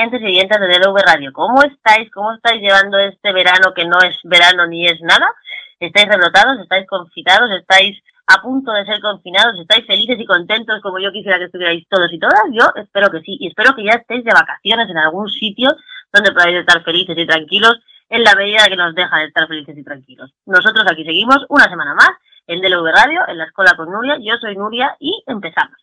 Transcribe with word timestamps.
oyentes 0.00 0.22
y 0.22 0.24
oyentes 0.24 0.60
de 0.60 0.66
DLV 0.66 0.96
Radio, 1.06 1.32
¿cómo 1.32 1.62
estáis? 1.62 2.10
¿Cómo 2.12 2.32
estáis 2.32 2.62
llevando 2.62 2.98
este 2.98 3.32
verano 3.32 3.74
que 3.74 3.84
no 3.84 3.98
es 4.00 4.16
verano 4.24 4.66
ni 4.66 4.86
es 4.86 5.00
nada? 5.02 5.26
¿Estáis 5.78 6.08
rebrotados? 6.08 6.58
¿Estáis 6.60 6.86
confinados? 6.86 7.50
¿Estáis 7.52 7.98
a 8.26 8.40
punto 8.40 8.72
de 8.72 8.86
ser 8.86 9.00
confinados? 9.00 9.60
¿Estáis 9.60 9.86
felices 9.86 10.18
y 10.18 10.24
contentos 10.24 10.80
como 10.82 10.98
yo 11.00 11.12
quisiera 11.12 11.38
que 11.38 11.44
estuvierais 11.44 11.86
todos 11.88 12.10
y 12.12 12.18
todas? 12.18 12.44
Yo 12.52 12.64
espero 12.76 13.10
que 13.10 13.20
sí, 13.20 13.36
y 13.40 13.48
espero 13.48 13.74
que 13.74 13.84
ya 13.84 13.92
estéis 13.92 14.24
de 14.24 14.32
vacaciones 14.32 14.88
en 14.88 14.96
algún 14.96 15.28
sitio 15.28 15.70
donde 16.12 16.32
podáis 16.32 16.56
estar 16.56 16.82
felices 16.82 17.16
y 17.18 17.26
tranquilos 17.26 17.78
en 18.08 18.24
la 18.24 18.34
medida 18.34 18.68
que 18.68 18.76
nos 18.76 18.94
deja 18.94 19.18
de 19.18 19.26
estar 19.26 19.46
felices 19.48 19.76
y 19.76 19.84
tranquilos. 19.84 20.30
Nosotros 20.46 20.84
aquí 20.90 21.04
seguimos 21.04 21.44
una 21.48 21.64
semana 21.64 21.94
más 21.94 22.10
en 22.46 22.60
DLV 22.60 22.90
Radio, 22.90 23.20
en 23.28 23.38
la 23.38 23.44
escuela 23.44 23.74
con 23.76 23.90
Nuria. 23.90 24.16
Yo 24.18 24.36
soy 24.40 24.56
Nuria 24.56 24.96
y 24.98 25.22
empezamos. 25.26 25.76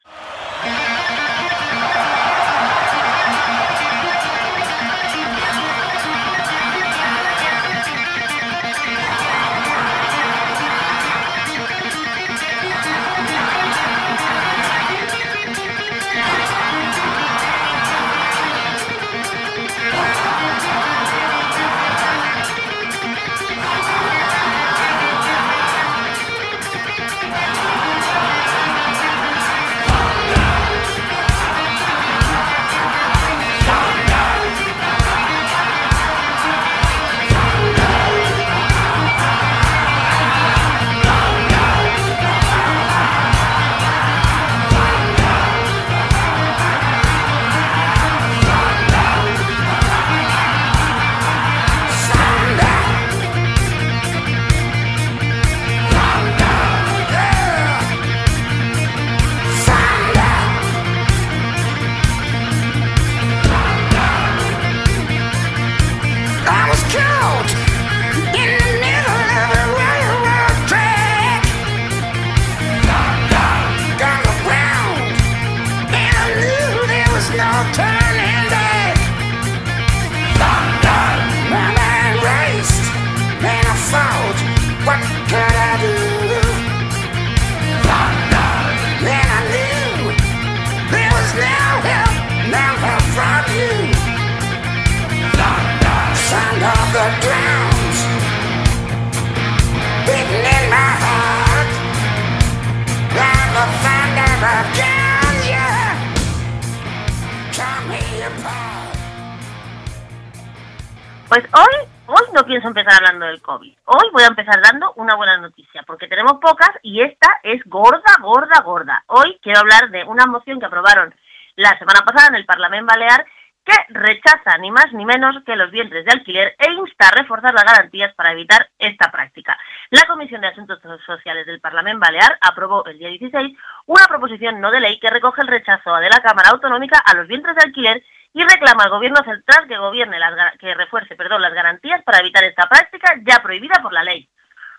COVID. 113.42 113.78
Hoy 113.86 114.10
voy 114.12 114.24
a 114.24 114.28
empezar 114.28 114.62
dando 114.62 114.94
una 114.96 115.16
buena 115.16 115.38
noticia, 115.38 115.84
porque 115.84 116.08
tenemos 116.08 116.40
pocas 116.42 116.72
y 116.82 117.02
esta 117.02 117.40
es 117.44 117.62
gorda, 117.66 118.18
gorda, 118.22 118.62
gorda. 118.62 119.04
Hoy 119.08 119.40
quiero 119.42 119.60
hablar 119.60 119.90
de 119.90 120.04
una 120.04 120.26
moción 120.26 120.60
que 120.60 120.66
aprobaron 120.66 121.14
la 121.56 121.78
semana 121.80 122.02
pasada 122.06 122.28
en 122.30 122.36
el 122.36 122.46
Parlamento 122.46 122.94
Balear 122.94 123.26
que 123.68 123.76
rechaza 123.90 124.58
ni 124.60 124.72
más 124.72 124.94
ni 124.94 125.04
menos 125.04 125.44
que 125.46 125.58
los 125.58 125.70
vientres 125.72 126.06
de 126.06 126.12
alquiler 126.12 126.56
e 126.58 126.72
insta 126.72 127.10
a 127.10 127.12
reforzar 127.12 127.54
las 127.54 127.66
garantías 127.66 128.16
para 128.16 128.32
evitar 128.32 128.70
esta 128.80 129.12
práctica. 129.12 129.58
La 129.90 130.08
Comisión 130.08 130.40
de 130.40 130.48
Asuntos 130.48 130.80
Sociales 131.06 131.46
del 131.46 131.60
Parlamento 131.60 132.00
Balear 132.00 132.38
aprobó 132.40 132.86
el 132.86 132.98
día 132.98 133.10
16 133.10 133.58
una 133.88 134.06
proposición 134.08 134.62
no 134.62 134.72
de 134.72 134.80
ley 134.80 134.98
que 135.00 135.10
recoge 135.10 135.42
el 135.42 135.50
rechazo 135.50 135.94
de 135.98 136.10
la 136.10 136.22
Cámara 136.22 136.52
Autonómica 136.52 136.98
a 137.00 137.14
los 137.16 137.28
vientres 137.28 137.58
de 137.58 137.64
alquiler 137.66 138.04
y 138.34 138.44
reclama 138.44 138.84
al 138.84 138.92
Gobierno 138.92 139.24
central 139.24 139.68
que 139.68 139.78
gobierne 139.78 140.20
las, 140.20 140.58
que 140.58 140.74
refuerce 140.74 141.16
perdón, 141.16 141.42
las 141.42 141.54
garantías 141.54 142.04
para 142.04 142.20
evitar 142.20 142.44
esta 142.44 142.68
práctica 142.68 143.16
ya 143.26 143.42
prohibida 143.42 143.82
por 143.82 143.94
la 143.94 144.04
ley. 144.04 144.30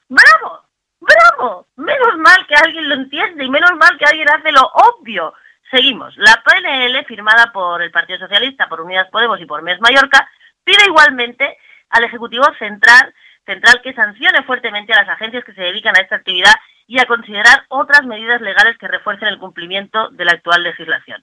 ¡Bravo! 0.08 0.64
¡Bravo! 1.00 1.66
Menos 1.76 2.16
mal 2.18 2.46
que 2.46 2.54
alguien 2.54 2.88
lo 2.88 2.94
entiende 2.94 3.44
y 3.44 3.50
menos 3.50 3.72
mal 3.76 3.96
que 3.98 4.04
alguien 4.04 4.28
hace 4.30 4.52
lo 4.52 4.62
obvio. 4.62 5.34
Seguimos. 5.70 6.16
La 6.16 6.42
PNL, 6.42 7.04
firmada 7.04 7.52
por 7.52 7.82
el 7.82 7.90
Partido 7.90 8.18
Socialista, 8.18 8.68
por 8.68 8.80
Unidas 8.80 9.08
Podemos 9.10 9.40
y 9.40 9.46
por 9.46 9.62
MES 9.62 9.80
Mallorca, 9.80 10.28
pide 10.64 10.84
igualmente 10.86 11.58
al 11.90 12.04
Ejecutivo 12.04 12.44
Central, 12.58 13.14
central 13.44 13.80
que 13.82 13.92
sancione 13.92 14.42
fuertemente 14.44 14.92
a 14.92 15.02
las 15.02 15.08
agencias 15.08 15.44
que 15.44 15.52
se 15.52 15.62
dedican 15.62 15.96
a 15.96 16.00
esta 16.00 16.16
actividad 16.16 16.54
y 16.86 16.98
a 17.00 17.06
considerar 17.06 17.64
otras 17.68 18.04
medidas 18.06 18.40
legales 18.40 18.78
que 18.78 18.88
refuercen 18.88 19.28
el 19.28 19.38
cumplimiento 19.38 20.08
de 20.10 20.24
la 20.24 20.32
actual 20.32 20.62
legislación. 20.62 21.22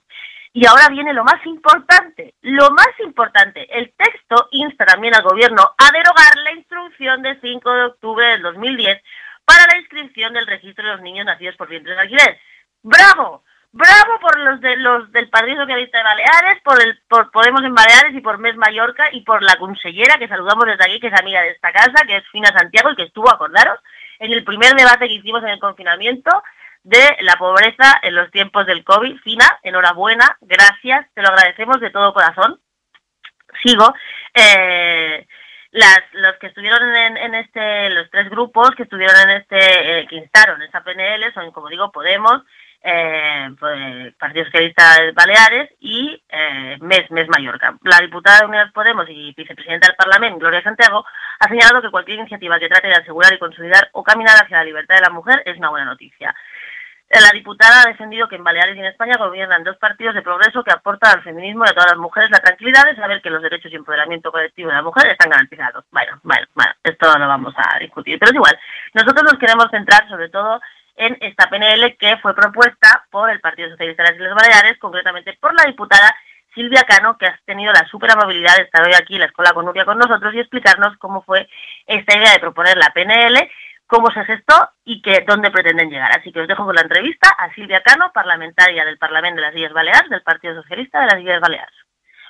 Y 0.56 0.64
ahora 0.64 0.88
viene 0.88 1.12
lo 1.12 1.22
más 1.22 1.44
importante, 1.44 2.32
lo 2.40 2.70
más 2.70 2.88
importante. 3.04 3.68
El 3.78 3.92
texto 3.92 4.48
insta 4.52 4.86
también 4.86 5.14
al 5.14 5.22
Gobierno 5.22 5.62
a 5.76 5.92
derogar 5.92 6.34
la 6.42 6.52
instrucción 6.52 7.20
de 7.20 7.38
5 7.42 7.74
de 7.74 7.84
octubre 7.84 8.26
del 8.26 8.40
2010 8.40 9.02
para 9.44 9.66
la 9.70 9.78
inscripción 9.78 10.32
del 10.32 10.46
registro 10.46 10.86
de 10.86 10.92
los 10.92 11.02
niños 11.02 11.26
nacidos 11.26 11.56
por 11.56 11.68
vientres 11.68 11.94
de 11.94 12.00
alquiler. 12.00 12.40
¡Bravo! 12.82 13.44
Bravo 13.70 14.18
por 14.18 14.38
los 14.38 14.58
de 14.62 14.78
los 14.78 15.12
del 15.12 15.28
Partido 15.28 15.60
Socialista 15.60 15.98
de 15.98 16.04
Baleares, 16.04 16.62
por 16.64 16.80
el 16.82 17.02
por 17.06 17.30
Podemos 17.32 17.62
en 17.62 17.74
Baleares 17.74 18.14
y 18.14 18.22
por 18.22 18.38
Mes 18.38 18.56
Mallorca 18.56 19.10
y 19.12 19.20
por 19.24 19.42
la 19.42 19.56
consellera 19.56 20.16
que 20.18 20.26
saludamos 20.26 20.64
desde 20.64 20.84
aquí, 20.86 20.98
que 21.00 21.08
es 21.08 21.20
amiga 21.20 21.42
de 21.42 21.50
esta 21.50 21.70
casa, 21.70 22.06
que 22.06 22.16
es 22.16 22.24
Fina 22.32 22.48
Santiago 22.58 22.92
y 22.92 22.96
que 22.96 23.02
estuvo, 23.02 23.28
acordaros, 23.28 23.78
en 24.20 24.32
el 24.32 24.42
primer 24.42 24.72
debate 24.72 25.06
que 25.06 25.16
hicimos 25.16 25.42
en 25.42 25.50
el 25.50 25.60
confinamiento 25.60 26.30
de 26.86 27.16
la 27.20 27.34
pobreza 27.34 27.98
en 28.00 28.14
los 28.14 28.30
tiempos 28.30 28.64
del 28.64 28.84
COVID. 28.84 29.18
Fina, 29.18 29.58
enhorabuena, 29.64 30.38
gracias, 30.40 31.06
te 31.14 31.20
lo 31.20 31.28
agradecemos 31.28 31.80
de 31.80 31.90
todo 31.90 32.14
corazón. 32.14 32.60
Sigo. 33.62 33.92
Eh, 34.32 35.26
las, 35.72 36.00
los 36.12 36.36
que 36.36 36.46
estuvieron 36.46 36.94
en, 36.94 37.34
este, 37.34 37.90
los 37.90 38.08
tres 38.10 38.30
grupos 38.30 38.70
que 38.76 38.84
estuvieron 38.84 39.16
en 39.28 39.30
este, 39.38 40.00
eh, 40.00 40.06
que 40.06 40.16
instaron 40.16 40.62
esa 40.62 40.82
PNL 40.84 41.34
son, 41.34 41.50
como 41.50 41.68
digo, 41.68 41.90
Podemos, 41.90 42.42
eh, 42.82 43.48
pues, 43.58 44.14
Partido 44.14 44.44
Socialista 44.44 45.02
de 45.02 45.10
Baleares 45.10 45.70
y 45.80 46.22
eh, 46.28 46.78
MES, 46.80 47.10
MES 47.10 47.28
Mallorca. 47.28 47.76
La 47.82 47.98
diputada 47.98 48.40
de 48.40 48.46
Unidas 48.46 48.72
Podemos 48.72 49.06
y 49.08 49.34
vicepresidenta 49.36 49.88
del 49.88 49.96
Parlamento, 49.96 50.38
Gloria 50.38 50.62
Santiago, 50.62 51.04
ha 51.40 51.48
señalado 51.48 51.82
que 51.82 51.90
cualquier 51.90 52.20
iniciativa 52.20 52.60
que 52.60 52.68
trate 52.68 52.86
de 52.86 52.94
asegurar 52.94 53.34
y 53.34 53.38
consolidar 53.38 53.90
o 53.92 54.04
caminar 54.04 54.36
hacia 54.36 54.58
la 54.58 54.64
libertad 54.64 54.94
de 54.94 55.02
la 55.02 55.10
mujer 55.10 55.42
es 55.44 55.58
una 55.58 55.70
buena 55.70 55.86
noticia. 55.86 56.32
La 57.08 57.30
diputada 57.32 57.82
ha 57.82 57.88
defendido 57.88 58.28
que 58.28 58.34
en 58.34 58.42
Baleares 58.42 58.76
y 58.76 58.80
en 58.80 58.86
España 58.86 59.14
gobiernan 59.16 59.62
dos 59.62 59.76
partidos 59.76 60.14
de 60.14 60.22
progreso 60.22 60.64
que 60.64 60.72
aportan 60.72 61.16
al 61.16 61.22
feminismo 61.22 61.64
y 61.64 61.68
a 61.68 61.72
todas 61.72 61.92
las 61.92 61.98
mujeres 61.98 62.30
la 62.30 62.40
tranquilidad 62.40 62.84
de 62.84 62.96
saber 62.96 63.22
que 63.22 63.30
los 63.30 63.42
derechos 63.42 63.72
y 63.72 63.76
empoderamiento 63.76 64.32
colectivo 64.32 64.70
de 64.70 64.74
la 64.74 64.82
mujer 64.82 65.06
están 65.06 65.30
garantizados. 65.30 65.84
Bueno, 65.92 66.18
bueno, 66.24 66.46
bueno, 66.54 66.72
esto 66.82 67.18
lo 67.18 67.28
vamos 67.28 67.54
a 67.56 67.78
discutir, 67.78 68.18
pero 68.18 68.30
es 68.30 68.34
igual. 68.34 68.58
Nosotros 68.92 69.22
nos 69.22 69.38
queremos 69.38 69.70
centrar 69.70 70.08
sobre 70.08 70.28
todo 70.30 70.60
en 70.96 71.16
esta 71.20 71.48
PNL 71.48 71.96
que 71.96 72.16
fue 72.18 72.34
propuesta 72.34 73.06
por 73.10 73.30
el 73.30 73.40
Partido 73.40 73.70
Socialista 73.70 74.02
de 74.02 74.08
las 74.08 74.18
Islas 74.18 74.34
Baleares, 74.34 74.78
concretamente 74.78 75.38
por 75.40 75.54
la 75.54 75.64
diputada 75.64 76.14
Silvia 76.54 76.82
Cano, 76.84 77.16
que 77.18 77.26
ha 77.26 77.38
tenido 77.44 77.72
la 77.72 77.86
super 77.86 78.10
amabilidad 78.10 78.56
de 78.56 78.62
estar 78.64 78.84
hoy 78.84 78.94
aquí 78.94 79.14
en 79.14 79.20
la 79.20 79.26
Escuela 79.26 79.52
con 79.52 79.66
Nuria 79.66 79.84
con 79.84 79.98
nosotros 79.98 80.34
y 80.34 80.40
explicarnos 80.40 80.96
cómo 80.96 81.22
fue 81.22 81.46
esta 81.86 82.16
idea 82.16 82.32
de 82.32 82.40
proponer 82.40 82.76
la 82.78 82.90
PNL, 82.94 83.48
cómo 83.86 84.10
se 84.10 84.24
gestó 84.24 84.54
y 84.84 85.00
que, 85.02 85.24
dónde 85.26 85.50
pretenden 85.50 85.90
llegar. 85.90 86.10
Así 86.18 86.32
que 86.32 86.40
os 86.40 86.48
dejo 86.48 86.64
con 86.64 86.74
la 86.74 86.82
entrevista 86.82 87.28
a 87.30 87.52
Silvia 87.54 87.82
Cano, 87.82 88.10
parlamentaria 88.12 88.84
del 88.84 88.98
Parlamento 88.98 89.40
de 89.40 89.46
las 89.46 89.56
Islas 89.56 89.72
Baleares, 89.72 90.10
del 90.10 90.22
Partido 90.22 90.54
Socialista 90.62 91.00
de 91.00 91.06
las 91.06 91.20
Islas 91.20 91.40
Baleares. 91.40 91.74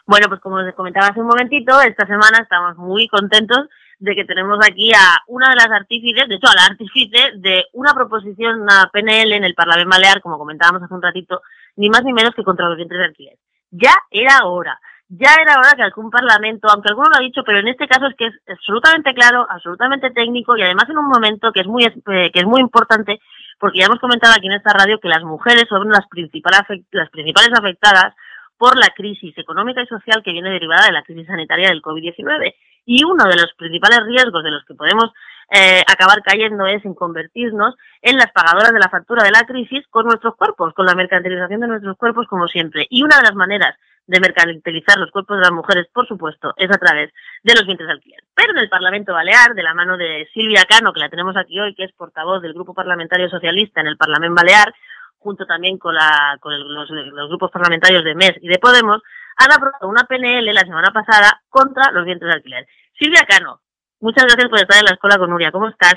Bueno, 0.07 0.29
pues 0.29 0.41
como 0.41 0.57
os 0.57 0.75
comentaba 0.75 1.09
hace 1.09 1.21
un 1.21 1.27
momentito, 1.27 1.81
esta 1.81 2.07
semana 2.07 2.39
estamos 2.41 2.77
muy 2.77 3.09
contentos 3.09 3.69
de 3.99 4.15
que 4.15 4.25
tenemos 4.25 4.59
aquí 4.65 4.93
a 4.93 5.23
una 5.27 5.51
de 5.51 5.57
las 5.57 5.71
artífices, 5.71 6.29
de 6.29 6.37
hecho 6.37 6.49
a 6.49 6.55
la 6.55 6.67
artífice 6.67 7.33
de 7.37 7.65
una 7.73 7.93
proposición, 7.95 8.61
una 8.61 8.89
PNL 8.93 9.33
en 9.33 9.45
el 9.45 9.55
Parlamento 9.55 9.91
Balear, 9.91 10.21
como 10.21 10.39
comentábamos 10.39 10.83
hace 10.83 10.95
un 10.95 11.03
ratito, 11.03 11.43
ni 11.77 11.89
más 11.89 12.05
ni 12.05 12.13
menos 12.13 12.35
que 12.35 12.45
contra 12.45 12.69
los 12.69 12.77
vientres 12.77 13.01
de 13.01 13.07
alquiler. 13.07 13.39
Ya 13.71 13.95
era 14.11 14.45
hora. 14.45 14.79
Ya 15.09 15.31
era 15.41 15.59
hora 15.59 15.75
que 15.77 15.83
algún 15.83 16.11
parlamento, 16.11 16.69
aunque 16.69 16.89
alguno 16.89 17.11
lo 17.11 17.17
ha 17.17 17.21
dicho, 17.21 17.43
pero 17.45 17.59
en 17.59 17.69
este 17.69 17.87
caso 17.87 18.07
es 18.07 18.17
que 18.17 18.27
es 18.27 18.35
absolutamente 18.49 19.15
claro, 19.15 19.47
absolutamente 19.49 20.11
técnico 20.11 20.57
y 20.57 20.63
además 20.63 20.89
en 20.89 20.99
un 20.99 21.09
momento 21.09 21.53
que 21.53 21.61
es 21.61 21.67
muy, 21.67 21.85
eh, 21.85 22.31
que 22.33 22.41
es 22.41 22.47
muy 22.47 22.61
importante, 22.61 23.21
porque 23.59 23.79
ya 23.79 23.87
hemos 23.87 24.01
comentado 24.01 24.35
aquí 24.37 24.47
en 24.47 24.55
esta 24.55 24.73
radio 24.73 24.99
que 24.99 25.09
las 25.09 25.23
mujeres 25.23 25.67
son 25.69 25.89
las 25.91 26.07
principales, 26.09 26.61
las 26.91 27.11
principales 27.11 27.51
afectadas 27.57 28.15
por 28.59 28.77
la 28.77 28.89
crisis 28.89 29.37
económica 29.39 29.83
y 29.83 29.87
social 29.87 30.23
que 30.25 30.33
viene 30.33 30.51
derivada 30.51 30.87
de 30.87 30.93
la 30.93 31.03
crisis 31.03 31.27
sanitaria 31.27 31.69
del 31.69 31.83
COVID-19. 31.83 32.55
Y 32.87 33.05
uno 33.05 33.25
de 33.25 33.37
los 33.37 33.53
principales 33.57 34.01
riesgos 34.07 34.43
de 34.43 34.51
los 34.51 34.65
que 34.65 34.75
podemos 34.75 35.13
eh, 35.51 35.83
acabar 35.87 36.23
cayendo 36.23 36.67
es 36.67 36.85
en 36.85 36.95
convertirnos 36.95 37.75
en 38.01 38.17
las 38.17 38.33
pagadoras 38.33 38.73
de 38.73 38.79
la 38.79 38.89
factura 38.89 39.25
de 39.25 39.31
la 39.31 39.43
crisis 39.43 39.85
con 39.91 40.07
nuestros 40.07 40.37
cuerpos, 40.37 40.73
con 40.75 40.87
la 40.87 40.95
mercantilización 40.95 41.61
de 41.61 41.67
nuestros 41.67 41.97
cuerpos 41.97 42.27
como 42.29 42.49
siempre. 42.49 42.87
Y 42.89 43.03
una 43.03 43.19
de 43.19 43.25
las 43.25 43.35
maneras 43.35 43.77
de 44.07 44.21
mercantilizar 44.21 44.99
los 44.99 45.11
cuerpos 45.11 45.39
de 45.39 45.43
las 45.43 45.53
mujeres, 45.53 45.87
por 45.93 46.07
supuesto, 46.07 46.55
es 46.57 46.71
a 46.71 46.79
través 46.79 47.13
de 47.43 47.55
los 47.55 47.67
vientres 47.67 47.89
de 47.89 47.95
alquiler. 47.95 48.21
Pero 48.35 48.53
en 48.53 48.59
el 48.59 48.69
Parlamento 48.69 49.13
Balear, 49.13 49.55
de 49.55 49.63
la 49.63 49.75
mano 49.75 49.97
de 49.97 50.29
Silvia 50.33 50.65
Cano, 50.69 50.93
que 50.93 51.01
la 51.01 51.09
tenemos 51.09 51.37
aquí 51.37 51.59
hoy, 51.59 51.75
que 51.75 51.85
es 51.85 51.93
portavoz 51.93 52.41
del 52.41 52.55
Grupo 52.55 52.73
Parlamentario 52.73 53.29
Socialista 53.29 53.81
en 53.81 53.89
el 53.89 53.97
Parlamento 53.97 54.35
Balear, 54.37 54.73
junto 55.19 55.45
también 55.45 55.77
con, 55.79 55.95
la, 55.95 56.39
con 56.41 56.53
los, 56.73 56.89
grupos 57.29 57.51
parlamentarios 57.51 58.05
de 58.05 58.15
MES 58.15 58.35
y 58.41 58.49
de 58.49 58.59
Podemos, 58.59 59.03
han 59.37 59.53
aprobado 59.53 59.89
una 59.89 60.05
PNL 60.05 60.47
la 60.55 60.61
semana 60.61 60.91
pasada 60.93 61.43
contra 61.49 61.91
los 61.91 62.05
vientres 62.05 62.31
de 62.31 62.37
alquiler. 62.37 62.67
Silvia 62.97 63.27
Cano, 63.29 63.61
muchas 64.01 64.25
gracias 64.25 64.49
por 64.49 64.61
estar 64.61 64.79
en 64.79 64.85
la 64.85 64.95
escuela 64.95 65.19
con 65.19 65.31
Nuria. 65.31 65.51
¿Cómo 65.51 65.69
estás? 65.69 65.97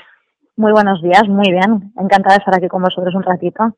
Muy 0.56 0.72
buenos 0.72 1.00
días, 1.00 1.22
muy 1.28 1.50
bien. 1.50 1.92
Encantada 1.96 2.34
de 2.34 2.38
estar 2.40 2.54
aquí 2.56 2.66
con 2.66 2.82
vosotros 2.82 3.14
un 3.14 3.22
ratito. 3.22 3.76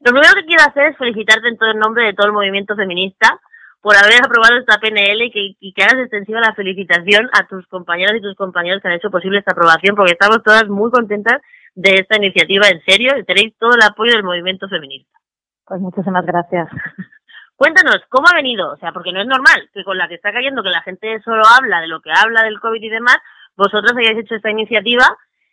Lo 0.00 0.10
primero 0.10 0.34
que 0.34 0.46
quiero 0.46 0.64
hacer 0.64 0.92
es 0.92 0.96
felicitarte 0.96 1.48
en 1.48 1.58
todo 1.58 1.70
el 1.70 1.78
nombre 1.78 2.06
de 2.06 2.14
todo 2.14 2.26
el 2.26 2.32
movimiento 2.32 2.74
feminista 2.74 3.38
por 3.84 3.98
haber 3.98 4.24
aprobado 4.24 4.56
esta 4.56 4.78
PNL 4.78 5.24
y 5.24 5.30
que, 5.30 5.56
y 5.60 5.74
que 5.74 5.82
hagas 5.82 6.00
extensiva 6.00 6.40
la 6.40 6.54
felicitación 6.54 7.28
a 7.34 7.46
tus 7.46 7.66
compañeras 7.66 8.16
y 8.16 8.22
tus 8.22 8.34
compañeros 8.34 8.80
que 8.80 8.88
han 8.88 8.94
hecho 8.94 9.10
posible 9.10 9.40
esta 9.40 9.52
aprobación, 9.52 9.94
porque 9.94 10.12
estamos 10.12 10.42
todas 10.42 10.66
muy 10.68 10.90
contentas 10.90 11.42
de 11.74 11.96
esta 12.00 12.16
iniciativa 12.16 12.66
en 12.68 12.82
serio 12.86 13.12
y 13.18 13.24
tenéis 13.24 13.52
todo 13.58 13.72
el 13.74 13.82
apoyo 13.82 14.12
del 14.12 14.24
movimiento 14.24 14.70
feminista. 14.70 15.18
Pues 15.66 15.82
muchísimas 15.82 16.24
gracias. 16.24 16.66
Cuéntanos, 17.56 18.00
¿cómo 18.08 18.26
ha 18.26 18.34
venido? 18.34 18.72
O 18.72 18.76
sea, 18.78 18.90
porque 18.92 19.12
no 19.12 19.20
es 19.20 19.26
normal 19.26 19.68
que 19.74 19.84
con 19.84 19.98
la 19.98 20.08
que 20.08 20.14
está 20.14 20.32
cayendo, 20.32 20.62
que 20.62 20.70
la 20.70 20.80
gente 20.80 21.20
solo 21.20 21.42
habla 21.46 21.82
de 21.82 21.88
lo 21.88 22.00
que 22.00 22.10
habla 22.10 22.42
del 22.42 22.60
COVID 22.60 22.82
y 22.82 22.88
demás, 22.88 23.18
vosotros 23.54 23.92
hayáis 23.98 24.16
hecho 24.16 24.34
esta 24.34 24.48
iniciativa 24.48 25.04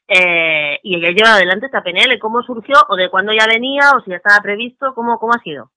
eh, 0.07 0.79
y 0.83 0.95
hayáis 0.95 1.17
llevado 1.17 1.35
adelante 1.35 1.65
esta 1.65 1.83
PNL. 1.83 2.17
¿Cómo 2.17 2.43
surgió 2.43 2.77
o 2.87 2.95
de 2.95 3.09
cuándo 3.09 3.33
ya 3.33 3.45
venía 3.45 3.91
o 3.93 3.99
si 3.99 4.11
ya 4.11 4.15
estaba 4.15 4.41
previsto? 4.41 4.93
¿Cómo, 4.95 5.19
cómo 5.19 5.33
ha 5.33 5.43
sido? 5.43 5.69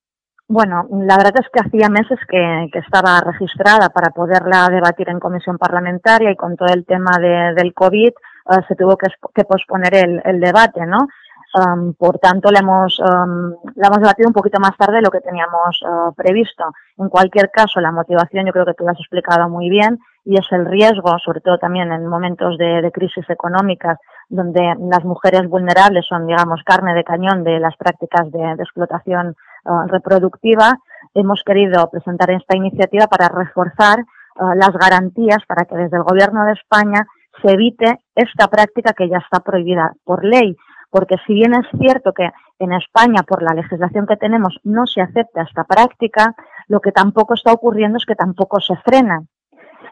Bueno, 0.47 0.87
la 0.91 1.17
verdad 1.17 1.41
es 1.41 1.49
que 1.51 1.61
hacía 1.61 1.89
meses 1.89 2.19
que, 2.29 2.69
estaba 2.75 3.21
registrada 3.21 3.89
para 3.89 4.11
poderla 4.11 4.69
debatir 4.69 5.09
en 5.09 5.19
comisión 5.19 5.57
parlamentaria 5.57 6.31
y 6.31 6.37
con 6.37 6.55
todo 6.57 6.69
el 6.73 6.85
tema 6.85 7.19
de, 7.19 7.55
del 7.55 7.73
COVID 7.73 8.09
eh, 8.09 8.61
se 8.69 8.77
tuvo 8.77 8.99
que, 8.99 9.45
posponer 9.45 10.21
el, 10.25 10.41
debate, 10.41 10.85
¿no? 10.87 11.09
Um, 11.55 11.95
por 11.95 12.19
tanto, 12.19 12.51
la 12.51 12.59
hemos, 12.59 12.99
um, 12.99 13.55
hemos 13.77 14.01
debatido 14.01 14.29
un 14.29 14.35
poquito 14.35 14.59
más 14.61 14.77
tarde 14.77 14.97
de 14.97 15.03
lo 15.03 15.11
que 15.11 15.21
teníamos 15.21 15.81
uh, 15.83 16.13
previsto. 16.13 16.65
En 16.99 17.09
cualquier 17.09 17.51
caso, 17.51 17.81
la 17.81 17.93
motivación 17.93 18.45
yo 18.45 18.53
creo 18.53 18.67
que 18.67 18.75
tú 18.75 18.85
lo 18.85 18.91
has 18.91 18.99
explicado 18.99 19.49
muy 19.49 19.71
bien 19.71 19.99
y 20.25 20.39
es 20.39 20.47
el 20.51 20.67
riesgo, 20.67 21.17
sobre 21.25 21.41
todo 21.41 21.59
también 21.59 21.93
en 21.93 22.07
momentos 22.07 22.59
de, 22.59 22.91
crisis 22.93 23.29
económicas, 23.31 23.99
donde 24.29 24.75
las 24.91 25.05
mujeres 25.05 25.49
vulnerables 25.49 26.07
son, 26.07 26.27
digamos, 26.27 26.63
carne 26.65 26.93
de 26.95 27.05
cañón 27.05 27.45
de 27.45 27.61
las 27.61 27.77
prácticas 27.77 28.31
de, 28.33 28.53
explotación 28.53 29.37
uh, 29.65 29.87
reproductiva. 29.89 30.79
Hemos 31.15 31.43
querido 31.45 31.89
presentar 31.91 32.31
esta 32.31 32.57
iniciativa 32.57 33.07
para 33.07 33.29
reforzar 33.29 34.01
uh, 34.01 34.55
las 34.55 34.73
garantías 34.73 35.39
para 35.47 35.65
que 35.65 35.77
desde 35.77 35.97
el 35.97 36.03
Gobierno 36.03 36.45
de 36.45 36.53
España 36.53 37.07
se 37.43 37.53
evite 37.53 38.01
esta 38.15 38.49
práctica 38.49 38.93
que 38.93 39.09
ya 39.09 39.19
está 39.19 39.41
prohibida 39.41 39.93
por 40.05 40.25
ley. 40.25 40.57
Porque 40.91 41.17
si 41.27 41.35
bien 41.35 41.55
es 41.55 41.67
cierto 41.79 42.13
que 42.13 42.31
en 42.61 42.73
España, 42.73 43.23
por 43.27 43.43
la 43.43 43.55
legislación 43.55 44.07
que 44.07 44.17
tenemos, 44.17 44.61
no 44.63 44.87
se 44.87 45.01
acepta 45.01 45.43
esta 45.43 45.65
práctica, 45.65 46.35
lo 46.69 46.81
que 46.81 46.93
tampoco 46.93 47.35
está 47.35 47.53
ocurriendo 47.53 47.99
es 47.99 48.07
que 48.07 48.15
tampoco 48.15 48.61
se 48.61 48.77
frena. 48.77 49.23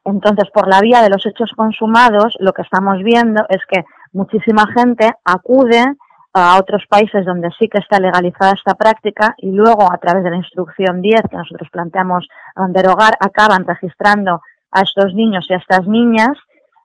Entonces, 0.05 0.49
por 0.53 0.69
la 0.69 0.81
vía 0.81 1.03
de 1.03 1.11
los 1.11 1.27
hechos 1.27 1.51
consumados, 1.57 2.37
lo 2.41 2.53
que 2.53 2.63
estamos 2.63 2.99
viendo 3.03 3.45
es 3.49 3.61
que 3.69 3.85
muchísima 4.13 4.67
gente 4.67 5.13
acude 5.25 5.97
a 6.35 6.59
otros 6.59 6.85
países 6.89 7.27
donde 7.27 7.51
sí 7.59 7.69
que 7.69 7.79
está 7.79 8.01
legalizada 8.01 8.53
esta 8.53 8.75
práctica 8.75 9.35
y 9.39 9.53
luego, 9.53 9.93
a 9.93 9.99
través 9.99 10.25
de 10.25 10.31
la 10.31 10.37
instrucción 10.37 11.03
10 11.03 11.23
que 11.31 11.37
nosotros 11.37 11.69
planteamos 11.71 12.27
derogar, 12.69 13.15
acaban 13.21 13.67
registrando 13.67 14.41
a 14.71 14.81
estos 14.81 15.15
niños 15.15 15.47
y 15.49 15.55
a 15.55 15.59
estas 15.59 15.87
niñas 15.87 16.39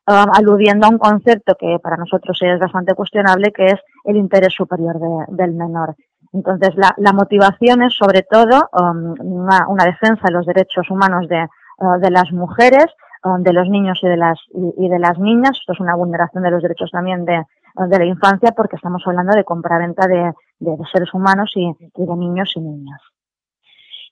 Um, 0.10 0.32
aludiendo 0.34 0.88
a 0.88 0.90
un 0.90 1.00
concepto 1.00 1.56
que 1.56 1.80
para 1.84 1.98
nosotros 1.98 2.40
es 2.42 2.58
bastante 2.60 2.96
cuestionable, 2.96 3.52
que 3.52 3.66
es 3.66 3.80
el 4.06 4.16
interés 4.16 4.54
superior 4.54 4.96
del 5.28 5.52
menor. 5.52 5.96
Entonces, 6.32 6.76
la, 6.78 7.12
motivación 7.12 7.82
es 7.82 7.94
sobre 7.94 8.22
todo 8.22 8.70
um, 8.72 9.16
una, 9.20 9.84
defensa 9.84 10.22
de 10.24 10.32
los 10.32 10.46
derechos 10.46 10.90
humanos 10.90 11.28
de, 11.28 11.46
uh, 11.80 12.00
de 12.00 12.10
las 12.10 12.32
mujeres, 12.32 12.86
um, 13.26 13.44
de 13.44 13.52
los 13.52 13.68
niños 13.68 14.00
y 14.02 14.08
de 14.08 14.16
las, 14.16 14.40
y, 14.78 14.88
de 14.88 14.98
las 14.98 15.20
niñas. 15.20 15.58
Esto 15.60 15.74
es 15.74 15.80
una 15.82 15.96
vulneración 15.96 16.42
de 16.42 16.52
los 16.52 16.64
derechos 16.64 16.90
también 16.90 17.26
de, 17.26 17.44
de 17.88 18.00
la 18.00 18.06
infancia 18.06 18.52
porque 18.52 18.76
estamos 18.76 19.02
hablando 19.06 19.36
de 19.36 19.44
compraventa 19.44 20.08
de, 20.08 20.34
de, 20.60 20.78
seres 20.92 21.14
humanos 21.14 21.52
y 21.56 21.72
de 21.80 22.16
niños 22.16 22.52
y 22.56 22.62
niñas. 22.62 23.02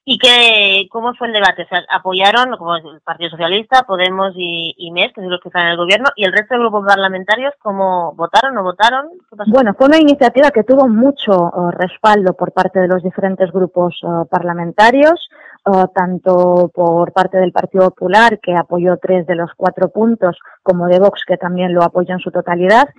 ¿Y 0.07 0.19
qué, 0.19 0.87
cómo 0.91 1.15
fue 1.15 1.25
el 1.25 1.33
debate? 1.33 1.63
O 1.63 1.67
sea, 1.67 1.83
apoyaron, 1.89 2.55
como 2.57 2.75
el 2.75 3.01
Partido 3.03 3.31
Socialista, 3.31 3.85
Podemos 3.87 4.33
y, 4.35 4.75
y 4.77 4.91
MES, 4.91 5.11
que 5.13 5.21
son 5.21 5.31
los 5.31 5.41
que 5.41 5.49
están 5.49 5.63
en 5.63 5.71
el 5.71 5.77
gobierno, 5.77 6.09
y 6.15 6.25
el 6.25 6.31
resto 6.31 6.53
de 6.53 6.59
grupos 6.59 6.85
parlamentarios, 6.85 7.55
¿cómo 7.59 8.13
votaron 8.13 8.55
o 8.55 8.61
votaron? 8.61 9.09
Bueno, 9.47 9.73
fue 9.73 9.87
una 9.87 9.97
iniciativa 9.97 10.51
que 10.51 10.63
tuvo 10.63 10.87
mucho 10.87 11.49
uh, 11.51 11.71
respaldo 11.71 12.35
por 12.35 12.51
parte 12.51 12.81
de 12.81 12.87
los 12.87 13.01
diferentes 13.01 13.51
grupos 13.51 13.97
uh, 14.03 14.27
parlamentarios, 14.27 15.27
uh, 15.65 15.87
tanto 15.87 16.69
por 16.71 17.11
parte 17.11 17.39
del 17.39 17.51
Partido 17.51 17.89
Popular, 17.89 18.39
que 18.39 18.55
apoyó 18.55 18.97
tres 18.97 19.25
de 19.25 19.33
los 19.33 19.49
cuatro 19.57 19.89
puntos, 19.89 20.37
como 20.61 20.85
de 20.85 20.99
Vox, 20.99 21.23
que 21.25 21.37
también 21.37 21.73
lo 21.73 21.81
apoyó 21.81 22.13
en 22.13 22.19
su 22.19 22.29
totalidad, 22.29 22.89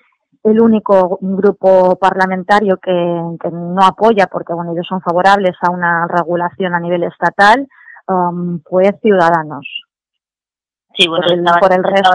el 0.50 0.60
único 0.60 1.18
grupo 1.20 1.96
parlamentario 1.96 2.78
que, 2.78 2.92
no 2.92 3.82
apoya, 3.82 4.26
porque 4.28 4.54
bueno, 4.54 4.72
ellos 4.72 4.86
son 4.88 5.00
favorables 5.00 5.56
a 5.60 5.70
una 5.70 6.06
regulación 6.06 6.74
a 6.74 6.80
nivel 6.80 7.02
estatal, 7.02 7.66
um, 8.08 8.60
fue 8.62 8.96
Ciudadanos. 9.02 9.66
Sí, 10.94 11.08
bueno, 11.08 11.26
por 11.60 11.72
el, 11.72 11.84
resto 11.84 12.10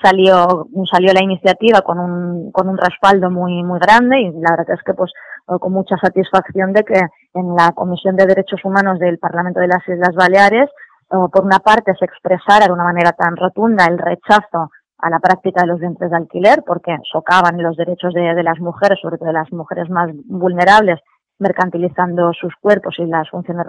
salió 0.00 0.68
salió 0.88 1.12
la 1.12 1.22
iniciativa 1.22 1.80
con 1.80 1.98
un 1.98 2.52
con 2.52 2.68
un 2.68 2.78
respaldo 2.78 3.30
muy 3.32 3.64
muy 3.64 3.80
grande 3.80 4.20
y 4.20 4.30
la 4.30 4.52
verdad 4.52 4.76
es 4.76 4.82
que 4.84 4.94
pues 4.94 5.10
con 5.44 5.72
mucha 5.72 5.96
satisfacción 5.96 6.72
de 6.72 6.84
que 6.84 7.00
en 7.34 7.56
la 7.56 7.72
Comisión 7.72 8.14
de 8.14 8.26
Derechos 8.26 8.64
Humanos 8.64 9.00
del 9.00 9.18
Parlamento 9.18 9.58
de 9.58 9.66
las 9.66 9.82
Islas 9.88 10.14
Baleares 10.14 10.70
uh, 11.10 11.28
por 11.30 11.44
una 11.44 11.58
parte 11.58 11.94
se 11.98 12.04
expresara 12.04 12.66
de 12.66 12.72
una 12.72 12.84
manera 12.84 13.10
tan 13.12 13.34
rotunda 13.34 13.86
el 13.86 13.98
rechazo 13.98 14.70
a 14.98 15.10
la 15.10 15.20
práctica 15.20 15.62
de 15.62 15.68
los 15.68 15.80
vientres 15.80 16.10
de 16.10 16.16
alquiler 16.16 16.62
porque 16.66 16.96
socavan 17.10 17.62
los 17.62 17.76
derechos 17.76 18.12
de, 18.14 18.42
las 18.42 18.58
mujeres, 18.58 18.98
sobre 19.00 19.16
todo 19.16 19.28
de 19.28 19.34
las 19.34 19.52
mujeres 19.52 19.88
más 19.88 20.10
vulnerables, 20.26 21.00
mercantilizando 21.38 22.32
sus 22.32 22.54
cuerpos 22.56 22.96
y 22.98 23.06
las 23.06 23.30
funciones 23.30 23.64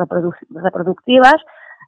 reproductivas. 0.50 1.36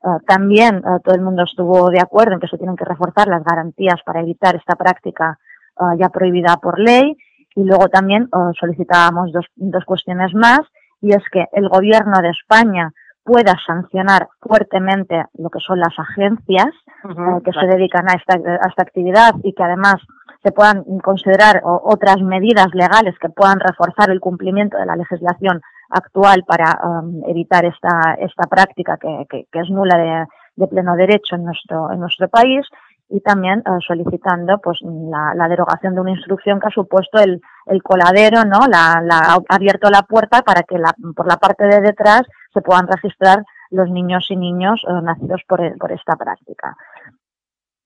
Eh, 0.03 0.07
también 0.27 0.77
eh, 0.77 0.99
todo 1.03 1.15
el 1.15 1.21
mundo 1.21 1.43
estuvo 1.43 1.89
de 1.89 1.99
acuerdo 1.99 2.33
en 2.33 2.39
que 2.39 2.47
se 2.47 2.57
tienen 2.57 2.75
que 2.75 2.85
reforzar 2.85 3.27
las 3.27 3.43
garantías 3.43 3.99
para 4.05 4.21
evitar 4.21 4.55
esta 4.55 4.75
práctica 4.75 5.39
eh, 5.79 5.97
ya 5.99 6.09
prohibida 6.09 6.57
por 6.57 6.79
ley. 6.79 7.17
Y 7.53 7.63
luego 7.65 7.89
también 7.89 8.29
solicitábamos 8.57 9.33
dos, 9.33 9.45
dos 9.57 9.83
cuestiones 9.83 10.33
más, 10.33 10.61
y 11.01 11.11
es 11.11 11.21
que 11.33 11.47
el 11.51 11.67
Gobierno 11.67 12.21
de 12.21 12.29
España 12.29 12.93
pueda 13.23 13.55
sancionar 13.65 14.27
fuertemente 14.39 15.25
lo 15.37 15.49
que 15.49 15.59
son 15.59 15.79
las 15.79 15.93
agencias 15.97 16.69
eh, 17.03 17.41
que 17.45 17.51
se 17.51 17.67
dedican 17.67 18.09
a 18.09 18.13
esta, 18.13 18.33
a 18.35 18.67
esta 18.67 18.83
actividad 18.83 19.33
y 19.43 19.53
que 19.53 19.63
además 19.63 19.95
se 20.43 20.51
puedan 20.51 20.83
considerar 21.03 21.61
otras 21.63 22.19
medidas 22.21 22.67
legales 22.73 23.15
que 23.19 23.29
puedan 23.29 23.59
reforzar 23.59 24.09
el 24.09 24.19
cumplimiento 24.19 24.77
de 24.77 24.87
la 24.87 24.95
legislación 24.95 25.61
actual 25.89 26.43
para 26.47 26.79
um, 26.83 27.21
evitar 27.27 27.63
esta, 27.65 28.15
esta 28.19 28.47
práctica 28.47 28.97
que, 28.97 29.25
que, 29.29 29.59
es 29.59 29.69
nula 29.69 29.97
de, 29.97 30.25
de, 30.55 30.67
pleno 30.67 30.95
derecho 30.95 31.35
en 31.35 31.43
nuestro, 31.43 31.91
en 31.91 31.99
nuestro 31.99 32.27
país 32.29 32.65
y 33.09 33.19
también 33.19 33.59
eh, 33.59 33.71
solicitando 33.85 34.59
pues 34.59 34.79
la, 34.81 35.33
la, 35.35 35.47
derogación 35.49 35.93
de 35.93 36.01
una 36.01 36.11
instrucción 36.11 36.59
que 36.59 36.67
ha 36.67 36.71
supuesto 36.71 37.19
el, 37.19 37.41
el 37.65 37.83
coladero, 37.83 38.45
¿no? 38.45 38.59
La, 38.67 39.01
la, 39.03 39.35
ha 39.35 39.55
abierto 39.55 39.89
la 39.89 40.03
puerta 40.03 40.41
para 40.41 40.63
que 40.63 40.77
la, 40.77 40.95
por 41.15 41.27
la 41.27 41.37
parte 41.37 41.65
de 41.65 41.81
detrás 41.81 42.23
se 42.53 42.61
puedan 42.61 42.87
registrar 42.87 43.43
los 43.69 43.89
niños 43.89 44.25
y 44.29 44.35
niños 44.35 44.81
eh, 44.87 45.01
nacidos 45.01 45.41
por, 45.47 45.59
por 45.77 45.91
esta 45.91 46.15
práctica. 46.15 46.75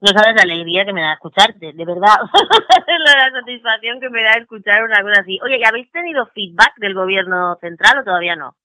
No 0.02 0.10
sabes 0.10 0.36
la 0.36 0.44
alegría 0.44 0.86
que 0.86 0.94
me 0.94 1.02
da 1.02 1.14
escucharte, 1.14 1.74
de 1.74 1.86
verdad. 1.86 2.18
la 3.06 3.40
satisfacción 3.40 4.00
que 4.00 4.10
me 4.10 4.24
da 4.24 4.34
escuchar 4.34 4.84
una 4.84 5.02
cosa 5.02 5.22
así. 5.22 5.40
Oye, 5.44 5.58
¿y 5.58 5.64
habéis 5.64 5.92
tenido 5.92 6.28
feedback 6.28 6.74
del 6.78 6.94
gobierno 6.94 7.56
central 7.62 8.00
o 8.00 8.04
todavía 8.04 8.36
no? 8.36 8.56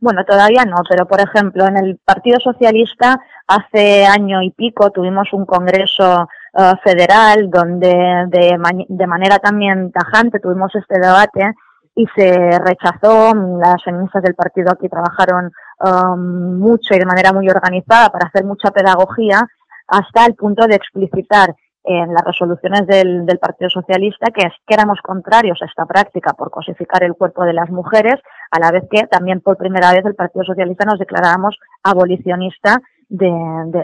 Bueno, 0.00 0.24
todavía 0.24 0.64
no, 0.64 0.76
pero 0.88 1.06
por 1.06 1.20
ejemplo, 1.20 1.66
en 1.66 1.76
el 1.76 1.98
Partido 2.02 2.38
Socialista 2.40 3.20
hace 3.46 4.06
año 4.06 4.40
y 4.42 4.50
pico 4.50 4.90
tuvimos 4.90 5.30
un 5.32 5.44
congreso 5.44 6.26
eh, 6.54 6.72
federal 6.82 7.50
donde 7.50 8.26
de, 8.28 8.58
de, 8.88 9.06
manera 9.06 9.38
también 9.38 9.92
tajante 9.92 10.40
tuvimos 10.40 10.74
este 10.74 10.98
debate 10.98 11.52
y 11.94 12.06
se 12.14 12.58
rechazó. 12.58 13.34
Las 13.34 13.82
feministas 13.84 14.22
del 14.22 14.34
partido 14.34 14.72
aquí 14.72 14.88
trabajaron 14.88 15.50
um, 15.80 16.58
mucho 16.58 16.94
y 16.94 16.98
de 16.98 17.06
manera 17.06 17.32
muy 17.32 17.48
organizada 17.48 18.10
para 18.10 18.28
hacer 18.28 18.44
mucha 18.44 18.70
pedagogía 18.70 19.46
hasta 19.88 20.26
el 20.26 20.34
punto 20.34 20.66
de 20.66 20.76
explicitar 20.76 21.54
en 21.82 22.12
las 22.12 22.22
resoluciones 22.24 22.86
del, 22.86 23.24
del, 23.24 23.38
Partido 23.38 23.70
Socialista 23.70 24.30
que, 24.32 24.46
es, 24.46 24.52
que 24.66 24.74
éramos 24.74 25.00
contrarios 25.02 25.60
a 25.62 25.64
esta 25.64 25.86
práctica 25.86 26.34
por 26.34 26.50
cosificar 26.50 27.02
el 27.02 27.14
cuerpo 27.14 27.44
de 27.44 27.54
las 27.54 27.70
mujeres, 27.70 28.16
a 28.50 28.60
la 28.60 28.70
vez 28.70 28.84
que 28.90 29.06
también 29.06 29.40
por 29.40 29.56
primera 29.56 29.90
vez 29.92 30.04
el 30.04 30.14
Partido 30.14 30.44
Socialista 30.44 30.84
nos 30.84 30.98
declarábamos 30.98 31.58
abolicionista 31.82 32.82
de, 33.08 33.26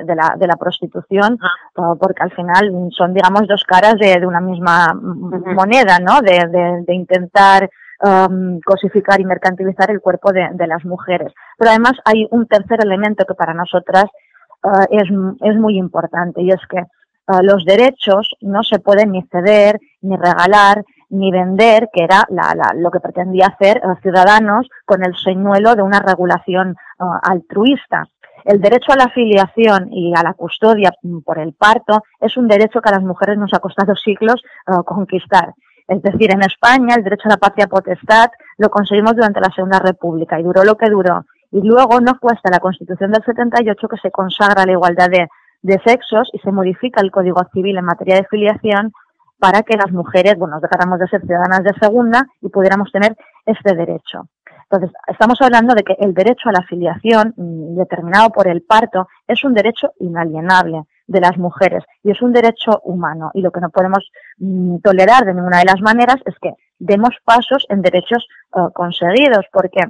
de, 0.04 0.14
la, 0.14 0.36
de 0.38 0.46
la 0.46 0.56
prostitución, 0.56 1.38
porque 1.74 2.22
al 2.22 2.32
final 2.32 2.70
son, 2.90 3.12
digamos, 3.12 3.48
dos 3.48 3.64
caras 3.64 3.96
de, 3.98 4.20
de 4.20 4.26
una 4.26 4.40
misma 4.40 4.94
moneda, 4.94 5.98
¿no? 5.98 6.20
De, 6.20 6.84
de 6.86 6.94
intentar 6.94 7.68
um, 8.02 8.60
cosificar 8.60 9.20
y 9.20 9.24
mercantilizar 9.24 9.90
el 9.90 10.00
cuerpo 10.00 10.32
de, 10.32 10.66
las 10.66 10.84
mujeres. 10.84 11.32
Pero 11.58 11.70
además 11.70 11.94
hay 12.04 12.26
un 12.30 12.46
tercer 12.46 12.82
elemento 12.82 13.24
que 13.24 13.34
para 13.34 13.54
nosotras 13.54 14.06
uh, 14.62 14.84
es, 14.90 15.08
es 15.42 15.56
muy 15.56 15.78
importante 15.78 16.42
y 16.42 16.50
es 16.50 16.60
que 16.68 16.80
uh, 16.80 17.42
los 17.42 17.64
derechos 17.64 18.28
no 18.40 18.62
se 18.62 18.78
pueden 18.78 19.12
ni 19.12 19.22
ceder, 19.30 19.78
ni 20.02 20.16
regalar, 20.16 20.84
ni 21.08 21.30
vender, 21.30 21.88
que 21.92 22.04
era 22.04 22.24
la, 22.30 22.54
la, 22.54 22.72
lo 22.74 22.90
que 22.90 23.00
pretendía 23.00 23.46
hacer 23.46 23.80
uh, 23.84 23.94
Ciudadanos 24.02 24.68
con 24.84 25.04
el 25.04 25.16
señuelo 25.16 25.74
de 25.74 25.82
una 25.82 26.00
regulación 26.00 26.76
altruista. 26.98 28.04
El 28.44 28.60
derecho 28.60 28.92
a 28.92 28.96
la 28.96 29.04
afiliación 29.04 29.92
y 29.92 30.14
a 30.16 30.22
la 30.22 30.32
custodia 30.32 30.92
por 31.24 31.38
el 31.38 31.52
parto 31.52 32.02
es 32.20 32.36
un 32.36 32.48
derecho 32.48 32.80
que 32.80 32.88
a 32.88 32.92
las 32.92 33.02
mujeres 33.02 33.36
nos 33.36 33.52
ha 33.52 33.58
costado 33.58 33.94
siglos 33.96 34.42
conquistar. 34.84 35.52
Es 35.88 36.02
decir, 36.02 36.32
en 36.32 36.42
España 36.42 36.96
el 36.96 37.04
derecho 37.04 37.28
a 37.28 37.32
la 37.32 37.36
patria 37.36 37.68
potestad 37.68 38.30
lo 38.58 38.70
conseguimos 38.70 39.14
durante 39.14 39.40
la 39.40 39.50
Segunda 39.54 39.78
República 39.78 40.38
y 40.40 40.42
duró 40.42 40.64
lo 40.64 40.76
que 40.76 40.90
duró. 40.90 41.24
Y 41.52 41.62
luego 41.62 42.00
no 42.00 42.16
fue 42.20 42.32
hasta 42.32 42.50
la 42.50 42.58
Constitución 42.58 43.12
del 43.12 43.24
78 43.24 43.88
que 43.88 43.96
se 43.98 44.10
consagra 44.10 44.66
la 44.66 44.72
igualdad 44.72 45.08
de, 45.08 45.28
sexos 45.84 46.30
y 46.32 46.38
se 46.38 46.52
modifica 46.52 47.00
el 47.00 47.10
Código 47.10 47.40
Civil 47.52 47.76
en 47.76 47.84
materia 47.84 48.16
de 48.16 48.26
filiación 48.26 48.92
para 49.38 49.62
que 49.62 49.76
las 49.76 49.90
mujeres, 49.90 50.36
bueno, 50.38 50.60
dejáramos 50.60 50.98
de 50.98 51.08
ser 51.08 51.20
ciudadanas 51.22 51.64
de 51.64 51.72
segunda 51.80 52.26
y 52.40 52.48
pudiéramos 52.48 52.90
tener 52.92 53.16
este 53.44 53.74
derecho. 53.74 54.28
Entonces, 54.70 54.90
estamos 55.06 55.40
hablando 55.40 55.74
de 55.74 55.82
que 55.82 55.96
el 55.98 56.14
derecho 56.14 56.48
a 56.48 56.52
la 56.52 56.62
filiación, 56.62 57.34
mm, 57.36 57.76
determinado 57.76 58.30
por 58.30 58.48
el 58.48 58.62
parto, 58.62 59.08
es 59.26 59.44
un 59.44 59.54
derecho 59.54 59.92
inalienable 59.98 60.84
de 61.06 61.20
las 61.20 61.36
mujeres 61.38 61.84
y 62.02 62.10
es 62.10 62.20
un 62.22 62.32
derecho 62.32 62.80
humano 62.84 63.30
y 63.34 63.40
lo 63.40 63.50
que 63.50 63.60
no 63.60 63.70
podemos 63.70 64.10
mm, 64.38 64.78
tolerar 64.78 65.24
de 65.24 65.34
ninguna 65.34 65.58
de 65.58 65.66
las 65.66 65.80
maneras 65.80 66.16
es 66.24 66.34
que 66.40 66.52
demos 66.78 67.14
pasos 67.24 67.66
en 67.68 67.82
derechos 67.82 68.26
uh, 68.52 68.70
conseguidos 68.72 69.46
porque 69.52 69.80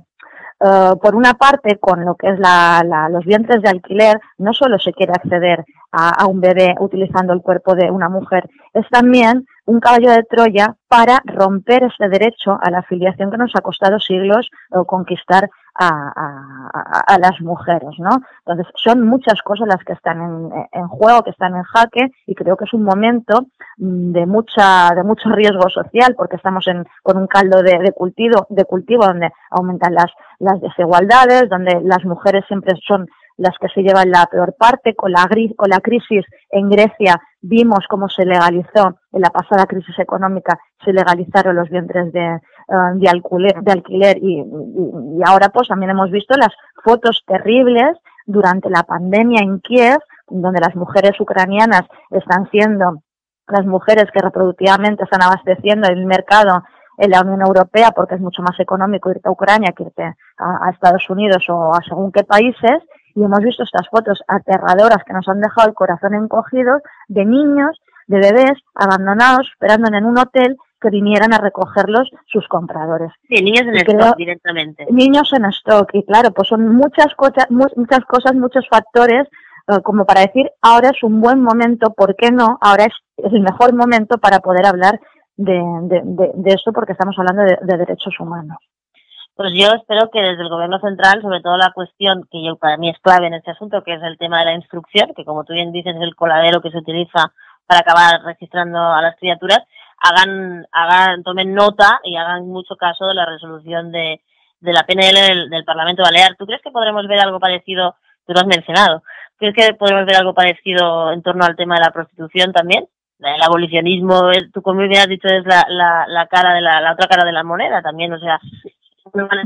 uh, 0.60 0.98
por 0.98 1.14
una 1.14 1.34
parte 1.34 1.78
con 1.78 2.04
lo 2.04 2.14
que 2.14 2.28
es 2.28 2.38
la, 2.38 2.82
la, 2.84 3.08
los 3.08 3.24
vientres 3.24 3.62
de 3.62 3.70
alquiler 3.70 4.20
no 4.38 4.52
solo 4.52 4.78
se 4.78 4.92
quiere 4.92 5.12
acceder 5.12 5.64
a, 5.92 6.26
un 6.26 6.40
bebé 6.40 6.74
utilizando 6.78 7.32
el 7.32 7.40
cuerpo 7.40 7.74
de 7.74 7.90
una 7.90 8.10
mujer 8.10 8.48
es 8.74 8.86
también 8.90 9.46
un 9.64 9.80
caballo 9.80 10.10
de 10.10 10.22
Troya 10.24 10.76
para 10.88 11.22
romper 11.24 11.84
ese 11.84 12.08
derecho 12.08 12.58
a 12.60 12.70
la 12.70 12.80
afiliación 12.80 13.30
que 13.30 13.38
nos 13.38 13.52
ha 13.54 13.62
costado 13.62 13.98
siglos 13.98 14.50
uh, 14.70 14.84
conquistar 14.84 15.48
a, 15.78 16.70
a, 17.06 17.18
las 17.18 17.40
mujeres, 17.40 17.90
¿no? 17.98 18.10
Entonces, 18.46 18.66
son 18.76 19.02
muchas 19.02 19.40
cosas 19.42 19.68
las 19.68 19.82
que 19.84 19.92
están 19.92 20.20
en, 20.20 20.50
en, 20.72 20.88
juego, 20.88 21.22
que 21.22 21.30
están 21.30 21.54
en 21.54 21.62
jaque, 21.62 22.10
y 22.26 22.34
creo 22.34 22.56
que 22.56 22.64
es 22.64 22.72
un 22.72 22.82
momento 22.82 23.46
mm, 23.78 24.12
de 24.12 24.26
mucha, 24.26 24.90
de 24.94 25.02
mucho 25.02 25.28
riesgo 25.30 25.68
social, 25.68 26.14
porque 26.16 26.36
estamos 26.36 26.66
en, 26.68 26.84
con 27.02 27.16
un 27.18 27.26
caldo 27.26 27.62
de, 27.62 27.78
de 27.78 27.92
cultivo, 27.92 28.46
de 28.50 28.64
cultivo 28.64 29.06
donde 29.06 29.30
aumentan 29.50 29.94
las, 29.94 30.10
las 30.38 30.60
desigualdades, 30.60 31.48
donde 31.48 31.80
las 31.82 32.04
mujeres 32.04 32.44
siempre 32.48 32.74
son 32.86 33.08
las 33.36 33.56
que 33.58 33.68
se 33.68 33.82
llevan 33.82 34.10
la 34.10 34.26
peor 34.26 34.54
parte. 34.58 34.94
Con 34.94 35.12
la, 35.12 35.28
con 35.56 35.68
la 35.68 35.80
crisis 35.80 36.24
en 36.50 36.68
Grecia 36.68 37.20
vimos 37.40 37.86
cómo 37.88 38.08
se 38.08 38.24
legalizó, 38.24 38.98
en 39.12 39.20
la 39.20 39.30
pasada 39.30 39.66
crisis 39.66 39.98
económica, 39.98 40.58
se 40.84 40.92
legalizaron 40.92 41.56
los 41.56 41.68
vientres 41.68 42.12
de, 42.12 42.40
de, 42.94 43.08
alquiler, 43.08 44.18
y, 44.20 44.44
ahora 45.24 45.48
pues 45.50 45.68
también 45.68 45.90
hemos 45.90 46.10
visto 46.10 46.36
las 46.36 46.52
fotos 46.82 47.22
terribles 47.26 47.96
durante 48.26 48.68
la 48.70 48.82
pandemia 48.82 49.40
en 49.42 49.60
Kiev, 49.60 49.98
donde 50.28 50.60
las 50.60 50.74
mujeres 50.74 51.20
ucranianas 51.20 51.82
están 52.10 52.50
siendo 52.50 53.02
las 53.48 53.64
mujeres 53.64 54.06
que 54.12 54.20
reproductivamente 54.20 55.04
están 55.04 55.22
abasteciendo 55.22 55.88
el 55.88 56.04
mercado 56.04 56.64
en 56.98 57.10
la 57.10 57.20
Unión 57.20 57.42
Europea 57.42 57.92
porque 57.92 58.16
es 58.16 58.20
mucho 58.20 58.42
más 58.42 58.58
económico 58.58 59.10
irte 59.10 59.28
a 59.28 59.30
Ucrania 59.30 59.72
que 59.76 59.84
irte 59.84 60.16
a 60.38 60.70
Estados 60.70 61.08
Unidos 61.08 61.44
o 61.48 61.72
a 61.72 61.80
según 61.86 62.10
qué 62.10 62.24
países 62.24 62.82
y 63.16 63.24
hemos 63.24 63.40
visto 63.40 63.64
estas 63.64 63.88
fotos 63.88 64.22
aterradoras 64.28 65.02
que 65.04 65.14
nos 65.14 65.26
han 65.26 65.40
dejado 65.40 65.68
el 65.68 65.74
corazón 65.74 66.14
encogido 66.14 66.80
de 67.08 67.24
niños, 67.24 67.80
de 68.06 68.18
bebés 68.20 68.60
abandonados 68.74 69.48
esperando 69.50 69.88
en 69.88 70.04
un 70.04 70.18
hotel 70.18 70.56
que 70.80 70.90
vinieran 70.90 71.32
a 71.32 71.38
recogerlos 71.38 72.10
sus 72.26 72.46
compradores. 72.46 73.10
Sí, 73.28 73.42
niños 73.42 73.62
en 73.62 73.84
creo, 73.84 74.00
stock 74.00 74.16
directamente. 74.18 74.86
Niños 74.90 75.32
en 75.32 75.46
stock 75.46 75.88
y 75.94 76.04
claro, 76.04 76.30
pues 76.32 76.48
son 76.48 76.68
muchas 76.76 77.14
cosas, 77.16 77.46
muchas 77.50 78.04
cosas, 78.04 78.34
muchos 78.34 78.68
factores 78.68 79.26
uh, 79.68 79.80
como 79.80 80.04
para 80.04 80.20
decir 80.20 80.50
ahora 80.60 80.90
es 80.90 81.02
un 81.02 81.22
buen 81.22 81.42
momento, 81.42 81.94
¿por 81.94 82.14
qué 82.16 82.30
no? 82.30 82.58
Ahora 82.60 82.84
es, 82.84 82.94
es 83.16 83.32
el 83.32 83.40
mejor 83.40 83.74
momento 83.74 84.18
para 84.18 84.40
poder 84.40 84.66
hablar 84.66 85.00
de, 85.36 85.54
de, 85.54 86.02
de, 86.04 86.32
de 86.34 86.50
esto 86.50 86.70
porque 86.70 86.92
estamos 86.92 87.18
hablando 87.18 87.42
de, 87.44 87.58
de 87.62 87.78
derechos 87.78 88.20
humanos. 88.20 88.58
Pues 89.36 89.52
yo 89.54 89.68
espero 89.74 90.10
que 90.10 90.22
desde 90.22 90.42
el 90.42 90.48
Gobierno 90.48 90.80
Central, 90.80 91.20
sobre 91.20 91.42
todo 91.42 91.58
la 91.58 91.70
cuestión 91.74 92.26
que 92.32 92.42
yo 92.42 92.56
para 92.56 92.78
mí 92.78 92.88
es 92.88 92.98
clave 93.00 93.26
en 93.26 93.34
este 93.34 93.50
asunto, 93.50 93.82
que 93.84 93.92
es 93.92 94.02
el 94.02 94.16
tema 94.16 94.38
de 94.38 94.46
la 94.46 94.54
instrucción, 94.54 95.12
que 95.14 95.26
como 95.26 95.44
tú 95.44 95.52
bien 95.52 95.72
dices 95.72 95.94
es 95.94 96.00
el 96.00 96.16
coladero 96.16 96.62
que 96.62 96.70
se 96.70 96.78
utiliza 96.78 97.34
para 97.66 97.80
acabar 97.80 98.22
registrando 98.24 98.78
a 98.78 99.02
las 99.02 99.14
criaturas, 99.16 99.60
hagan, 99.98 100.66
hagan, 100.72 101.22
tomen 101.22 101.52
nota 101.54 102.00
y 102.04 102.16
hagan 102.16 102.48
mucho 102.48 102.76
caso 102.76 103.06
de 103.08 103.14
la 103.14 103.26
resolución 103.26 103.92
de, 103.92 104.22
de 104.60 104.72
la 104.72 104.84
PNL 104.84 105.14
del, 105.14 105.50
del 105.50 105.64
Parlamento 105.64 106.02
Balear. 106.02 106.36
¿Tú 106.36 106.46
crees 106.46 106.62
que 106.62 106.70
podremos 106.70 107.06
ver 107.06 107.20
algo 107.20 107.38
parecido? 107.38 107.96
Tú 108.26 108.32
lo 108.32 108.40
has 108.40 108.46
mencionado. 108.46 109.02
¿Crees 109.36 109.54
que 109.54 109.74
podremos 109.74 110.06
ver 110.06 110.16
algo 110.16 110.32
parecido 110.32 111.12
en 111.12 111.22
torno 111.22 111.44
al 111.44 111.56
tema 111.56 111.74
de 111.74 111.82
la 111.82 111.90
prostitución 111.90 112.54
también? 112.54 112.88
El 113.18 113.42
abolicionismo, 113.42 114.30
tú 114.52 114.62
como 114.62 114.80
bien 114.80 115.00
has 115.00 115.08
dicho, 115.08 115.28
es 115.28 115.44
la, 115.44 115.66
la, 115.68 116.06
la 116.06 116.26
cara 116.26 116.54
de 116.54 116.60
la, 116.60 116.80
la 116.80 116.92
otra 116.92 117.06
cara 117.06 117.24
de 117.24 117.32
la 117.32 117.44
moneda 117.44 117.80
también, 117.82 118.12
o 118.12 118.18
sea, 118.18 118.38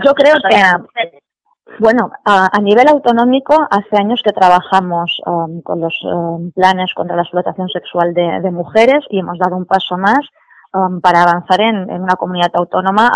yo 0.05 0.15
creo 0.15 0.37
que, 0.49 0.61
bueno, 1.79 2.11
a, 2.25 2.49
a, 2.57 2.61
nivel 2.61 2.89
autonómico, 2.89 3.55
hace 3.71 3.97
años 3.97 4.23
que 4.25 4.33
trabajamos 4.33 5.21
um, 5.27 5.63
con 5.63 5.81
los 5.81 5.95
um, 6.05 6.51
planes 6.53 6.93
contra 6.95 7.17
la 7.17 7.23
explotación 7.23 7.69
sexual 7.69 8.13
de, 8.15 8.41
de, 8.41 8.51
mujeres 8.51 9.05
y 9.11 9.21
hemos 9.21 9.39
dado 9.39 9.57
un 9.57 9.67
paso 9.67 9.97
más 9.97 10.21
um, 10.73 11.01
para 11.01 11.23
avanzar 11.23 11.61
en, 11.61 11.89
en, 11.91 12.03
una 12.03 12.17
comunidad 12.17 12.51
autónoma 12.55 13.09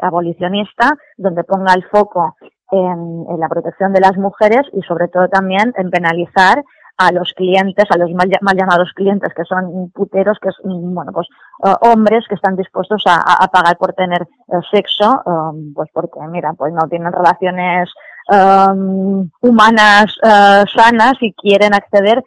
abolicionista, 0.00 0.96
donde 1.16 1.44
ponga 1.44 1.72
el 1.74 1.84
foco 1.84 2.36
en, 2.70 3.26
en, 3.28 3.40
la 3.40 3.48
protección 3.48 3.92
de 3.92 4.00
las 4.00 4.16
mujeres 4.16 4.62
y 4.72 4.82
sobre 4.82 5.08
todo 5.08 5.28
también 5.28 5.72
en 5.76 5.90
penalizar 5.90 6.64
a 6.96 7.12
los 7.12 7.32
clientes, 7.32 7.84
a 7.90 7.98
los 7.98 8.10
mal, 8.12 8.28
llamados 8.56 8.92
clientes, 8.94 9.32
que 9.34 9.44
son 9.44 9.90
puteros, 9.90 10.38
que 10.40 10.50
es, 10.50 10.56
bueno, 10.62 11.12
pues 11.12 11.26
uh, 11.60 11.74
hombres 11.90 12.24
que 12.28 12.36
están 12.36 12.56
dispuestos 12.56 13.02
a, 13.06 13.48
pagar 13.48 13.76
por 13.78 13.92
tener 13.94 14.26
uh, 14.46 14.62
sexo, 14.70 15.22
um, 15.26 15.74
pues 15.74 15.90
porque, 15.92 16.20
mira, 16.28 16.52
pues 16.56 16.72
no 16.72 16.88
tienen 16.88 17.12
relaciones 17.12 17.90
um, 18.30 19.28
humanas 19.40 20.16
uh, 20.22 20.64
sanas 20.68 21.14
y 21.20 21.32
quieren 21.32 21.74
acceder 21.74 22.22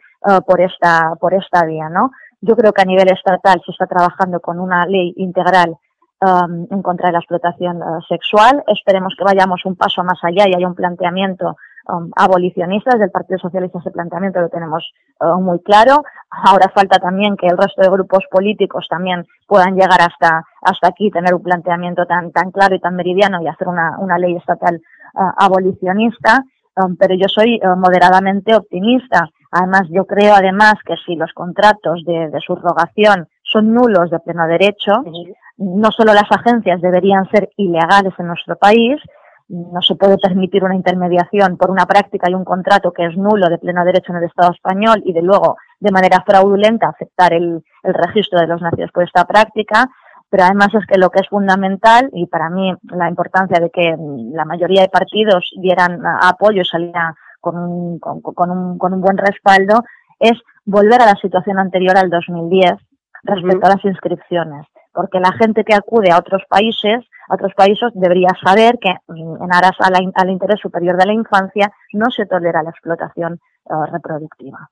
por 0.46 0.60
esta, 0.60 1.14
por 1.20 1.32
esta 1.32 1.64
vía, 1.64 1.88
¿no? 1.88 2.10
Yo 2.40 2.56
creo 2.56 2.72
que 2.72 2.82
a 2.82 2.84
nivel 2.84 3.08
estatal 3.08 3.62
se 3.64 3.70
está 3.70 3.86
trabajando 3.86 4.40
con 4.40 4.58
una 4.58 4.84
ley 4.84 5.14
integral 5.16 5.76
um, 6.20 6.66
en 6.70 6.82
contra 6.82 7.06
de 7.06 7.12
la 7.12 7.20
explotación 7.20 7.80
sexual. 8.08 8.64
Esperemos 8.66 9.14
que 9.16 9.22
vayamos 9.22 9.64
un 9.64 9.76
paso 9.76 10.02
más 10.02 10.18
allá 10.24 10.48
y 10.48 10.54
haya 10.54 10.66
un 10.66 10.74
planteamiento 10.74 11.56
um, 11.88 12.10
abolicionistas 12.16 12.98
del 12.98 13.10
Partido 13.10 13.38
Socialista 13.38 13.78
ese 13.78 13.90
planteamiento 13.90 14.40
lo 14.40 14.48
tenemos 14.48 14.92
uh, 15.20 15.40
muy 15.40 15.60
claro. 15.60 16.02
Ahora 16.30 16.70
falta 16.74 16.98
también 16.98 17.36
que 17.36 17.46
el 17.46 17.58
resto 17.58 17.82
de 17.82 17.90
grupos 17.90 18.24
políticos 18.30 18.86
también 18.88 19.26
puedan 19.46 19.74
llegar 19.74 20.00
hasta, 20.00 20.44
hasta 20.62 20.88
aquí, 20.88 21.10
tener 21.10 21.34
un 21.34 21.42
planteamiento 21.42 22.06
tan, 22.06 22.32
tan 22.32 22.50
claro 22.50 22.74
y 22.74 22.80
tan 22.80 22.94
meridiano 22.94 23.42
y 23.42 23.48
hacer 23.48 23.68
una, 23.68 23.98
una 23.98 24.18
ley 24.18 24.36
estatal 24.36 24.80
uh, 25.14 25.30
abolicionista. 25.38 26.44
Um, 26.76 26.96
pero 26.96 27.14
yo 27.14 27.26
soy 27.28 27.60
uh, 27.62 27.76
moderadamente 27.76 28.54
optimista. 28.54 29.28
Además, 29.50 29.82
yo 29.90 30.04
creo 30.04 30.34
además 30.34 30.74
que 30.84 30.94
si 31.04 31.16
los 31.16 31.32
contratos 31.32 32.04
de, 32.04 32.28
de 32.28 32.40
subrogación 32.40 33.26
son 33.42 33.72
nulos 33.72 34.10
de 34.10 34.20
pleno 34.20 34.46
derecho, 34.46 34.92
sí. 35.04 35.32
no 35.56 35.90
solo 35.90 36.12
las 36.12 36.30
agencias 36.30 36.80
deberían 36.82 37.28
ser 37.30 37.48
ilegales 37.56 38.12
en 38.18 38.26
nuestro 38.26 38.56
país, 38.56 39.00
no 39.48 39.80
se 39.82 39.94
puede 39.94 40.18
permitir 40.18 40.62
una 40.62 40.74
intermediación 40.74 41.56
por 41.56 41.70
una 41.70 41.86
práctica 41.86 42.30
y 42.30 42.34
un 42.34 42.44
contrato 42.44 42.92
que 42.92 43.06
es 43.06 43.16
nulo 43.16 43.48
de 43.48 43.58
pleno 43.58 43.84
derecho 43.84 44.12
en 44.12 44.18
el 44.18 44.24
Estado 44.24 44.52
español 44.52 45.02
y 45.04 45.12
de 45.12 45.22
luego 45.22 45.56
de 45.80 45.90
manera 45.90 46.22
fraudulenta 46.26 46.88
aceptar 46.88 47.32
el, 47.32 47.62
el 47.82 47.94
registro 47.94 48.40
de 48.40 48.46
los 48.46 48.60
nacidos 48.60 48.92
por 48.92 49.04
esta 49.04 49.24
práctica. 49.24 49.88
Pero 50.30 50.44
además 50.44 50.68
es 50.74 50.84
que 50.86 50.98
lo 50.98 51.08
que 51.08 51.20
es 51.20 51.28
fundamental 51.28 52.10
y 52.12 52.26
para 52.26 52.50
mí 52.50 52.74
la 52.82 53.08
importancia 53.08 53.58
de 53.60 53.70
que 53.70 53.96
la 54.32 54.44
mayoría 54.44 54.82
de 54.82 54.90
partidos 54.90 55.50
dieran 55.56 56.02
apoyo 56.04 56.60
y 56.60 56.66
salieran 56.66 57.14
con 57.40 57.56
un, 57.56 57.98
con, 57.98 58.20
con, 58.20 58.50
un, 58.50 58.78
con 58.78 58.92
un 58.92 59.00
buen 59.00 59.16
respaldo 59.16 59.82
es 60.18 60.34
volver 60.66 61.00
a 61.00 61.06
la 61.06 61.14
situación 61.14 61.58
anterior 61.58 61.96
al 61.96 62.10
2010 62.10 62.74
respecto 63.22 63.66
a 63.66 63.70
las 63.70 63.84
inscripciones, 63.84 64.66
porque 64.98 65.20
la 65.20 65.30
gente 65.30 65.62
que 65.62 65.76
acude 65.76 66.10
a 66.10 66.18
otros 66.18 66.42
países, 66.48 67.06
a 67.28 67.34
otros 67.36 67.54
países 67.54 67.92
debería 67.94 68.30
saber 68.44 68.80
que 68.80 68.90
mm, 69.06 69.44
en 69.44 69.54
aras 69.54 69.76
al 69.78 70.28
interés 70.28 70.58
superior 70.60 70.96
de 70.96 71.06
la 71.06 71.12
infancia 71.12 71.70
no 71.92 72.10
se 72.10 72.26
tolera 72.26 72.64
la 72.64 72.70
explotación 72.70 73.34
eh, 73.34 73.74
reproductiva. 73.92 74.68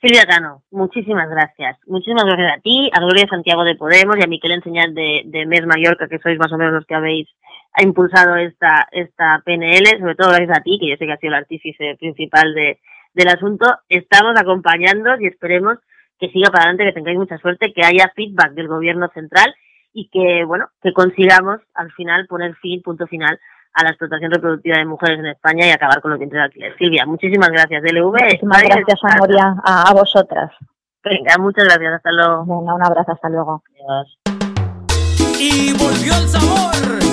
Silvia 0.00 0.26
Cano, 0.26 0.62
muchísimas 0.70 1.28
gracias. 1.28 1.76
Muchísimas 1.88 2.22
gracias 2.22 2.52
a 2.56 2.60
ti, 2.60 2.88
a 2.94 3.00
Gloria 3.00 3.26
Santiago 3.28 3.64
de 3.64 3.74
Podemos 3.74 4.16
y 4.16 4.22
a 4.22 4.28
Miquel 4.28 4.52
Enseñar 4.52 4.90
de, 4.90 5.22
de 5.24 5.44
MES 5.44 5.66
Mallorca, 5.66 6.06
que 6.06 6.20
sois 6.20 6.38
más 6.38 6.52
o 6.52 6.56
menos 6.56 6.74
los 6.74 6.86
que 6.86 6.94
habéis 6.94 7.26
impulsado 7.82 8.36
esta, 8.36 8.86
esta 8.92 9.42
PNL, 9.44 9.98
sobre 9.98 10.14
todo 10.14 10.28
gracias 10.28 10.56
a 10.56 10.62
ti, 10.62 10.78
que 10.78 10.90
yo 10.90 10.96
sé 10.98 11.04
que 11.04 11.12
has 11.14 11.18
sido 11.18 11.32
el 11.32 11.42
artífice 11.42 11.96
principal 11.98 12.54
de, 12.54 12.78
del 13.12 13.26
asunto. 13.26 13.66
Estamos 13.88 14.38
acompañando 14.38 15.20
y 15.20 15.26
esperemos 15.26 15.78
que 16.18 16.30
siga 16.30 16.50
para 16.50 16.64
adelante, 16.64 16.84
que 16.84 16.92
tengáis 16.92 17.18
mucha 17.18 17.38
suerte, 17.38 17.72
que 17.72 17.84
haya 17.84 18.12
feedback 18.14 18.52
del 18.52 18.68
gobierno 18.68 19.08
central 19.14 19.54
y 19.92 20.08
que, 20.08 20.44
bueno, 20.44 20.68
que 20.82 20.92
consigamos 20.92 21.60
al 21.74 21.90
final 21.92 22.26
poner 22.26 22.54
fin, 22.56 22.82
punto 22.82 23.06
final 23.06 23.38
a 23.72 23.84
la 23.84 23.90
explotación 23.90 24.30
reproductiva 24.30 24.78
de 24.78 24.86
mujeres 24.86 25.18
en 25.18 25.26
España 25.26 25.66
y 25.66 25.70
acabar 25.70 26.00
con 26.00 26.10
los 26.10 26.18
vientres 26.18 26.40
de 26.40 26.44
alquiler. 26.44 26.76
Silvia, 26.78 27.04
muchísimas 27.06 27.50
gracias. 27.50 27.82
DLV. 27.82 28.12
Muchísimas 28.12 28.62
gracias, 28.62 29.00
Amoria, 29.02 29.54
a, 29.64 29.90
a, 29.90 29.92
vosotras. 29.92 30.50
Venga, 31.04 31.36
muchas 31.38 31.64
gracias. 31.64 31.94
Hasta 31.94 32.12
luego. 32.12 32.44
Venga, 32.46 32.74
un 32.74 32.84
abrazo. 32.84 33.12
Hasta 33.12 33.28
luego. 33.28 33.62
Adiós. 33.70 34.18
Y 35.38 35.72
volvió 35.74 36.14
el 36.14 36.28
sabor 36.28 37.05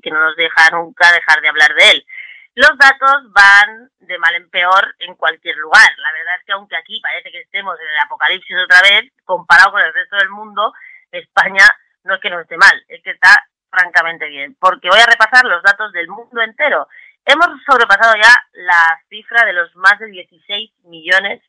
Que 0.00 0.10
no 0.10 0.20
nos 0.20 0.36
deja 0.36 0.70
nunca 0.70 1.12
dejar 1.12 1.40
de 1.40 1.48
hablar 1.48 1.74
de 1.74 1.90
él. 1.90 2.06
Los 2.54 2.76
datos 2.78 3.32
van 3.32 3.90
de 4.00 4.18
mal 4.18 4.34
en 4.34 4.48
peor 4.48 4.94
en 5.00 5.14
cualquier 5.14 5.56
lugar. 5.56 5.88
La 5.98 6.12
verdad 6.12 6.36
es 6.38 6.44
que 6.46 6.52
aunque 6.52 6.76
aquí 6.76 7.00
parece 7.00 7.30
que 7.30 7.40
estemos 7.40 7.78
en 7.78 7.86
el 7.86 7.98
apocalipsis 8.04 8.56
otra 8.64 8.80
vez, 8.80 9.12
comparado 9.24 9.72
con 9.72 9.82
el 9.82 9.92
resto 9.92 10.16
del 10.16 10.30
mundo, 10.30 10.72
España 11.12 11.64
no 12.04 12.14
es 12.14 12.20
que 12.20 12.30
no 12.30 12.40
esté 12.40 12.56
mal, 12.56 12.82
es 12.88 13.02
que 13.02 13.10
está 13.10 13.46
francamente 13.68 14.26
bien. 14.28 14.56
Porque 14.58 14.88
voy 14.88 15.00
a 15.00 15.06
repasar 15.06 15.44
los 15.44 15.62
datos 15.62 15.92
del 15.92 16.08
mundo 16.08 16.40
entero. 16.40 16.88
Hemos 17.26 17.48
sobrepasado 17.68 18.14
ya 18.16 18.32
la 18.52 19.00
cifra 19.10 19.44
de 19.44 19.52
los 19.52 19.74
más 19.76 19.98
de 19.98 20.06
16 20.06 20.70
millones 20.84 21.42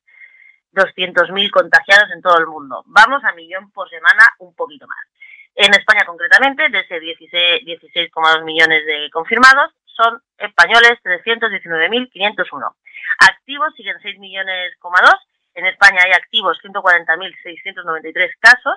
200.000 0.74 1.52
contagiados 1.52 2.12
en 2.12 2.22
todo 2.22 2.38
el 2.38 2.48
mundo. 2.48 2.84
Vamos 2.88 3.24
a 3.24 3.32
millón 3.34 3.72
por 3.72 3.90
semana, 3.90 4.34
un 4.40 4.54
poquito 4.56 4.88
más. 4.88 5.00
En 5.58 5.74
España 5.74 6.06
concretamente, 6.06 6.70
de 6.70 6.80
ese 6.82 7.02
16,2 7.02 8.44
millones 8.44 8.86
de 8.86 9.10
confirmados, 9.10 9.74
son 9.86 10.22
españoles 10.38 11.00
319.501. 11.04 12.76
Activos 13.18 13.74
siguen 13.76 13.98
6 14.00 14.20
millones, 14.20 14.78
en 15.56 15.66
España 15.66 16.04
hay 16.06 16.12
activos 16.12 16.60
140.693 16.62 18.30
casos, 18.40 18.76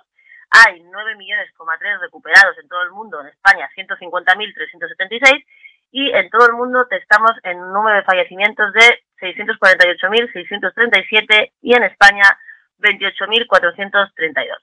hay 0.49 0.81
9 0.81 1.17
millones, 1.17 1.53
recuperados 2.01 2.57
en 2.57 2.67
todo 2.67 2.83
el 2.85 2.93
mundo, 2.93 3.21
en 3.21 3.27
España 3.27 3.69
150.376 3.77 5.45
y 5.93 6.11
en 6.13 6.31
todo 6.31 6.47
el 6.47 6.55
mundo 6.55 6.87
estamos 6.97 7.33
en 7.43 7.61
un 7.61 7.75
número 7.75 7.97
de 7.97 8.05
fallecimientos 8.05 8.73
de 8.73 9.03
648.637 9.21 11.53
y 11.61 11.75
en 11.75 11.83
España 11.83 12.25
28.432. 12.79 14.57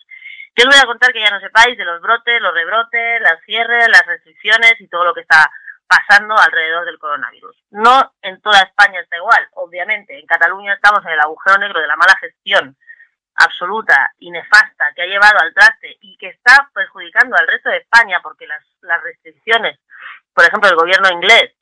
Yo 0.58 0.64
os 0.68 0.74
voy 0.74 0.84
a 0.84 0.88
contar 0.88 1.14
que 1.14 1.22
ya 1.22 1.30
no 1.30 1.40
sepáis 1.40 1.78
de 1.78 1.86
los 1.86 2.02
brotes, 2.02 2.42
los 2.42 2.52
rebrotes, 2.52 3.22
las 3.22 3.40
cierres, 3.46 3.88
las 3.90 4.04
restricciones 4.08 4.74
y 4.80 4.88
todo 4.88 5.06
lo 5.06 5.14
que 5.14 5.22
está 5.22 5.52
pasando 5.86 6.36
alrededor 6.36 6.84
del 6.84 6.98
coronavirus. 6.98 7.56
No 7.70 8.16
en 8.24 8.42
toda 8.42 8.64
España 8.64 9.00
está 9.00 9.18
igual, 9.18 9.48
obviamente. 9.54 10.18
En 10.18 10.26
Cataluña 10.26 10.74
estamos 10.74 11.06
en 11.06 11.12
el 11.12 11.20
agujero 11.20 11.60
negro 11.60 11.80
de 11.80 11.86
la 11.86 11.96
mala 11.96 12.18
gestión 12.20 12.76
absoluta 13.36 14.12
y 14.18 14.32
nefasta 14.32 14.94
que 14.96 15.04
ha 15.04 15.06
llevado 15.06 15.38
al 15.40 15.54
traste 15.54 15.96
y 16.02 16.18
que 16.18 16.30
está 16.30 16.72
perjudicando 16.74 17.38
al 17.38 17.48
resto 17.48 17.70
de 17.70 17.78
España 17.78 18.20
porque 18.24 18.48
las, 18.48 18.64
las 18.82 19.04
restricciones, 19.04 19.80
por 20.34 20.44
ejemplo, 20.44 20.70
del 20.70 20.80
gobierno 20.80 21.12
inglés 21.12 21.54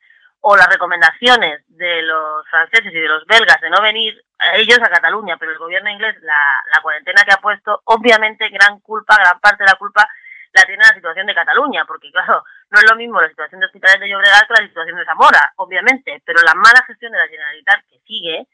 o 0.47 0.55
las 0.55 0.69
recomendaciones 0.69 1.63
de 1.69 2.03
los 2.03 2.47
franceses 2.47 2.93
y 2.93 2.99
de 2.99 3.07
los 3.07 3.25
belgas 3.25 3.59
de 3.61 3.69
no 3.71 3.81
venir 3.81 4.13
a 4.37 4.57
ellos 4.57 4.77
a 4.79 4.91
Cataluña, 4.91 5.37
pero 5.39 5.51
el 5.51 5.57
gobierno 5.57 5.89
inglés, 5.89 6.15
la, 6.21 6.61
cuarentena 6.83 7.23
que 7.23 7.33
ha 7.33 7.41
puesto, 7.41 7.81
obviamente 7.85 8.49
gran 8.49 8.79
culpa, 8.81 9.15
gran 9.17 9.39
parte 9.39 9.63
de 9.63 9.71
la 9.71 9.77
culpa 9.77 10.07
la 10.53 10.61
tiene 10.65 10.83
la 10.83 10.93
situación 10.93 11.25
de 11.25 11.33
Cataluña, 11.33 11.85
porque 11.87 12.11
claro, 12.11 12.43
no 12.69 12.77
es 12.77 12.85
lo 12.87 12.95
mismo 12.95 13.19
la 13.19 13.29
situación 13.29 13.59
de 13.59 13.65
hospitales 13.65 13.99
de 13.99 14.07
Llobregat 14.07 14.47
que 14.47 14.61
la 14.61 14.67
situación 14.67 14.97
de 14.97 15.05
Zamora, 15.05 15.51
obviamente, 15.55 16.21
pero 16.23 16.39
la 16.45 16.53
mala 16.53 16.85
gestión 16.85 17.11
de 17.11 17.17
la 17.17 17.27
Generalitat 17.27 17.83
que 17.89 17.99
sigue, 18.05 18.45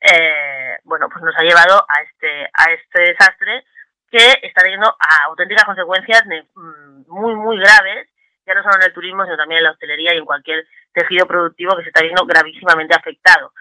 eh, 0.00 0.78
bueno, 0.82 1.08
pues 1.08 1.22
nos 1.22 1.36
ha 1.38 1.44
llevado 1.44 1.86
a 1.88 2.02
este, 2.02 2.50
a 2.52 2.72
este 2.72 3.12
desastre 3.12 3.64
que 4.10 4.40
está 4.42 4.62
teniendo 4.62 4.92
auténticas 5.28 5.64
consecuencias 5.66 6.24
mm, 6.26 7.02
muy, 7.06 7.36
muy 7.36 7.60
graves, 7.60 8.08
ya 8.48 8.54
no 8.54 8.62
solo 8.62 8.76
en 8.76 8.88
el 8.88 8.92
turismo, 8.92 9.24
sino 9.24 9.36
también 9.36 9.58
en 9.58 9.64
la 9.64 9.70
hostelería 9.72 10.14
y 10.14 10.18
en 10.18 10.24
cualquier 10.24 10.66
tejido 10.92 11.26
productivo 11.26 11.76
que 11.76 11.82
se 11.82 11.88
está 11.90 12.02
viendo 12.02 12.24
gravísimamente 12.24 12.94
afectado. 12.94 13.52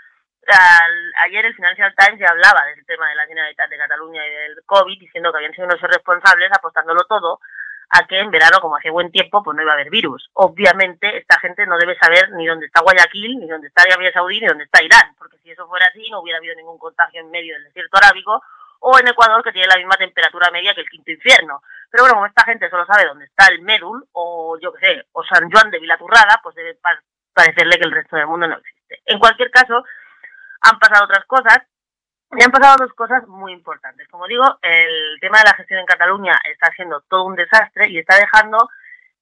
ayer 1.25 1.45
el 1.45 1.55
Financial 1.55 1.93
Times 1.95 2.19
ya 2.19 2.29
hablaba 2.29 2.65
del 2.65 2.85
tema 2.85 3.09
de 3.09 3.15
la 3.15 3.27
Generalitat 3.27 3.69
de 3.69 3.77
Cataluña 3.77 4.25
y 4.25 4.31
del 4.31 4.63
COVID, 4.65 4.99
diciendo 4.99 5.31
que 5.31 5.37
habían 5.37 5.53
sido 5.53 5.67
unos 5.67 5.81
responsables 5.81 6.49
apostándolo 6.51 7.01
todo 7.07 7.39
a 7.89 8.05
que 8.05 8.19
en 8.19 8.31
verano, 8.31 8.59
como 8.59 8.75
hace 8.75 8.89
buen 8.89 9.11
tiempo, 9.11 9.43
pues 9.43 9.55
no 9.55 9.61
iba 9.61 9.71
a 9.71 9.75
haber 9.75 9.89
virus. 9.89 10.29
Obviamente, 10.33 11.17
esta 11.17 11.39
gente 11.39 11.65
no 11.65 11.77
debe 11.77 11.97
saber 11.97 12.31
ni 12.31 12.45
dónde 12.45 12.65
está 12.65 12.81
Guayaquil, 12.81 13.39
ni 13.39 13.47
dónde 13.47 13.67
está 13.67 13.83
Arabia 13.83 14.11
Saudí, 14.11 14.41
ni 14.41 14.47
dónde 14.47 14.65
está 14.65 14.83
Irán, 14.83 15.15
porque 15.17 15.37
si 15.39 15.51
eso 15.51 15.67
fuera 15.67 15.85
así, 15.87 16.09
no 16.09 16.21
hubiera 16.21 16.37
habido 16.37 16.55
ningún 16.55 16.77
contagio 16.77 17.21
en 17.21 17.31
medio 17.31 17.53
del 17.53 17.63
desierto 17.65 17.97
arábigo 17.97 18.41
o 18.79 18.99
en 18.99 19.07
Ecuador, 19.07 19.43
que 19.43 19.51
tiene 19.51 19.67
la 19.67 19.77
misma 19.77 19.95
temperatura 19.95 20.51
media 20.51 20.73
que 20.73 20.81
el 20.81 20.89
quinto 20.89 21.11
infierno. 21.11 21.61
Pero 21.89 22.03
bueno, 22.03 22.15
como 22.15 22.25
esta 22.25 22.43
gente 22.43 22.69
solo 22.69 22.85
sabe 22.85 23.05
dónde 23.05 23.25
está 23.25 23.47
el 23.47 23.61
Medul, 23.61 24.05
o 24.13 24.57
yo 24.61 24.73
qué 24.73 24.85
sé, 24.85 25.05
o 25.13 25.23
San 25.23 25.49
Juan 25.49 25.71
de 25.71 25.79
Vilaturrada, 25.79 26.39
pues 26.43 26.55
debe 26.55 26.77
parecerle 27.33 27.77
que 27.77 27.85
el 27.85 27.91
resto 27.91 28.15
del 28.15 28.27
mundo 28.27 28.47
no 28.47 28.57
existe. 28.57 29.01
En 29.05 29.19
cualquier 29.19 29.51
caso, 29.51 29.83
han 30.61 30.79
pasado 30.79 31.05
otras 31.05 31.25
cosas 31.25 31.59
y 32.31 32.43
han 32.43 32.51
pasado 32.51 32.85
dos 32.85 32.93
cosas 32.93 33.25
muy 33.27 33.53
importantes. 33.53 34.07
Como 34.09 34.27
digo, 34.27 34.43
el 34.61 35.17
tema 35.21 35.39
de 35.39 35.45
la 35.45 35.55
gestión 35.55 35.79
en 35.79 35.85
Cataluña 35.85 36.39
está 36.51 36.69
siendo 36.75 37.01
todo 37.09 37.23
un 37.23 37.35
desastre 37.35 37.89
y 37.89 37.99
está 37.99 38.17
dejando 38.17 38.69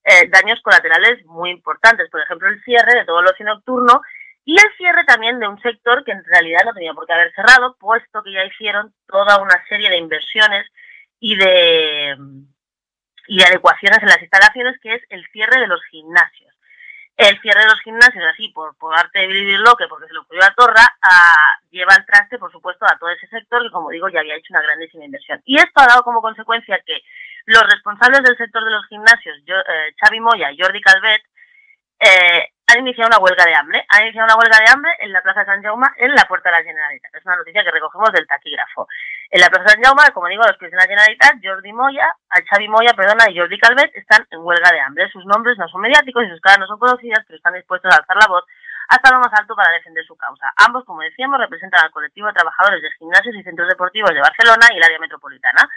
eh, 0.03 0.27
daños 0.29 0.59
colaterales 0.61 1.23
muy 1.25 1.51
importantes. 1.51 2.09
Por 2.09 2.21
ejemplo, 2.21 2.47
el 2.47 2.63
cierre 2.63 2.99
de 2.99 3.05
todo 3.05 3.19
el 3.19 3.27
ocio 3.27 3.45
nocturno 3.45 4.01
y 4.45 4.53
el 4.53 4.77
cierre 4.77 5.03
también 5.05 5.39
de 5.39 5.47
un 5.47 5.59
sector 5.59 6.03
que 6.05 6.11
en 6.11 6.23
realidad 6.23 6.61
no 6.65 6.73
tenía 6.73 6.93
por 6.93 7.07
qué 7.07 7.13
haber 7.13 7.33
cerrado, 7.33 7.75
puesto 7.79 8.21
que 8.21 8.31
ya 8.31 8.45
hicieron 8.45 8.93
toda 9.07 9.41
una 9.41 9.63
serie 9.67 9.89
de 9.89 9.97
inversiones 9.97 10.67
y 11.19 11.35
de, 11.35 12.15
y 13.27 13.37
de 13.39 13.45
adecuaciones 13.45 13.99
en 14.03 14.09
las 14.09 14.21
instalaciones, 14.21 14.79
que 14.81 14.93
es 14.93 15.01
el 15.09 15.25
cierre 15.31 15.59
de 15.59 15.67
los 15.67 15.83
gimnasios. 15.85 16.53
El 17.17 17.39
cierre 17.41 17.61
de 17.61 17.69
los 17.69 17.81
gimnasios, 17.81 18.23
así 18.31 18.49
por, 18.49 18.77
por 18.77 18.93
arte 18.93 19.19
de 19.19 19.27
vivir 19.27 19.57
que 19.79 19.87
porque 19.87 20.07
se 20.07 20.13
lo 20.13 20.21
ocurrió 20.21 20.43
a 20.43 20.53
Torra, 20.53 20.95
a, 21.01 21.59
lleva 21.71 21.95
el 21.95 22.05
traste, 22.05 22.37
por 22.37 22.51
supuesto, 22.51 22.85
a 22.85 22.99
todo 22.99 23.09
ese 23.09 23.25
sector 23.27 23.63
que, 23.63 23.71
como 23.71 23.89
digo, 23.89 24.09
ya 24.09 24.19
había 24.19 24.35
hecho 24.35 24.53
una 24.53 24.61
grandísima 24.61 25.05
inversión. 25.05 25.41
Y 25.45 25.57
esto 25.57 25.81
ha 25.81 25.87
dado 25.87 26.03
como 26.03 26.21
consecuencia 26.21 26.77
que 26.85 27.01
los 27.45 27.63
responsables 27.63 28.21
del 28.21 28.37
sector 28.37 28.63
de 28.63 28.71
los 28.71 28.85
gimnasios, 28.87 29.37
yo, 29.45 29.55
eh, 29.55 29.95
Xavi 29.99 30.19
Moya 30.19 30.51
y 30.51 30.59
Jordi 30.59 30.81
Calvet, 30.81 31.23
eh, 31.99 32.49
han 32.67 32.79
iniciado 32.79 33.07
una 33.07 33.19
huelga 33.19 33.45
de 33.45 33.55
hambre. 33.55 33.85
Han 33.89 34.03
iniciado 34.03 34.25
una 34.25 34.37
huelga 34.37 34.57
de 34.57 34.71
hambre 34.71 34.91
en 34.99 35.13
la 35.13 35.21
Plaza 35.21 35.45
San 35.45 35.61
Jaume, 35.61 35.87
en 35.97 36.15
la 36.15 36.25
Puerta 36.25 36.49
de 36.49 36.57
la 36.57 36.63
Generalitat. 36.63 37.13
Es 37.13 37.25
una 37.25 37.35
noticia 37.37 37.63
que 37.63 37.71
recogemos 37.71 38.11
del 38.11 38.27
taquígrafo. 38.27 38.87
En 39.29 39.41
la 39.41 39.49
Plaza 39.49 39.69
San 39.69 39.83
Jaume, 39.83 40.11
como 40.13 40.27
digo, 40.27 40.43
los 40.43 40.57
que 40.57 40.69
de 40.69 40.75
la 40.75 40.89
Generalitat, 40.89 41.35
Jordi 41.43 41.73
Moya, 41.73 42.11
Xavi 42.49 42.67
Moya, 42.67 42.93
perdona, 42.93 43.29
y 43.29 43.37
Jordi 43.37 43.59
Calvet 43.59 43.95
están 43.95 44.25
en 44.31 44.39
huelga 44.39 44.71
de 44.71 44.81
hambre. 44.81 45.09
Sus 45.11 45.25
nombres 45.25 45.57
no 45.57 45.67
son 45.67 45.81
mediáticos 45.81 46.23
y 46.25 46.29
sus 46.29 46.41
caras 46.41 46.59
no 46.59 46.67
son 46.67 46.79
conocidas, 46.79 47.23
pero 47.27 47.37
están 47.37 47.53
dispuestos 47.53 47.93
a 47.93 47.97
alzar 47.97 48.17
la 48.17 48.27
voz 48.27 48.43
hasta 48.87 49.11
lo 49.11 49.19
más 49.19 49.33
alto 49.33 49.55
para 49.55 49.73
defender 49.73 50.05
su 50.05 50.15
causa. 50.15 50.51
Ambos, 50.57 50.85
como 50.85 51.01
decíamos, 51.01 51.39
representan 51.39 51.83
al 51.83 51.91
colectivo 51.91 52.27
de 52.27 52.33
trabajadores 52.33 52.81
de 52.81 52.91
gimnasios 52.99 53.35
y 53.35 53.43
centros 53.43 53.67
deportivos 53.67 54.11
de 54.11 54.21
Barcelona 54.21 54.67
y 54.71 54.77
el 54.77 54.83
área 54.83 54.99
metropolitana. 54.99 55.69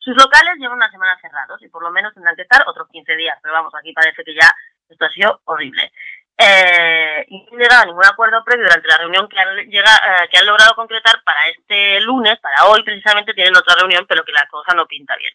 Sus 0.00 0.16
locales 0.16 0.56
llevan 0.58 0.76
una 0.76 0.90
semana 0.90 1.18
cerrados 1.20 1.62
y 1.62 1.68
por 1.68 1.82
lo 1.82 1.90
menos 1.90 2.14
tendrán 2.14 2.36
que 2.36 2.42
estar 2.42 2.62
otros 2.66 2.88
15 2.90 3.16
días, 3.16 3.38
pero 3.42 3.54
vamos, 3.54 3.74
aquí 3.74 3.92
parece 3.92 4.22
que 4.24 4.34
ya 4.34 4.54
esto 4.88 5.04
ha 5.04 5.10
sido 5.10 5.40
horrible. 5.44 5.92
Eh, 6.38 7.24
y 7.28 7.48
no 7.50 7.58
llegado 7.58 7.82
a 7.82 7.86
ningún 7.86 8.04
acuerdo 8.04 8.44
previo 8.44 8.66
durante 8.66 8.88
la 8.88 8.98
reunión 8.98 9.26
que 9.26 9.40
han, 9.40 9.56
llegado, 9.70 9.98
eh, 10.04 10.28
que 10.30 10.36
han 10.36 10.44
logrado 10.44 10.74
concretar 10.74 11.22
para 11.24 11.48
este 11.48 12.00
lunes, 12.02 12.38
para 12.40 12.66
hoy 12.66 12.82
precisamente 12.82 13.32
tienen 13.32 13.56
otra 13.56 13.74
reunión, 13.76 14.04
pero 14.06 14.22
que 14.22 14.32
la 14.32 14.46
cosa 14.48 14.74
no 14.74 14.86
pinta 14.86 15.16
bien. 15.16 15.32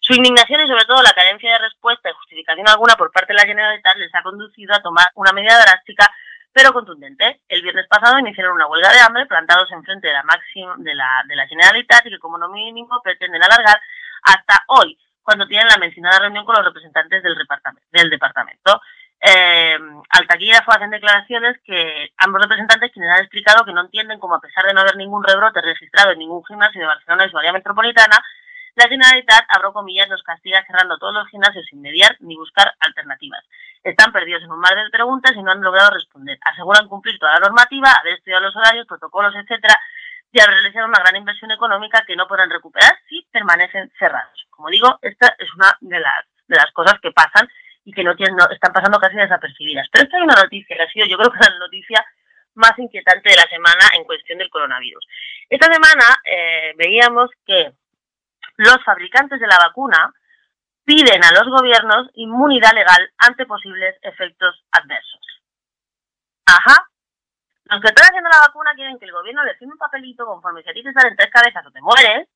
Su 0.00 0.14
indignación 0.14 0.62
y 0.62 0.68
sobre 0.68 0.86
todo 0.86 1.02
la 1.02 1.12
carencia 1.12 1.52
de 1.52 1.58
respuesta 1.58 2.08
y 2.08 2.14
justificación 2.14 2.66
alguna 2.66 2.96
por 2.96 3.12
parte 3.12 3.34
de 3.34 3.40
la 3.40 3.46
Generalitat 3.46 3.96
les 3.98 4.14
ha 4.14 4.22
conducido 4.22 4.74
a 4.74 4.80
tomar 4.80 5.08
una 5.16 5.32
medida 5.32 5.60
drástica 5.60 6.10
pero 6.52 6.72
contundente. 6.72 7.40
El 7.48 7.62
viernes 7.62 7.86
pasado 7.88 8.18
iniciaron 8.18 8.54
una 8.54 8.66
huelga 8.66 8.92
de 8.92 9.00
hambre 9.00 9.26
plantados 9.26 9.70
en 9.72 9.84
frente 9.84 10.08
de 10.08 10.14
la 10.14 10.22
máxima 10.22 10.74
de 10.78 10.94
la, 10.94 11.22
de 11.26 11.36
la 11.36 11.46
Generalitat 11.46 12.06
y 12.06 12.10
que 12.10 12.18
como 12.18 12.38
no 12.38 12.48
mínimo 12.48 13.00
pretenden 13.02 13.42
alargar 13.42 13.80
hasta 14.22 14.64
hoy, 14.68 14.98
cuando 15.22 15.46
tienen 15.46 15.68
la 15.68 15.78
mencionada 15.78 16.20
reunión 16.20 16.44
con 16.44 16.56
los 16.56 16.64
representantes 16.64 17.22
del, 17.22 17.36
del 17.92 18.10
departamento 18.10 18.80
eh, 19.20 19.76
al 20.10 20.26
taquígrafo 20.28 20.70
hacen 20.70 20.90
declaraciones 20.90 21.58
que 21.64 22.12
ambos 22.18 22.40
representantes 22.40 22.92
quienes 22.92 23.10
han 23.10 23.24
explicado 23.24 23.64
que 23.64 23.72
no 23.72 23.80
entienden 23.80 24.20
cómo 24.20 24.36
a 24.36 24.40
pesar 24.40 24.64
de 24.64 24.74
no 24.74 24.80
haber 24.80 24.96
ningún 24.96 25.24
rebrote 25.24 25.60
registrado 25.60 26.12
en 26.12 26.20
ningún 26.20 26.44
gimnasio 26.44 26.80
de 26.80 26.86
Barcelona 26.86 27.26
y 27.26 27.30
su 27.30 27.38
área 27.38 27.52
metropolitana, 27.52 28.16
la 28.78 28.88
Generalitat, 28.88 29.44
abro 29.48 29.72
comillas, 29.72 30.08
los 30.08 30.22
castiga 30.22 30.64
cerrando 30.64 30.98
todos 30.98 31.12
los 31.12 31.28
gimnasios 31.28 31.66
sin 31.66 31.80
mediar 31.80 32.16
ni 32.20 32.36
buscar 32.36 32.72
alternativas. 32.78 33.44
Están 33.82 34.12
perdidos 34.12 34.44
en 34.44 34.52
un 34.52 34.60
mar 34.60 34.74
de 34.76 34.88
preguntas 34.90 35.32
y 35.34 35.42
no 35.42 35.50
han 35.50 35.60
logrado 35.60 35.90
responder. 35.90 36.38
Aseguran 36.42 36.86
cumplir 36.86 37.18
toda 37.18 37.34
la 37.34 37.40
normativa, 37.40 37.90
haber 37.90 38.14
estudiado 38.14 38.44
los 38.44 38.54
horarios, 38.54 38.86
protocolos, 38.86 39.34
etcétera, 39.34 39.80
y 40.30 40.40
haber 40.40 40.54
realizado 40.54 40.86
una 40.86 41.00
gran 41.00 41.16
inversión 41.16 41.50
económica 41.50 42.04
que 42.06 42.14
no 42.14 42.28
podrán 42.28 42.50
recuperar 42.50 42.96
si 43.08 43.26
permanecen 43.32 43.90
cerrados. 43.98 44.46
Como 44.50 44.68
digo, 44.68 44.98
esta 45.02 45.34
es 45.38 45.52
una 45.54 45.76
de 45.80 45.98
las, 45.98 46.24
de 46.46 46.56
las 46.56 46.70
cosas 46.72 47.00
que 47.02 47.10
pasan 47.10 47.48
y 47.84 47.92
que 47.92 48.04
no, 48.04 48.14
tienen, 48.14 48.36
no 48.36 48.48
están 48.48 48.72
pasando 48.72 49.00
casi 49.00 49.16
desapercibidas. 49.16 49.88
Pero 49.90 50.04
esta 50.04 50.18
hay 50.18 50.22
una 50.22 50.40
noticia 50.40 50.76
que 50.76 50.82
ha 50.82 50.90
sido, 50.90 51.06
yo 51.06 51.18
creo 51.18 51.32
que 51.32 51.38
la 51.40 51.58
noticia 51.58 52.04
más 52.54 52.78
inquietante 52.78 53.30
de 53.30 53.36
la 53.36 53.48
semana 53.48 53.90
en 53.96 54.04
cuestión 54.04 54.38
del 54.38 54.50
coronavirus. 54.50 55.04
Esta 55.48 55.66
semana 55.66 56.04
eh, 56.24 56.74
veíamos 56.76 57.30
que 57.44 57.72
los 58.58 58.84
fabricantes 58.84 59.40
de 59.40 59.46
la 59.46 59.56
vacuna 59.56 60.12
piden 60.84 61.22
a 61.24 61.32
los 61.32 61.48
gobiernos 61.48 62.10
inmunidad 62.14 62.72
legal 62.74 63.10
ante 63.18 63.46
posibles 63.46 63.96
efectos 64.02 64.64
adversos. 64.72 65.20
Ajá. 66.46 66.88
Los 67.64 67.80
que 67.80 67.88
están 67.88 68.08
haciendo 68.08 68.30
la 68.30 68.46
vacuna 68.48 68.72
quieren 68.74 68.98
que 68.98 69.04
el 69.04 69.12
gobierno 69.12 69.44
le 69.44 69.54
firme 69.54 69.74
un 69.74 69.78
papelito 69.78 70.26
conforme 70.26 70.62
si 70.62 70.70
a 70.70 70.72
ti 70.72 70.82
te 70.82 70.92
salen 70.92 71.16
tres 71.16 71.30
cabezas 71.30 71.64
o 71.66 71.70
te 71.70 71.80
mueres. 71.80 72.28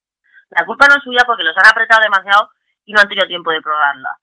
La 0.51 0.65
culpa 0.65 0.87
no 0.87 0.97
es 0.97 1.03
suya 1.03 1.25
porque 1.27 1.43
los 1.43 1.57
han 1.57 1.67
apretado 1.67 2.03
demasiado 2.03 2.51
y 2.85 2.93
no 2.93 3.01
han 3.01 3.09
tenido 3.09 3.27
tiempo 3.27 3.51
de 3.51 3.63
probarla. 3.63 4.17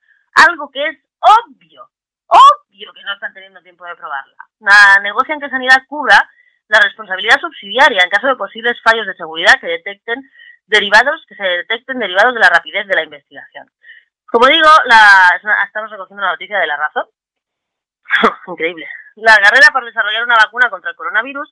Algo 0.48 0.70
que 0.70 0.88
es 0.88 0.98
obvio, 1.20 1.90
obvio 2.28 2.94
que 2.94 3.04
no 3.04 3.14
están 3.14 3.34
teniendo 3.34 3.62
tiempo 3.62 3.84
de 3.86 3.96
probarla. 3.96 4.46
La 4.60 5.02
negocian 5.02 5.40
que 5.40 5.50
Sanidad 5.50 5.84
cubra 5.88 6.30
la 6.68 6.80
responsabilidad 6.80 7.42
subsidiaria 7.42 8.04
en 8.04 8.10
caso 8.12 8.28
de 8.28 8.36
posibles 8.36 8.80
fallos 8.84 9.08
de 9.08 9.16
seguridad 9.16 9.60
que 9.60 9.68
detecten 9.68 10.22
derivados, 10.70 11.26
que 11.28 11.36
se 11.36 11.44
detecten 11.44 12.00
derivados 12.00 12.34
de 12.34 12.40
la 12.40 12.50
rapidez 12.50 12.88
de 12.88 12.96
la 12.96 13.04
investigación. 13.04 13.70
Como 14.26 14.48
digo, 14.48 14.70
la, 14.86 15.66
estamos 15.66 15.90
recogiendo 15.90 16.24
la 16.24 16.32
noticia 16.32 16.60
de 16.60 16.68
la 16.68 16.78
razón. 16.78 17.06
Increíble. 18.48 18.88
La 19.16 19.38
carrera 19.38 19.68
para 19.74 19.86
desarrollar 19.86 20.24
una 20.24 20.36
vacuna 20.36 20.70
contra 20.70 20.92
el 20.92 20.96
coronavirus 20.96 21.52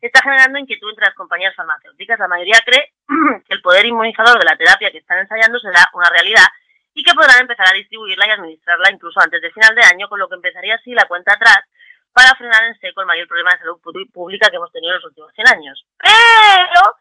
está 0.00 0.22
generando 0.22 0.58
inquietud 0.58 0.90
entre 0.90 1.06
las 1.06 1.14
compañías 1.14 1.54
farmacéuticas. 1.56 2.18
La 2.18 2.28
mayoría 2.28 2.60
cree 2.64 2.92
que 3.48 3.54
el 3.54 3.62
poder 3.62 3.86
inmunizador 3.86 4.38
de 4.38 4.44
la 4.44 4.56
terapia 4.56 4.90
que 4.90 4.98
están 4.98 5.18
ensayando 5.18 5.58
será 5.58 5.88
una 5.94 6.10
realidad 6.10 6.46
y 6.94 7.02
que 7.02 7.14
podrán 7.14 7.40
empezar 7.40 7.66
a 7.68 7.76
distribuirla 7.76 8.26
y 8.26 8.30
administrarla 8.30 8.90
incluso 8.92 9.20
antes 9.20 9.40
de 9.40 9.50
final 9.50 9.74
de 9.74 9.82
año, 9.82 10.08
con 10.08 10.18
lo 10.18 10.28
que 10.28 10.34
empezaría 10.34 10.74
así 10.74 10.92
la 10.92 11.06
cuenta 11.06 11.34
atrás 11.34 11.60
para 12.12 12.34
frenar 12.34 12.64
en 12.64 12.78
seco 12.78 13.00
el 13.00 13.06
mayor 13.06 13.28
problema 13.28 13.52
de 13.52 13.58
salud 13.58 13.80
pública 14.12 14.50
que 14.50 14.56
hemos 14.56 14.72
tenido 14.72 14.92
en 14.92 15.00
los 15.00 15.04
últimos 15.06 15.32
100 15.34 15.48
años. 15.48 15.86
Pero 15.98 16.96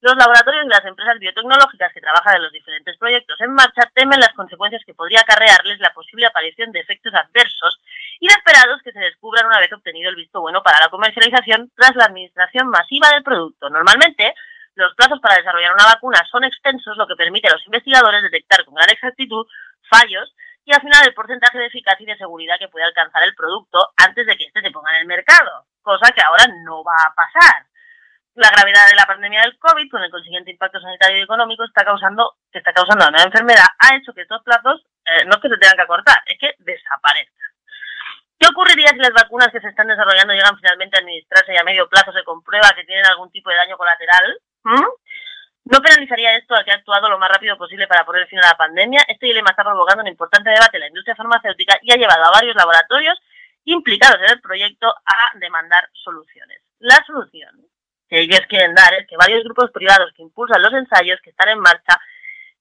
los 0.00 0.16
laboratorios 0.16 0.64
y 0.64 0.68
las 0.68 0.84
empresas 0.84 1.18
biotecnológicas 1.18 1.92
que 1.92 2.00
trabajan 2.00 2.36
en 2.36 2.42
los 2.42 2.52
diferentes 2.52 2.96
proyectos 2.98 3.40
en 3.40 3.52
marcha 3.52 3.90
temen 3.94 4.20
las 4.20 4.32
consecuencias 4.34 4.82
que 4.86 4.94
podría 4.94 5.20
acarrearles 5.20 5.80
la 5.80 5.92
posible 5.92 6.26
aparición 6.26 6.70
de 6.70 6.80
efectos 6.80 7.12
adversos 7.14 7.80
inesperados 8.20 8.80
que 8.82 8.92
se 8.92 9.00
descubran 9.00 9.46
una 9.46 9.58
vez 9.58 9.72
obtenido 9.72 10.10
el 10.10 10.16
visto 10.16 10.40
bueno 10.40 10.62
para 10.62 10.78
la 10.80 10.88
comercialización 10.88 11.70
tras 11.74 11.96
la 11.96 12.04
administración 12.04 12.68
masiva 12.68 13.10
del 13.10 13.24
producto. 13.24 13.70
Normalmente, 13.70 14.34
los 14.74 14.94
plazos 14.94 15.18
para 15.20 15.36
desarrollar 15.36 15.74
una 15.74 15.86
vacuna 15.86 16.22
son 16.30 16.44
extensos, 16.44 16.96
lo 16.96 17.08
que 17.08 17.16
permite 17.16 17.48
a 17.48 17.52
los 17.52 17.66
investigadores 17.66 18.22
detectar 18.22 18.64
con 18.64 18.74
gran 18.74 18.90
exactitud 18.90 19.46
fallos 19.90 20.32
y 20.64 20.72
afinar 20.72 21.04
el 21.06 21.14
porcentaje 21.14 21.58
de 21.58 21.66
eficacia 21.66 22.04
y 22.04 22.06
de 22.06 22.18
seguridad 22.18 22.58
que 22.58 22.68
puede 22.68 22.84
alcanzar 22.84 23.24
el 23.24 23.34
producto 23.34 23.88
antes 23.96 24.26
de 24.26 24.36
que 24.36 24.44
éste 24.44 24.60
se 24.60 24.70
ponga 24.70 24.94
en 24.94 25.00
el 25.00 25.06
mercado, 25.06 25.64
cosa 25.82 26.12
que 26.12 26.22
ahora 26.22 26.44
no 26.64 26.84
va 26.84 26.94
a 26.94 27.14
pasar. 27.14 27.66
La 28.38 28.54
gravedad 28.54 28.86
de 28.86 28.94
la 28.94 29.04
pandemia 29.04 29.42
del 29.42 29.58
COVID, 29.58 29.90
con 29.90 30.00
el 30.00 30.12
consiguiente 30.12 30.52
impacto 30.52 30.78
sanitario 30.78 31.18
y 31.18 31.22
económico, 31.22 31.64
está 31.64 31.84
causando, 31.84 32.38
que 32.52 32.58
está 32.58 32.72
causando 32.72 33.04
la 33.04 33.10
nueva 33.10 33.26
enfermedad, 33.26 33.66
ha 33.80 33.96
hecho 33.96 34.14
que 34.14 34.22
estos 34.22 34.44
plazos 34.44 34.86
eh, 35.10 35.24
no 35.26 35.34
es 35.34 35.42
que 35.42 35.48
se 35.48 35.58
tengan 35.58 35.74
que 35.74 35.82
acortar, 35.82 36.22
es 36.24 36.38
que 36.38 36.54
desaparezcan. 36.62 37.50
¿Qué 38.38 38.46
ocurriría 38.46 38.94
si 38.94 39.02
las 39.02 39.10
vacunas 39.10 39.50
que 39.50 39.58
se 39.58 39.66
están 39.66 39.88
desarrollando 39.88 40.34
llegan 40.34 40.56
finalmente 40.56 40.96
a 40.96 41.00
administrarse 41.00 41.52
y 41.52 41.56
a 41.56 41.64
medio 41.64 41.88
plazo 41.88 42.12
se 42.12 42.22
comprueba 42.22 42.70
que 42.76 42.84
tienen 42.84 43.04
algún 43.10 43.28
tipo 43.32 43.50
de 43.50 43.56
daño 43.56 43.76
colateral? 43.76 44.38
¿Mm? 44.62 44.86
¿No 45.74 45.80
penalizaría 45.82 46.36
esto 46.36 46.54
al 46.54 46.64
que 46.64 46.70
ha 46.70 46.78
actuado 46.78 47.10
lo 47.10 47.18
más 47.18 47.30
rápido 47.34 47.58
posible 47.58 47.88
para 47.88 48.06
poner 48.06 48.28
fin 48.28 48.38
a 48.38 48.54
la 48.54 48.56
pandemia? 48.56 49.02
Este 49.08 49.26
dilema 49.26 49.50
está 49.50 49.64
provocando 49.64 50.02
un 50.02 50.14
importante 50.14 50.50
debate 50.50 50.76
en 50.76 50.82
la 50.82 50.94
industria 50.94 51.16
farmacéutica 51.16 51.80
y 51.82 51.90
ha 51.90 51.96
llevado 51.96 52.22
a 52.24 52.38
varios 52.38 52.54
laboratorios 52.54 53.18
implicados 53.64 54.22
en 54.22 54.30
el 54.30 54.40
proyecto 54.40 54.86
a 54.86 55.36
demandar 55.40 55.90
soluciones. 55.92 56.62
La 56.78 57.02
solución 57.04 57.66
que 58.08 58.20
ellos 58.20 58.40
quieren 58.48 58.74
dar 58.74 58.94
es 58.94 59.06
que 59.06 59.16
varios 59.16 59.44
grupos 59.44 59.70
privados 59.70 60.12
que 60.14 60.22
impulsan 60.22 60.62
los 60.62 60.72
ensayos 60.72 61.20
que 61.22 61.30
están 61.30 61.50
en 61.50 61.60
marcha 61.60 62.00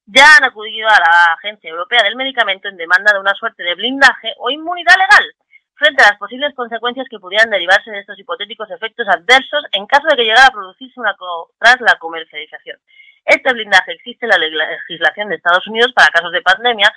ya 0.06 0.38
han 0.38 0.46
acudido 0.46 0.88
a 0.88 1.00
la 1.00 1.34
Agencia 1.34 1.70
Europea 1.70 2.04
del 2.04 2.16
Medicamento 2.16 2.70
en 2.70 2.78
demanda 2.78 3.14
de 3.14 3.20
una 3.20 3.34
suerte 3.34 3.64
de 3.64 3.76
blindaje 3.76 4.34
o 4.38 4.50
inmunidad 4.50 4.96
legal 4.96 5.36
frente 5.76 6.04
a 6.04 6.10
las 6.10 6.18
posibles 6.18 6.56
consecuencias 6.56 7.08
que 7.10 7.20
pudieran 7.20 7.50
derivarse 7.50 7.92
de 7.92 8.00
estos 8.00 8.18
hipotéticos 8.18 8.70
efectos 8.72 9.08
adversos 9.08 9.64
en 9.72 9.86
caso 9.86 10.08
de 10.10 10.16
que 10.16 10.24
llegara 10.24 10.48
a 10.48 10.52
producirse 10.52 11.00
una 11.00 11.16
tras 11.60 11.80
la 11.82 11.96
comercialización. 12.00 12.78
Este 13.26 13.54
blindaje 13.54 13.92
existe 13.92 14.26
en 14.26 14.30
la 14.30 14.38
legislación 14.38 15.30
de 15.30 15.36
Estados 15.36 15.68
Unidos 15.68 15.92
para 15.94 16.08
casos 16.08 16.32
de 16.32 16.42
pandemia, 16.42 16.92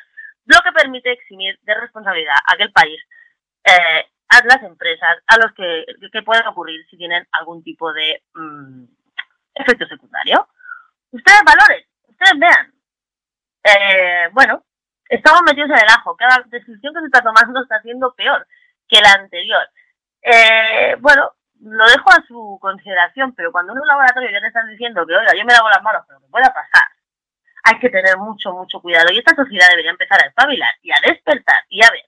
lo 0.47 0.59
que 0.63 0.73
permite 0.73 1.13
eximir 1.13 1.59
de 1.63 1.75
responsabilidad 1.75 2.37
a 2.47 2.55
aquel 2.55 2.73
país 2.73 3.01
eh, 3.65 4.07
a 4.31 4.45
las 4.45 4.63
empresas 4.63 5.19
a 5.27 5.37
los 5.39 5.53
que, 5.55 5.85
que 6.13 6.23
pueden 6.23 6.47
ocurrir 6.47 6.87
si 6.89 6.97
tienen 6.97 7.27
algún 7.33 7.63
tipo 7.63 7.93
de 7.93 8.23
mm, 8.35 8.85
efecto 9.55 9.87
secundario. 9.87 10.49
Ustedes 11.11 11.41
valoren, 11.45 11.85
ustedes 12.09 12.39
vean. 12.39 12.73
Eh, 13.65 14.29
bueno, 14.33 14.65
estamos 15.09 15.43
metidos 15.45 15.71
en 15.71 15.79
el 15.79 15.89
ajo. 15.89 16.17
Cada 16.17 16.45
decisión 16.47 16.95
que 16.95 17.01
se 17.01 17.07
está 17.07 17.23
tomando 17.23 17.61
está 17.61 17.81
siendo 17.83 18.15
peor 18.15 18.47
que 18.89 19.01
la 19.01 19.13
anterior. 19.13 19.69
Eh, 20.23 20.97
bueno, 21.01 21.33
lo 21.63 21.85
dejo 21.87 22.11
a 22.11 22.25
su 22.27 22.59
consideración, 22.61 23.35
pero 23.35 23.53
cuando 23.53 23.73
en 23.73 23.81
un 23.81 23.87
laboratorio 23.87 24.31
ya 24.31 24.41
te 24.41 24.47
están 24.47 24.69
diciendo 24.69 25.05
que, 25.07 25.15
oiga, 25.15 25.35
yo 25.37 25.45
me 25.45 25.53
lavo 25.53 25.69
las 25.69 25.83
manos, 25.83 26.05
pero 26.07 26.21
que 26.21 26.29
pueda 26.29 26.53
pasar, 26.53 26.87
hay 27.65 27.79
que 27.79 27.91
tener 27.91 28.17
mucho, 28.17 28.53
mucho 28.53 28.81
cuidado. 28.81 29.13
Y 29.13 29.19
esta 29.19 29.35
sociedad 29.35 29.69
debería 29.69 29.91
empezar 29.91 30.23
a 30.23 30.29
espabilar 30.29 30.73
y 30.83 30.93
a 30.93 31.01
despertar 31.03 31.65
y 31.69 31.85
a 31.85 31.91
ver 31.91 32.05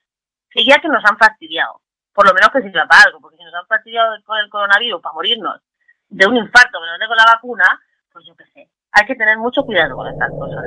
que 0.51 0.65
ya 0.65 0.79
que 0.79 0.89
nos 0.89 1.05
han 1.05 1.17
fastidiado, 1.17 1.81
por 2.13 2.27
lo 2.27 2.35
menos 2.35 2.51
que 2.51 2.63
sirva 2.63 2.87
para 2.87 3.05
algo, 3.05 3.21
porque 3.21 3.37
si 3.37 3.45
nos 3.45 3.55
han 3.55 3.67
fastidiado 3.67 4.15
con 4.25 4.39
el 4.39 4.51
coronavirus 4.51 5.01
para 5.01 5.15
morirnos 5.15 5.61
de 6.09 6.27
un 6.27 6.37
infarto 6.37 6.79
que 6.81 6.87
nos 6.87 6.99
dé 6.99 7.07
con 7.07 7.17
la 7.17 7.25
vacuna, 7.25 7.81
pues 8.13 8.25
yo 8.27 8.35
qué 8.37 8.45
sé. 8.53 8.69
Hay 8.93 9.07
que 9.07 9.15
tener 9.15 9.39
mucho 9.39 9.65
cuidado 9.65 9.97
con 9.97 10.07
estas 10.09 10.31
cosas. 10.31 10.65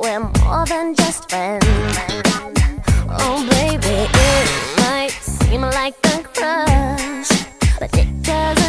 We're 0.00 0.20
more 0.20 0.64
than 0.66 0.94
just 0.94 1.30
friends. 1.30 1.67
Okay. 7.98 8.67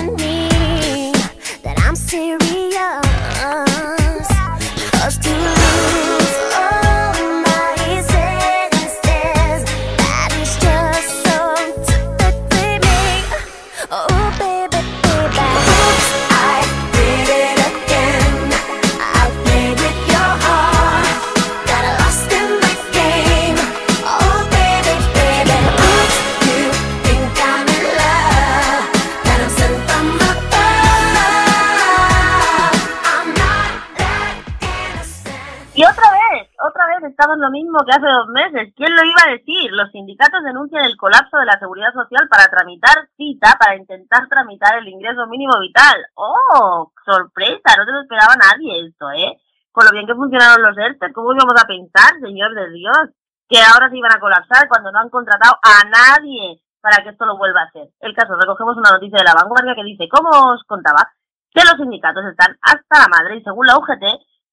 Lo 37.40 37.50
mismo 37.50 37.80
que 37.86 37.92
hace 37.92 38.06
dos 38.06 38.28
meses. 38.28 38.74
¿Quién 38.76 38.94
lo 38.94 39.04
iba 39.04 39.24
a 39.26 39.32
decir? 39.32 39.72
Los 39.72 39.92
sindicatos 39.92 40.44
denuncian 40.44 40.86
el 40.86 40.98
colapso 40.98 41.38
de 41.38 41.46
la 41.46 41.58
seguridad 41.58 41.94
social 41.94 42.28
para 42.30 42.48
tramitar 42.48 43.10
cita, 43.18 43.58
para 43.60 43.76
intentar 43.76 44.28
tramitar 44.28 44.78
el 44.78 44.88
ingreso 44.88 45.26
mínimo 45.28 45.58
vital. 45.60 45.98
¡Oh! 46.16 46.92
Sorpresa, 47.06 47.76
no 47.78 47.86
te 47.86 47.92
lo 47.92 48.02
esperaba 48.02 48.36
nadie 48.36 48.88
esto, 48.88 49.10
¿eh? 49.12 49.40
Con 49.72 49.86
lo 49.86 49.92
bien 49.92 50.06
que 50.06 50.16
funcionaron 50.16 50.62
los 50.62 50.78
ERTE, 50.78 51.14
¿cómo 51.14 51.34
íbamos 51.34 51.56
a 51.56 51.68
pensar, 51.68 52.20
señor 52.22 52.54
de 52.54 52.70
Dios? 52.72 53.16
Que 53.48 53.62
ahora 53.62 53.90
se 53.90 53.98
iban 53.98 54.12
a 54.12 54.20
colapsar 54.20 54.68
cuando 54.68 54.92
no 54.92 55.00
han 55.00 55.10
contratado 55.10 55.58
a 55.64 55.88
nadie 55.88 56.62
para 56.82 57.04
que 57.04 57.10
esto 57.10 57.26
lo 57.26 57.38
vuelva 57.38 57.62
a 57.62 57.66
hacer. 57.66 57.90
El 58.00 58.16
caso, 58.16 58.36
recogemos 58.40 58.78
una 58.78 58.92
noticia 58.92 59.20
de 59.20 59.26
la 59.26 59.34
vanguardia 59.34 59.76
que 59.76 59.84
dice, 59.84 60.08
¿cómo 60.10 60.30
os 60.54 60.64
contaba? 60.64 61.12
Que 61.52 61.64
los 61.64 61.78
sindicatos 61.78 62.26
están 62.26 62.58
hasta 62.62 63.00
la 63.00 63.08
madre 63.08 63.38
y 63.38 63.44
según 63.44 63.66
la 63.66 63.78
UGT, 63.78 64.04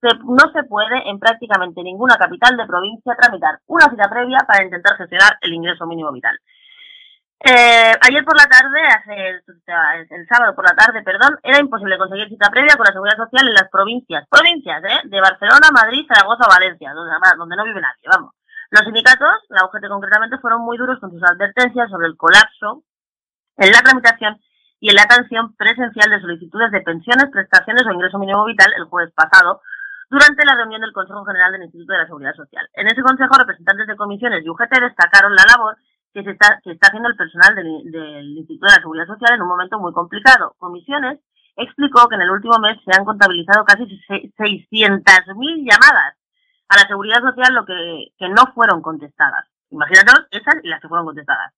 se- 0.08 0.18
no 0.24 0.52
se 0.52 0.62
puede 0.64 1.08
en 1.08 1.18
prácticamente 1.18 1.82
ninguna 1.82 2.16
capital 2.16 2.56
de 2.56 2.66
provincia 2.66 3.16
tramitar 3.16 3.58
una 3.66 3.88
cita 3.90 4.08
previa 4.08 4.38
para 4.46 4.64
intentar 4.64 4.96
gestionar 4.96 5.38
el 5.40 5.52
ingreso 5.54 5.86
mínimo 5.86 6.12
vital. 6.12 6.38
Eh, 7.38 7.92
ayer 8.00 8.24
por 8.24 8.36
la 8.36 8.46
tarde, 8.46 8.80
hace 8.88 9.28
el, 9.28 10.26
sábado 10.26 10.54
por 10.54 10.64
la 10.64 10.74
tarde, 10.74 11.02
perdón, 11.02 11.38
era 11.42 11.60
imposible 11.60 11.98
conseguir 11.98 12.28
cita 12.28 12.48
previa 12.50 12.76
con 12.76 12.86
la 12.86 12.92
seguridad 12.92 13.16
social 13.18 13.46
en 13.46 13.54
las 13.54 13.68
provincias, 13.70 14.26
provincias, 14.30 14.82
¿eh? 14.84 15.00
De 15.04 15.20
Barcelona, 15.20 15.68
Madrid, 15.70 16.06
Zaragoza 16.08 16.46
o 16.46 16.48
Valencia, 16.48 16.92
donde, 16.94 17.12
donde 17.36 17.56
no 17.56 17.64
vive 17.64 17.80
nadie, 17.80 18.08
vamos. 18.10 18.32
Los 18.70 18.82
sindicatos, 18.84 19.36
la 19.50 19.64
UGT 19.66 19.86
concretamente, 19.88 20.38
fueron 20.38 20.62
muy 20.62 20.78
duros 20.78 20.98
con 20.98 21.10
sus 21.10 21.22
advertencias 21.22 21.90
sobre 21.90 22.06
el 22.08 22.16
colapso 22.16 22.82
en 23.58 23.70
la 23.70 23.82
tramitación 23.82 24.40
y 24.80 24.90
en 24.90 24.96
la 24.96 25.02
atención 25.02 25.54
presencial 25.56 26.10
de 26.10 26.20
solicitudes 26.20 26.70
de 26.70 26.80
pensiones, 26.80 27.30
prestaciones 27.30 27.86
o 27.86 27.92
ingreso 27.92 28.18
mínimo 28.18 28.44
vital 28.44 28.72
el 28.76 28.84
jueves 28.84 29.12
pasado, 29.14 29.60
durante 30.08 30.44
la 30.44 30.54
reunión 30.56 30.80
del 30.80 30.92
Consejo 30.92 31.24
General 31.24 31.52
del 31.52 31.64
Instituto 31.64 31.92
de 31.92 31.98
la 31.98 32.06
Seguridad 32.06 32.34
Social. 32.34 32.68
En 32.74 32.86
ese 32.86 33.02
consejo, 33.02 33.34
representantes 33.38 33.86
de 33.86 33.96
comisiones 33.96 34.44
y 34.44 34.48
UGT 34.48 34.80
destacaron 34.80 35.34
la 35.34 35.44
labor 35.50 35.76
que 36.12 36.22
se 36.22 36.30
está, 36.30 36.60
que 36.62 36.72
está 36.72 36.88
haciendo 36.88 37.08
el 37.08 37.16
personal 37.16 37.54
del, 37.54 37.90
del 37.90 38.36
Instituto 38.38 38.66
de 38.66 38.72
la 38.76 38.80
Seguridad 38.82 39.06
Social 39.06 39.34
en 39.34 39.42
un 39.42 39.48
momento 39.48 39.78
muy 39.78 39.92
complicado. 39.92 40.54
Comisiones 40.58 41.20
explicó 41.56 42.08
que 42.08 42.14
en 42.16 42.22
el 42.22 42.30
último 42.30 42.58
mes 42.58 42.78
se 42.84 42.96
han 42.96 43.04
contabilizado 43.04 43.64
casi 43.64 43.84
se- 44.06 44.30
600.000 44.38 45.64
llamadas 45.64 46.14
a 46.68 46.76
la 46.76 46.88
Seguridad 46.88 47.20
Social, 47.20 47.54
lo 47.54 47.64
que, 47.64 48.08
que 48.18 48.28
no 48.28 48.46
fueron 48.54 48.82
contestadas. 48.82 49.46
Imagínate 49.70 50.12
esas 50.30 50.56
y 50.62 50.68
las 50.68 50.80
que 50.80 50.88
fueron 50.88 51.06
contestadas. 51.06 51.52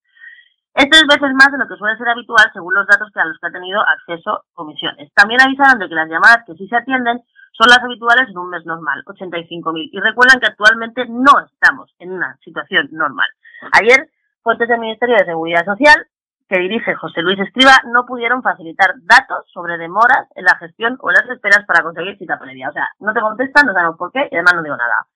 Es 0.74 0.88
tres 0.90 1.04
veces 1.08 1.34
más 1.34 1.50
de 1.50 1.58
lo 1.58 1.66
que 1.66 1.76
suele 1.76 1.96
ser 1.96 2.08
habitual 2.08 2.50
según 2.52 2.74
los 2.74 2.86
datos 2.86 3.10
que 3.12 3.20
a 3.20 3.24
los 3.24 3.38
que 3.38 3.46
ha 3.48 3.50
tenido 3.50 3.80
acceso 3.80 4.44
comisiones. 4.52 5.10
También 5.14 5.40
avisaron 5.40 5.78
de 5.78 5.88
que 5.88 5.94
las 5.94 6.08
llamadas 6.08 6.44
que 6.46 6.54
sí 6.54 6.68
se 6.68 6.76
atienden 6.76 7.20
son 7.58 7.68
las 7.68 7.82
habituales 7.82 8.28
en 8.30 8.38
un 8.38 8.50
mes 8.50 8.64
normal, 8.64 9.02
85.000. 9.04 9.90
Y 9.92 9.98
recuerdan 9.98 10.38
que 10.38 10.46
actualmente 10.46 11.06
no 11.08 11.32
estamos 11.44 11.92
en 11.98 12.12
una 12.12 12.38
situación 12.44 12.88
normal. 12.92 13.26
Ayer, 13.72 14.08
fuentes 14.42 14.68
del 14.68 14.78
Ministerio 14.78 15.16
de 15.16 15.24
Seguridad 15.24 15.64
Social, 15.64 16.06
que 16.48 16.60
dirige 16.60 16.94
José 16.94 17.20
Luis 17.20 17.38
Escriba, 17.40 17.74
no 17.92 18.06
pudieron 18.06 18.42
facilitar 18.42 18.94
datos 19.02 19.44
sobre 19.52 19.76
demoras 19.76 20.28
en 20.36 20.44
la 20.44 20.56
gestión 20.56 20.96
o 21.00 21.10
las 21.10 21.28
esperas 21.28 21.66
para 21.66 21.82
conseguir 21.82 22.16
cita 22.16 22.38
previa. 22.38 22.70
O 22.70 22.72
sea, 22.72 22.88
no 23.00 23.12
te 23.12 23.20
contestan, 23.20 23.66
no 23.66 23.72
sabemos 23.72 23.98
por 23.98 24.12
qué 24.12 24.28
y 24.30 24.36
además 24.36 24.54
no 24.54 24.62
digo 24.62 24.76
nada. 24.76 25.06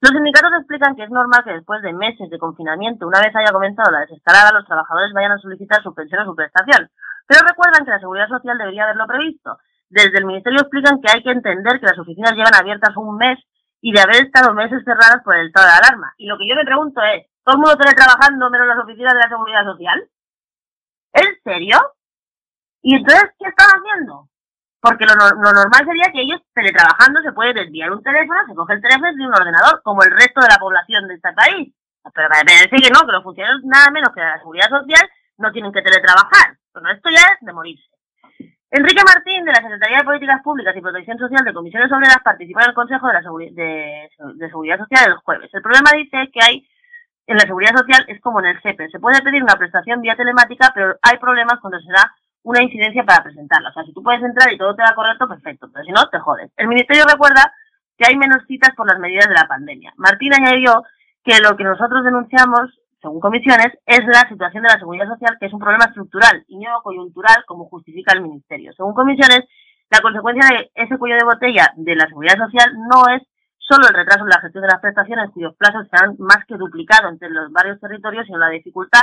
Los 0.00 0.12
sindicatos 0.12 0.52
explican 0.58 0.96
que 0.96 1.04
es 1.04 1.10
normal 1.10 1.44
que 1.44 1.52
después 1.52 1.82
de 1.82 1.92
meses 1.92 2.28
de 2.30 2.38
confinamiento, 2.38 3.06
una 3.06 3.20
vez 3.20 3.36
haya 3.36 3.52
comenzado 3.52 3.90
la 3.92 4.00
desescalada, 4.00 4.52
los 4.52 4.66
trabajadores 4.66 5.12
vayan 5.12 5.32
a 5.32 5.38
solicitar 5.38 5.82
su 5.82 5.94
pensión 5.94 6.22
o 6.22 6.24
su 6.24 6.34
prestación. 6.34 6.90
Pero 7.26 7.46
recuerdan 7.46 7.84
que 7.84 7.90
la 7.90 8.00
Seguridad 8.00 8.28
Social 8.28 8.58
debería 8.58 8.84
haberlo 8.84 9.06
previsto. 9.06 9.58
Desde 9.88 10.18
el 10.18 10.26
Ministerio 10.26 10.60
explican 10.60 11.00
que 11.00 11.10
hay 11.10 11.22
que 11.22 11.30
entender 11.30 11.80
que 11.80 11.86
las 11.86 11.98
oficinas 11.98 12.32
llevan 12.32 12.54
abiertas 12.54 12.96
un 12.96 13.16
mes 13.16 13.38
y 13.80 13.92
de 13.92 14.00
haber 14.00 14.26
estado 14.26 14.54
meses 14.54 14.82
cerradas 14.84 15.22
por 15.24 15.36
el 15.36 15.46
estado 15.46 15.66
de 15.66 15.74
alarma. 15.74 16.14
Y 16.16 16.26
lo 16.26 16.36
que 16.38 16.48
yo 16.48 16.56
me 16.56 16.64
pregunto 16.64 17.00
es, 17.02 17.26
¿todo 17.44 17.54
el 17.56 17.60
mundo 17.60 17.76
teletrabajando 17.76 18.50
menos 18.50 18.66
las 18.66 18.78
oficinas 18.78 19.14
de 19.14 19.20
la 19.20 19.28
Seguridad 19.28 19.64
Social? 19.64 20.08
¿En 21.12 21.42
serio? 21.44 21.78
¿Y 22.82 22.96
entonces 22.96 23.30
qué 23.38 23.48
están 23.48 23.70
haciendo? 23.78 24.28
Porque 24.80 25.06
lo, 25.06 25.14
lo 25.14 25.52
normal 25.52 25.82
sería 25.86 26.12
que 26.12 26.22
ellos 26.22 26.40
teletrabajando 26.52 27.22
se 27.22 27.32
puede 27.32 27.54
desviar 27.54 27.90
un 27.90 28.02
teléfono, 28.02 28.46
se 28.46 28.54
coge 28.54 28.74
el 28.74 28.82
teléfono 28.82 29.12
de 29.12 29.26
un 29.26 29.34
ordenador, 29.34 29.82
como 29.82 30.02
el 30.02 30.10
resto 30.10 30.40
de 30.40 30.48
la 30.50 30.58
población 30.58 31.08
de 31.08 31.14
este 31.14 31.32
país. 31.32 31.74
Pero 32.14 32.28
me 32.28 32.44
parece 32.44 32.76
que 32.76 32.90
no, 32.90 33.06
que 33.06 33.12
los 33.12 33.22
funcionarios 33.22 33.64
nada 33.64 33.90
menos 33.90 34.10
que 34.14 34.20
de 34.20 34.26
la 34.26 34.38
seguridad 34.38 34.68
social 34.68 35.08
no 35.38 35.50
tienen 35.50 35.72
que 35.72 35.82
teletrabajar. 35.82 36.58
Pero 36.72 36.90
esto 36.90 37.10
ya 37.10 37.22
es 37.34 37.38
de 37.40 37.52
morirse. 37.52 37.95
Enrique 38.76 39.02
Martín, 39.06 39.44
de 39.44 39.52
la 39.52 39.62
Secretaría 39.62 39.98
de 39.98 40.04
Políticas 40.04 40.42
Públicas 40.42 40.76
y 40.76 40.80
Protección 40.82 41.16
Social 41.18 41.44
de 41.44 41.54
Comisiones 41.54 41.90
Obreras, 41.90 42.18
participó 42.22 42.60
en 42.60 42.68
el 42.68 42.74
Consejo 42.74 43.06
de, 43.08 43.12
la 43.14 43.22
Seguri- 43.22 43.54
de, 43.54 44.10
de 44.34 44.48
Seguridad 44.48 44.78
Social 44.78 45.12
el 45.12 45.16
jueves. 45.16 45.48
El 45.54 45.62
problema 45.62 45.90
dice 45.96 46.30
que 46.30 46.40
hay 46.44 46.68
en 47.26 47.36
la 47.36 47.46
Seguridad 47.48 47.74
Social 47.74 48.04
es 48.08 48.20
como 48.20 48.40
en 48.40 48.46
el 48.46 48.60
CEPE. 48.60 48.90
Se 48.90 49.00
puede 49.00 49.22
pedir 49.22 49.42
una 49.42 49.56
prestación 49.56 50.02
vía 50.02 50.14
telemática, 50.14 50.72
pero 50.74 50.94
hay 51.00 51.16
problemas 51.18 51.58
cuando 51.60 51.80
se 51.80 51.90
da 51.90 52.12
una 52.42 52.62
incidencia 52.62 53.02
para 53.02 53.24
presentarla. 53.24 53.70
O 53.70 53.72
sea, 53.72 53.82
si 53.84 53.94
tú 53.94 54.02
puedes 54.02 54.22
entrar 54.22 54.52
y 54.52 54.58
todo 54.58 54.76
te 54.76 54.82
da 54.82 54.94
correcto, 54.94 55.26
perfecto, 55.26 55.68
pero 55.72 55.84
si 55.84 55.92
no, 55.92 56.06
te 56.10 56.18
jodes. 56.20 56.52
El 56.56 56.68
Ministerio 56.68 57.04
recuerda 57.10 57.52
que 57.96 58.04
hay 58.06 58.16
menos 58.16 58.44
citas 58.46 58.70
por 58.76 58.86
las 58.86 59.00
medidas 59.00 59.26
de 59.26 59.34
la 59.34 59.48
pandemia. 59.48 59.94
Martín 59.96 60.34
añadió 60.34 60.84
que 61.24 61.40
lo 61.40 61.56
que 61.56 61.64
nosotros 61.64 62.04
denunciamos, 62.04 62.78
según 63.00 63.20
comisiones, 63.20 63.72
es 63.86 64.00
la 64.06 64.28
situación 64.28 64.62
de 64.62 64.72
la 64.72 64.78
seguridad 64.78 65.08
social, 65.08 65.36
que 65.38 65.46
es 65.46 65.52
un 65.52 65.60
problema 65.60 65.84
estructural 65.84 66.44
y 66.48 66.58
no 66.58 66.80
coyuntural, 66.82 67.44
como 67.46 67.68
justifica 67.68 68.14
el 68.14 68.22
Ministerio. 68.22 68.72
Según 68.72 68.94
comisiones, 68.94 69.44
la 69.90 70.00
consecuencia 70.00 70.48
de 70.48 70.70
ese 70.74 70.98
cuello 70.98 71.16
de 71.16 71.24
botella 71.24 71.72
de 71.76 71.94
la 71.94 72.06
seguridad 72.06 72.38
social 72.38 72.72
no 72.74 73.14
es 73.14 73.22
solo 73.58 73.86
el 73.88 73.94
retraso 73.94 74.24
en 74.24 74.30
la 74.30 74.40
gestión 74.40 74.62
de 74.62 74.68
las 74.68 74.80
prestaciones, 74.80 75.30
cuyos 75.32 75.54
plazos 75.56 75.86
se 75.90 75.96
han 75.96 76.16
más 76.18 76.44
que 76.46 76.56
duplicado 76.56 77.08
entre 77.08 77.30
los 77.30 77.52
varios 77.52 77.80
territorios, 77.80 78.26
sino 78.26 78.38
la 78.38 78.48
dificultad 78.48 79.02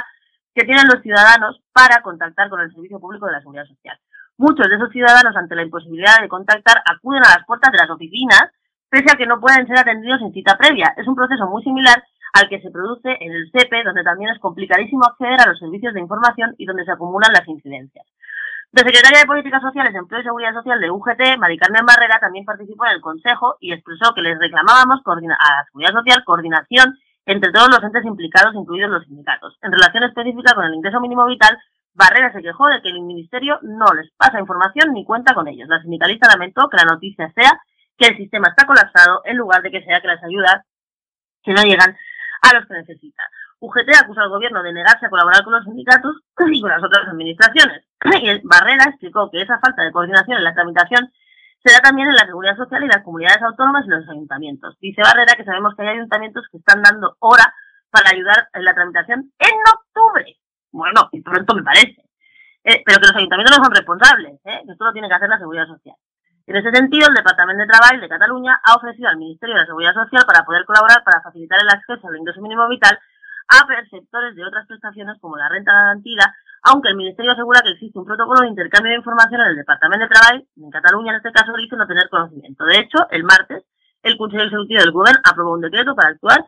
que 0.56 0.66
tienen 0.66 0.88
los 0.88 1.02
ciudadanos 1.02 1.62
para 1.74 2.02
contactar 2.02 2.50
con 2.50 2.62
el 2.62 2.72
Servicio 2.72 3.00
Público 3.00 3.26
de 3.26 3.34
la 3.34 3.40
Seguridad 3.40 3.66
Social. 3.66 3.98
Muchos 4.38 4.68
de 4.68 4.76
esos 4.76 4.92
ciudadanos, 4.92 5.36
ante 5.36 5.56
la 5.56 5.64
imposibilidad 5.64 6.22
de 6.22 6.28
contactar, 6.28 6.82
acuden 6.86 7.24
a 7.24 7.38
las 7.38 7.46
puertas 7.46 7.72
de 7.72 7.78
las 7.78 7.90
oficinas, 7.90 8.52
pese 8.90 9.12
a 9.12 9.18
que 9.18 9.26
no 9.26 9.40
pueden 9.40 9.68
ser 9.68 9.78
atendidos 9.78 10.20
sin 10.20 10.34
cita 10.34 10.58
previa. 10.58 10.94
Es 10.98 11.08
un 11.08 11.16
proceso 11.16 11.48
muy 11.48 11.64
similar 11.64 12.04
al 12.34 12.50
que 12.50 12.60
se 12.62 12.72
produce 12.72 13.16
en 13.20 13.32
el 13.32 13.52
CEPE, 13.52 13.84
donde 13.84 14.04
también 14.04 14.32
es 14.32 14.40
complicadísimo 14.40 15.06
acceder 15.06 15.40
a 15.40 15.50
los 15.50 15.60
servicios 15.60 15.94
de 15.94 16.02
información 16.02 16.56
y 16.58 16.66
donde 16.66 16.84
se 16.84 16.92
acumulan 16.92 17.32
las 17.32 17.48
incidencias. 17.48 18.06
La 18.72 18.82
secretaria 18.82 19.20
de 19.20 19.28
Políticas 19.28 19.62
Sociales, 19.62 19.94
Empleo 19.94 20.22
y 20.22 20.24
Seguridad 20.24 20.54
Social 20.54 20.82
de 20.82 20.90
UGT, 20.90 21.38
Mari 21.38 21.58
Carmen 21.60 21.86
Barrera, 21.86 22.18
también 22.20 22.44
participó 22.44 22.88
en 22.88 22.94
el 22.94 23.02
Consejo 23.02 23.58
y 23.62 23.72
expresó 23.72 24.16
que 24.16 24.24
les 24.24 24.40
reclamábamos 24.40 25.00
a 25.06 25.16
la 25.16 25.66
Seguridad 25.70 25.94
Social 25.94 26.24
coordinación 26.26 26.98
entre 27.28 27.52
todos 27.52 27.70
los 27.70 27.84
entes 27.84 28.04
implicados, 28.04 28.56
incluidos 28.56 28.90
los 28.90 29.06
sindicatos. 29.06 29.60
En 29.62 29.72
relación 29.72 30.04
específica 30.04 30.56
con 30.56 30.66
el 30.66 30.74
ingreso 30.74 31.00
mínimo 31.00 31.28
vital, 31.28 31.56
Barrera 31.94 32.34
se 32.34 32.42
quejó 32.42 32.68
de 32.68 32.82
que 32.82 32.90
el 32.90 33.02
Ministerio 33.02 33.60
no 33.62 33.86
les 33.94 34.10
pasa 34.18 34.40
información 34.40 34.92
ni 34.92 35.06
cuenta 35.06 35.36
con 35.36 35.48
ellos. 35.48 35.70
La 35.70 35.80
sindicalista 35.80 36.28
lamentó 36.34 36.68
que 36.68 36.78
la 36.78 36.92
noticia 36.92 37.32
sea 37.34 37.62
que 37.96 38.08
el 38.08 38.18
sistema 38.18 38.50
está 38.50 38.66
colapsado 38.66 39.22
en 39.26 39.38
lugar 39.38 39.62
de 39.62 39.70
que 39.70 39.84
sea 39.84 40.02
que 40.02 40.08
las 40.08 40.24
ayudas 40.24 40.66
que 41.44 41.54
no 41.54 41.62
llegan 41.62 41.96
a 42.44 42.54
los 42.54 42.68
que 42.68 42.74
necesitan. 42.76 43.26
UGT 43.60 43.90
acusa 44.04 44.22
al 44.22 44.30
gobierno 44.30 44.62
de 44.62 44.74
negarse 44.74 45.06
a 45.06 45.10
colaborar 45.10 45.44
con 45.44 45.54
los 45.54 45.64
sindicatos 45.64 46.18
y 46.52 46.62
con 46.62 46.70
las 46.70 46.84
otras 46.84 47.08
administraciones. 47.08 47.86
Y 48.22 48.42
Barrera 48.44 48.86
explicó 48.90 49.32
que 49.32 49.42
esa 49.42 49.60
falta 49.60 49.84
de 49.84 49.92
coordinación 49.92 50.38
en 50.38 50.44
la 50.44 50.54
tramitación 50.54 51.12
se 51.64 51.72
da 51.72 51.80
también 51.80 52.10
en 52.10 52.16
la 52.16 52.26
seguridad 52.26 52.58
social 52.58 52.84
y 52.84 52.88
las 52.88 53.04
comunidades 53.04 53.42
autónomas 53.42 53.86
y 53.86 53.90
los 53.90 54.10
ayuntamientos. 54.10 54.78
Dice 54.82 55.02
Barrera 55.02 55.34
que 55.38 55.46
sabemos 55.46 55.74
que 55.76 55.84
hay 55.84 55.96
ayuntamientos 55.96 56.46
que 56.52 56.58
están 56.58 56.82
dando 56.82 57.16
hora 57.20 57.54
para 57.90 58.10
ayudar 58.10 58.50
en 58.54 58.66
la 58.66 58.74
tramitación 58.74 59.32
en 59.40 59.58
octubre. 59.74 60.38
Bueno, 60.72 61.08
y 61.12 61.22
pronto 61.22 61.56
me 61.56 61.64
parece. 61.64 62.04
Eh, 62.66 62.82
pero 62.86 63.00
que 63.00 63.08
los 63.08 63.16
ayuntamientos 63.16 63.58
no 63.58 63.64
son 63.64 63.76
responsables, 63.76 64.34
¿eh? 64.46 64.62
que 64.66 64.72
esto 64.72 64.86
lo 64.86 64.94
tiene 64.94 65.08
que 65.08 65.14
hacer 65.14 65.30
la 65.30 65.38
seguridad 65.38 65.68
social. 65.68 65.96
En 66.46 66.58
ese 66.58 66.72
sentido, 66.72 67.08
el 67.08 67.16
Departamento 67.16 67.62
de 67.62 67.72
Trabajo 67.72 68.02
de 68.02 68.10
Cataluña 68.10 68.60
ha 68.64 68.76
ofrecido 68.76 69.08
al 69.08 69.18
Ministerio 69.18 69.56
de 69.56 69.66
Seguridad 69.66 69.94
Social 69.94 70.24
para 70.28 70.44
poder 70.44 70.66
colaborar 70.66 71.02
para 71.04 71.22
facilitar 71.22 71.58
el 71.62 71.70
acceso 71.70 72.06
al 72.06 72.18
ingreso 72.18 72.42
mínimo 72.42 72.68
vital 72.68 73.00
a 73.48 73.66
perceptores 73.66 74.36
de 74.36 74.44
otras 74.44 74.68
prestaciones 74.68 75.16
como 75.22 75.38
la 75.38 75.48
renta 75.48 75.72
garantida, 75.72 76.36
aunque 76.64 76.90
el 76.90 76.96
Ministerio 76.96 77.32
asegura 77.32 77.62
que 77.64 77.72
existe 77.72 77.98
un 77.98 78.06
protocolo 78.06 78.42
de 78.42 78.50
intercambio 78.50 78.92
de 78.92 78.98
información 78.98 79.40
en 79.40 79.48
el 79.48 79.56
Departamento 79.56 80.04
de 80.04 80.10
Trabajo, 80.10 80.44
en 80.58 80.70
Cataluña 80.70 81.12
en 81.12 81.18
este 81.18 81.32
caso 81.32 81.54
dice 81.56 81.78
no 81.78 81.88
tener 81.88 82.10
conocimiento. 82.10 82.66
De 82.66 82.80
hecho, 82.80 83.08
el 83.12 83.24
martes, 83.24 83.64
el 84.04 84.18
Consejo 84.18 84.44
Ejecutivo 84.44 84.82
del 84.82 84.92
Gobierno 84.92 85.22
aprobó 85.24 85.54
un 85.54 85.62
decreto 85.62 85.96
para 85.96 86.10
actuar 86.10 86.44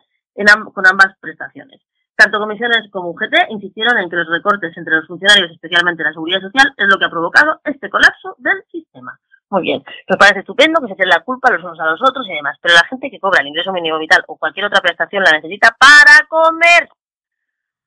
con 0.74 0.86
ambas 0.86 1.16
prestaciones. 1.20 1.80
Tanto 2.14 2.38
comisiones 2.38 2.90
como 2.90 3.10
UGT 3.10 3.48
insistieron 3.48 3.96
en 3.96 4.10
que 4.10 4.16
los 4.16 4.28
recortes 4.28 4.76
entre 4.76 4.96
los 4.96 5.06
funcionarios, 5.06 5.50
especialmente 5.52 6.04
la 6.04 6.12
seguridad 6.12 6.40
social, 6.40 6.72
es 6.76 6.86
lo 6.86 6.98
que 6.98 7.04
ha 7.06 7.10
provocado 7.10 7.60
este 7.64 7.88
colapso 7.88 8.36
del 8.38 8.62
sistema. 8.70 9.18
Muy 9.48 9.62
bien, 9.62 9.84
nos 10.08 10.18
parece 10.18 10.40
estupendo 10.40 10.80
que 10.80 10.88
se 10.88 10.94
echen 10.94 11.08
la 11.08 11.22
culpa 11.22 11.52
los 11.52 11.62
unos 11.62 11.78
a 11.78 11.86
los 11.86 12.00
otros 12.02 12.26
y 12.28 12.34
demás, 12.34 12.58
pero 12.60 12.74
la 12.74 12.86
gente 12.88 13.10
que 13.10 13.20
cobra 13.20 13.40
el 13.40 13.46
ingreso 13.46 13.72
mínimo 13.72 13.98
vital 13.98 14.24
o 14.26 14.36
cualquier 14.36 14.66
otra 14.66 14.80
prestación 14.80 15.22
la 15.22 15.32
necesita 15.32 15.76
para 15.78 16.26
comer. 16.28 16.88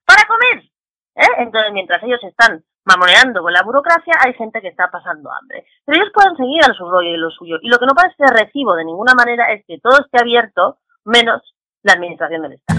¡Para 0.06 0.26
comer! 0.26 0.63
¿Eh? 1.15 1.36
Entonces, 1.39 1.74
mientras 1.74 2.02
ellos 2.04 2.24
están 2.24 2.63
mamoneando 2.86 3.41
con 3.41 3.52
la 3.52 3.62
burocracia, 3.62 4.13
hay 4.19 4.34
gente 4.34 4.62
que 4.62 4.69
está 4.69 4.89
pasando 4.89 5.30
hambre. 5.32 5.65
Pero 5.86 6.00
ellos 6.00 6.13
pueden 6.13 6.36
seguir 6.38 6.62
a 6.63 6.74
su 6.74 6.89
rollo 6.89 7.10
y 7.10 7.17
lo 7.17 7.30
suyo. 7.30 7.58
Y 7.62 7.69
lo 7.69 7.78
que 7.78 7.86
no 7.86 7.93
parece 7.93 8.26
recibo 8.28 8.74
de 8.76 8.86
ninguna 8.86 9.13
manera 9.13 9.52
es 9.52 9.65
que 9.65 9.80
todo 9.80 10.00
esté 10.00 10.19
abierto, 10.19 10.78
menos 11.04 11.41
la 11.84 11.93
administración 11.93 12.41
del 12.41 12.54
Estado. 12.54 12.78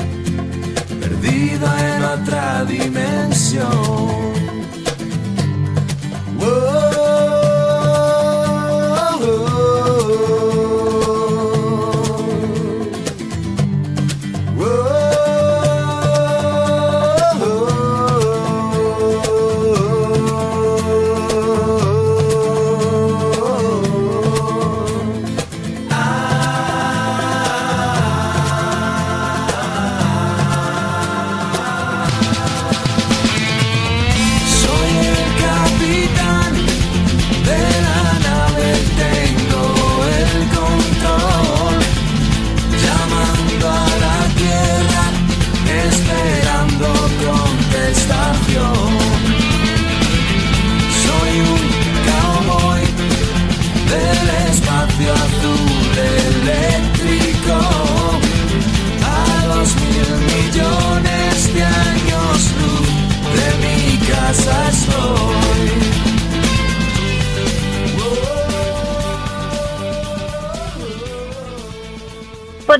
perdido 1.41 1.67
en 1.77 2.03
otra 2.03 2.65
dimensión. 2.65 4.31
Soy 6.39 7.10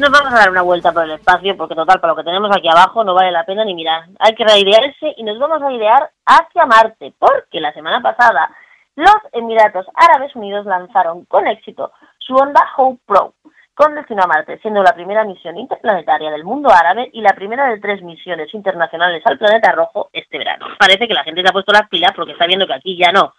nos 0.01 0.09
vamos 0.09 0.33
a 0.33 0.39
dar 0.39 0.49
una 0.49 0.63
vuelta 0.63 0.91
por 0.91 1.03
el 1.03 1.11
espacio, 1.11 1.55
porque 1.55 1.75
total, 1.75 2.01
para 2.01 2.13
lo 2.13 2.17
que 2.17 2.23
tenemos 2.23 2.49
aquí 2.51 2.67
abajo 2.67 3.03
no 3.03 3.13
vale 3.13 3.31
la 3.31 3.45
pena 3.45 3.63
ni 3.63 3.75
mirar. 3.75 4.05
Hay 4.19 4.33
que 4.33 4.43
reidearse 4.43 5.13
y 5.15 5.23
nos 5.23 5.37
vamos 5.37 5.61
a 5.61 5.71
idear 5.71 6.09
hacia 6.25 6.65
Marte, 6.65 7.13
porque 7.19 7.61
la 7.61 7.71
semana 7.71 8.01
pasada 8.01 8.49
los 8.95 9.15
Emiratos 9.31 9.85
Árabes 9.93 10.35
Unidos 10.35 10.65
lanzaron 10.65 11.25
con 11.25 11.47
éxito 11.47 11.91
su 12.17 12.33
onda 12.35 12.67
Hope 12.75 12.99
Pro, 13.05 13.35
con 13.75 13.93
destino 13.93 14.23
a 14.23 14.27
Marte, 14.27 14.57
siendo 14.59 14.81
la 14.81 14.93
primera 14.93 15.23
misión 15.23 15.57
interplanetaria 15.57 16.31
del 16.31 16.43
mundo 16.43 16.69
árabe 16.71 17.09
y 17.13 17.21
la 17.21 17.33
primera 17.33 17.67
de 17.67 17.79
tres 17.79 18.01
misiones 18.01 18.51
internacionales 18.55 19.21
al 19.25 19.37
planeta 19.37 19.71
rojo 19.71 20.09
este 20.13 20.39
verano. 20.39 20.65
Parece 20.79 21.07
que 21.07 21.13
la 21.13 21.23
gente 21.23 21.41
se 21.41 21.49
ha 21.49 21.53
puesto 21.53 21.71
las 21.71 21.87
pilas 21.87 22.11
porque 22.15 22.31
está 22.31 22.47
viendo 22.47 22.65
que 22.65 22.73
aquí 22.73 22.97
ya 22.97 23.11
no. 23.11 23.35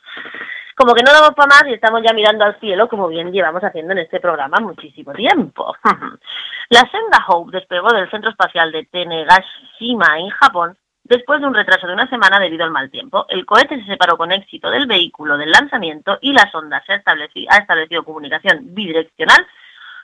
Como 0.76 0.94
que 0.94 1.02
no 1.02 1.12
damos 1.12 1.34
para 1.34 1.48
más 1.48 1.64
y 1.66 1.74
estamos 1.74 2.02
ya 2.02 2.12
mirando 2.12 2.44
al 2.44 2.58
cielo, 2.58 2.88
como 2.88 3.08
bien 3.08 3.30
llevamos 3.30 3.62
haciendo 3.62 3.92
en 3.92 3.98
este 3.98 4.20
programa 4.20 4.58
muchísimo 4.60 5.12
tiempo. 5.12 5.74
La 6.70 6.80
senda 6.90 7.24
Hope 7.28 7.58
despegó 7.58 7.90
del 7.92 8.10
centro 8.10 8.30
espacial 8.30 8.72
de 8.72 8.84
Tenegashima 8.86 10.18
en 10.18 10.30
Japón 10.30 10.76
después 11.04 11.40
de 11.40 11.46
un 11.46 11.54
retraso 11.54 11.86
de 11.86 11.94
una 11.94 12.08
semana 12.08 12.38
debido 12.40 12.64
al 12.64 12.70
mal 12.70 12.90
tiempo. 12.90 13.26
El 13.28 13.44
cohete 13.44 13.78
se 13.80 13.86
separó 13.86 14.16
con 14.16 14.32
éxito 14.32 14.70
del 14.70 14.86
vehículo 14.86 15.36
del 15.36 15.50
lanzamiento 15.50 16.18
y 16.20 16.32
la 16.32 16.50
sonda 16.50 16.82
se 16.86 16.92
ha 16.92 16.96
establecido, 16.96 17.48
ha 17.50 17.58
establecido 17.58 18.04
comunicación 18.04 18.74
bidireccional 18.74 19.46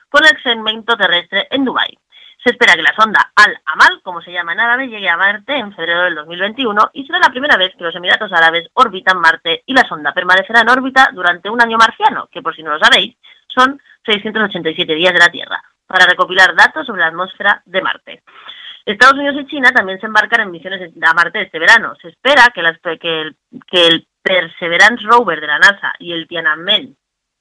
con 0.09 0.25
el 0.25 0.41
segmento 0.43 0.95
terrestre 0.97 1.47
en 1.49 1.65
Dubái. 1.65 1.97
Se 2.43 2.51
espera 2.51 2.75
que 2.75 2.81
la 2.81 2.95
sonda 2.97 3.31
Al-Amal, 3.35 4.01
como 4.01 4.21
se 4.21 4.31
llama 4.31 4.53
en 4.53 4.61
árabe, 4.61 4.87
llegue 4.87 5.09
a 5.09 5.17
Marte 5.17 5.57
en 5.57 5.75
febrero 5.75 6.03
del 6.03 6.15
2021 6.15 6.91
y 6.93 7.05
será 7.05 7.19
la 7.19 7.29
primera 7.29 7.57
vez 7.57 7.75
que 7.75 7.83
los 7.83 7.95
Emiratos 7.95 8.31
Árabes 8.31 8.69
orbitan 8.73 9.19
Marte 9.19 9.63
y 9.65 9.73
la 9.73 9.87
sonda 9.87 10.13
permanecerá 10.13 10.61
en 10.61 10.69
órbita 10.69 11.09
durante 11.13 11.49
un 11.49 11.61
año 11.61 11.77
marciano, 11.77 12.29
que 12.31 12.41
por 12.41 12.55
si 12.55 12.63
no 12.63 12.71
lo 12.71 12.79
sabéis, 12.79 13.17
son 13.47 13.81
687 14.05 14.93
días 14.95 15.13
de 15.13 15.19
la 15.19 15.29
Tierra, 15.29 15.61
para 15.85 16.05
recopilar 16.05 16.55
datos 16.55 16.85
sobre 16.87 17.01
la 17.01 17.07
atmósfera 17.07 17.61
de 17.65 17.81
Marte. 17.81 18.23
Estados 18.85 19.19
Unidos 19.19 19.35
y 19.41 19.47
China 19.47 19.71
también 19.71 19.99
se 19.99 20.05
embarcan 20.05 20.41
en 20.41 20.51
misiones 20.51 20.91
a 21.01 21.13
Marte 21.13 21.41
este 21.41 21.59
verano. 21.59 21.93
Se 22.01 22.07
espera 22.07 22.51
que, 22.53 22.61
el, 22.61 23.35
el 23.71 24.07
Perseverance 24.21 25.03
Rover 25.03 25.41
de 25.41 25.47
la 25.47 25.59
NASA 25.59 25.93
y 25.99 26.13
el 26.13 26.27
Tiananmen, 26.27 26.95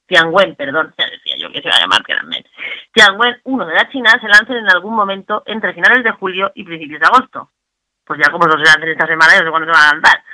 Tianwen, 0.06 0.56
perdón, 0.56 0.92
ya 0.98 1.06
decía 1.06 1.36
yo 1.38 1.52
que 1.52 1.62
se 1.62 1.68
iba 1.68 1.76
a 1.76 1.80
llamar 1.80 2.02
Tiananmen, 2.02 2.44
Tianwen 2.92 3.40
1 3.44 3.66
de 3.66 3.74
la 3.74 3.88
China 3.90 4.10
se 4.20 4.28
lancen 4.28 4.56
en 4.56 4.70
algún 4.70 4.94
momento 4.94 5.42
entre 5.46 5.74
finales 5.74 6.02
de 6.02 6.12
julio 6.12 6.50
y 6.54 6.64
principios 6.64 7.00
de 7.00 7.06
agosto. 7.06 7.50
Pues 8.04 8.18
ya 8.18 8.32
como 8.32 8.46
no 8.46 8.52
se 8.52 8.64
lancen 8.64 8.88
esta 8.88 9.06
semana, 9.06 9.34
no 9.38 9.44
sé 9.44 9.50
cuándo 9.50 9.72
se 9.72 9.78
van 9.78 9.88
a 9.88 9.92
lanzar. 9.94 10.24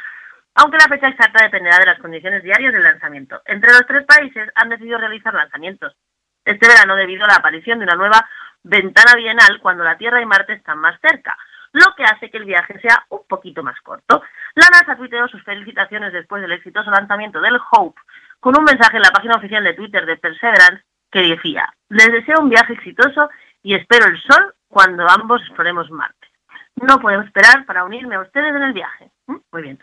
Aunque 0.56 0.78
la 0.78 0.88
fecha 0.88 1.08
exacta 1.08 1.42
dependerá 1.42 1.78
de 1.78 1.86
las 1.86 1.98
condiciones 1.98 2.42
diarias 2.42 2.72
del 2.72 2.84
lanzamiento. 2.84 3.42
Entre 3.44 3.72
los 3.72 3.84
tres 3.86 4.04
países 4.06 4.48
han 4.54 4.68
decidido 4.68 4.98
realizar 4.98 5.34
lanzamientos 5.34 5.96
este 6.44 6.68
verano 6.68 6.94
debido 6.94 7.24
a 7.24 7.28
la 7.28 7.36
aparición 7.36 7.78
de 7.78 7.84
una 7.84 7.96
nueva 7.96 8.28
ventana 8.62 9.14
bienal 9.16 9.60
cuando 9.60 9.82
la 9.82 9.96
Tierra 9.96 10.20
y 10.20 10.26
Marte 10.26 10.52
están 10.52 10.78
más 10.78 10.98
cerca, 11.00 11.36
lo 11.72 11.94
que 11.96 12.04
hace 12.04 12.30
que 12.30 12.36
el 12.36 12.44
viaje 12.44 12.78
sea 12.80 13.04
un 13.08 13.26
poquito 13.28 13.62
más 13.62 13.80
corto. 13.80 14.22
La 14.54 14.68
NASA 14.68 14.96
tuiteó 14.96 15.26
sus 15.28 15.42
felicitaciones 15.42 16.12
después 16.12 16.40
del 16.40 16.52
exitoso 16.52 16.90
lanzamiento 16.90 17.40
del 17.40 17.58
Hope 17.72 18.00
con 18.40 18.56
un 18.56 18.64
mensaje 18.64 18.96
en 18.96 19.02
la 19.02 19.10
página 19.10 19.36
oficial 19.36 19.64
de 19.64 19.74
Twitter 19.74 20.06
de 20.06 20.16
Perseverance 20.16 20.84
que 21.14 21.20
decía, 21.20 21.72
les 21.90 22.10
deseo 22.10 22.40
un 22.40 22.50
viaje 22.50 22.72
exitoso 22.72 23.30
y 23.62 23.74
espero 23.74 24.06
el 24.08 24.20
sol 24.20 24.52
cuando 24.68 25.08
ambos 25.08 25.40
exploremos 25.42 25.88
Marte. 25.90 26.26
No 26.74 26.98
puedo 26.98 27.20
esperar 27.20 27.64
para 27.66 27.84
unirme 27.84 28.16
a 28.16 28.20
ustedes 28.20 28.52
en 28.52 28.62
el 28.62 28.72
viaje. 28.72 29.10
¿Mm? 29.28 29.36
Muy 29.52 29.62
bien. 29.62 29.78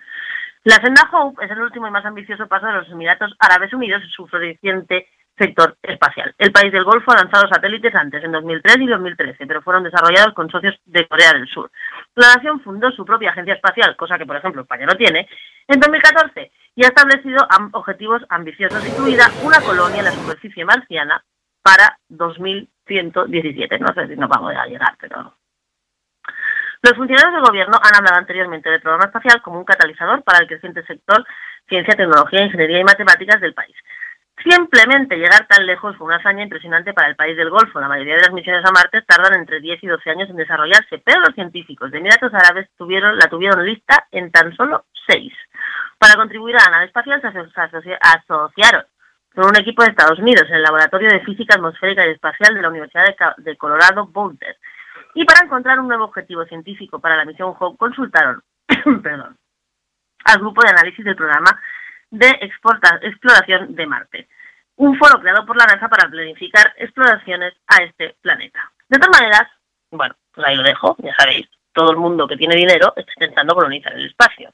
La 0.65 0.75
senda 0.75 1.09
Hope 1.09 1.43
es 1.45 1.49
el 1.49 1.61
último 1.61 1.87
y 1.87 1.91
más 1.91 2.05
ambicioso 2.05 2.47
paso 2.47 2.65
de 2.65 2.73
los 2.73 2.89
Emiratos 2.89 3.33
Árabes 3.39 3.73
Unidos 3.73 4.03
en 4.03 4.09
su 4.09 4.27
floreciente 4.27 5.07
sector 5.41 5.75
espacial. 5.81 6.33
El 6.37 6.51
país 6.51 6.71
del 6.71 6.83
Golfo 6.83 7.11
ha 7.11 7.15
lanzado 7.15 7.47
satélites 7.47 7.93
antes, 7.95 8.23
en 8.23 8.31
2003 8.31 8.77
y 8.79 8.87
2013, 8.87 9.47
pero 9.47 9.61
fueron 9.61 9.83
desarrollados 9.83 10.33
con 10.33 10.49
socios 10.49 10.75
de 10.85 11.07
Corea 11.07 11.33
del 11.33 11.47
Sur. 11.47 11.71
La 12.15 12.35
nación 12.35 12.61
fundó 12.61 12.91
su 12.91 13.03
propia 13.03 13.31
agencia 13.31 13.55
espacial, 13.55 13.95
cosa 13.95 14.17
que, 14.17 14.25
por 14.25 14.35
ejemplo, 14.35 14.61
España 14.61 14.85
no 14.85 14.95
tiene, 14.95 15.27
en 15.67 15.79
2014 15.79 16.51
y 16.75 16.85
ha 16.85 16.89
establecido 16.89 17.47
objetivos 17.73 18.21
ambiciosos, 18.29 18.87
incluida 18.87 19.25
una 19.43 19.59
colonia 19.61 19.99
en 19.99 20.05
la 20.05 20.11
superficie 20.11 20.63
marciana 20.63 21.23
para 21.63 21.97
2117. 22.09 23.79
No 23.79 23.93
sé 23.93 24.07
si 24.07 24.15
nos 24.15 24.29
vamos 24.29 24.53
a 24.55 24.65
llegar, 24.65 24.95
pero... 24.99 25.33
Los 26.83 26.93
funcionarios 26.95 27.33
del 27.33 27.43
gobierno 27.43 27.77
han 27.81 27.95
hablado 27.95 28.17
anteriormente 28.17 28.69
del 28.69 28.81
programa 28.81 29.05
espacial 29.05 29.41
como 29.43 29.59
un 29.59 29.65
catalizador 29.65 30.23
para 30.23 30.39
el 30.39 30.47
creciente 30.47 30.83
sector 30.83 31.23
ciencia, 31.69 31.95
tecnología, 31.95 32.43
ingeniería 32.43 32.79
y 32.79 32.83
matemáticas 32.83 33.39
del 33.39 33.53
país. 33.53 33.75
Simplemente 34.43 35.17
llegar 35.17 35.45
tan 35.47 35.65
lejos 35.67 35.95
fue 35.97 36.07
una 36.07 36.15
hazaña 36.17 36.43
impresionante 36.43 36.93
para 36.93 37.07
el 37.09 37.15
país 37.15 37.37
del 37.37 37.49
Golfo. 37.49 37.79
La 37.79 37.87
mayoría 37.87 38.15
de 38.15 38.21
las 38.21 38.31
misiones 38.33 38.65
a 38.65 38.71
Marte 38.71 39.01
tardan 39.03 39.33
entre 39.39 39.59
10 39.59 39.83
y 39.83 39.87
12 39.87 40.09
años 40.09 40.29
en 40.29 40.35
desarrollarse, 40.35 40.97
pero 41.05 41.19
los 41.21 41.35
científicos 41.35 41.91
de 41.91 41.99
Emiratos 41.99 42.33
Árabes 42.33 42.67
tuvieron, 42.77 43.17
la 43.17 43.27
tuvieron 43.29 43.63
lista 43.65 44.07
en 44.11 44.31
tan 44.31 44.55
solo 44.55 44.85
6. 45.07 45.31
Para 45.99 46.15
contribuir 46.15 46.55
a 46.55 46.63
la 46.65 46.71
nave 46.71 46.85
espacial 46.85 47.21
se, 47.21 47.27
aso- 47.27 47.51
se 47.51 47.61
asoci- 47.61 47.97
asociaron 48.01 48.83
con 49.35 49.45
un 49.45 49.55
equipo 49.57 49.83
de 49.83 49.91
Estados 49.91 50.17
Unidos 50.19 50.45
en 50.49 50.55
el 50.55 50.63
Laboratorio 50.63 51.09
de 51.09 51.21
Física 51.21 51.55
Atmosférica 51.55 52.05
y 52.07 52.11
Espacial 52.11 52.55
de 52.55 52.61
la 52.61 52.69
Universidad 52.69 53.05
de, 53.05 53.15
de 53.43 53.57
Colorado 53.57 54.07
Boulder. 54.07 54.57
Y 55.13 55.23
para 55.25 55.45
encontrar 55.45 55.79
un 55.79 55.87
nuevo 55.87 56.05
objetivo 56.05 56.45
científico 56.45 56.99
para 56.99 57.15
la 57.17 57.25
misión 57.25 57.53
Hope 57.59 57.77
consultaron 57.77 58.41
al 60.25 60.39
grupo 60.39 60.61
de 60.63 60.69
análisis 60.69 61.03
del 61.05 61.15
programa 61.15 61.61
de 62.11 62.29
exploración 63.01 63.73
de 63.75 63.85
Marte, 63.87 64.27
un 64.75 64.97
foro 64.97 65.19
creado 65.19 65.45
por 65.45 65.57
la 65.57 65.65
NASA 65.65 65.87
para 65.87 66.09
planificar 66.09 66.73
exploraciones 66.77 67.53
a 67.67 67.83
este 67.83 68.15
planeta. 68.21 68.71
De 68.89 68.99
todas 68.99 69.19
maneras, 69.19 69.47
bueno, 69.91 70.15
pues 70.33 70.47
ahí 70.47 70.55
lo 70.55 70.63
dejo, 70.63 70.95
ya 70.99 71.15
sabéis, 71.17 71.47
todo 71.73 71.91
el 71.91 71.97
mundo 71.97 72.27
que 72.27 72.37
tiene 72.37 72.55
dinero 72.55 72.93
está 72.95 73.11
intentando 73.15 73.55
colonizar 73.55 73.93
el 73.93 74.07
espacio. 74.07 74.51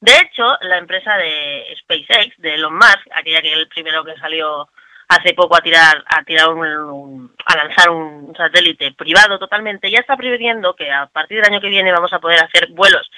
De 0.00 0.12
hecho, 0.12 0.44
la 0.62 0.78
empresa 0.78 1.16
de 1.16 1.74
SpaceX, 1.80 2.36
de 2.38 2.54
Elon 2.54 2.74
Musk, 2.74 3.06
aquella 3.14 3.42
que 3.42 3.52
el 3.52 3.68
primero 3.68 4.04
que 4.04 4.16
salió 4.16 4.68
hace 5.08 5.34
poco 5.34 5.56
a 5.56 5.60
tirar, 5.60 6.04
a 6.06 6.22
tirar 6.22 6.50
un- 6.50 7.34
a 7.44 7.56
lanzar 7.56 7.90
un 7.90 8.32
satélite 8.36 8.92
privado 8.92 9.38
totalmente, 9.38 9.90
ya 9.90 9.98
está 9.98 10.16
previendo 10.16 10.74
que 10.74 10.90
a 10.90 11.06
partir 11.06 11.38
del 11.40 11.50
año 11.52 11.60
que 11.60 11.68
viene 11.68 11.92
vamos 11.92 12.12
a 12.12 12.20
poder 12.20 12.38
hacer 12.44 12.68
vuelos 12.70 13.10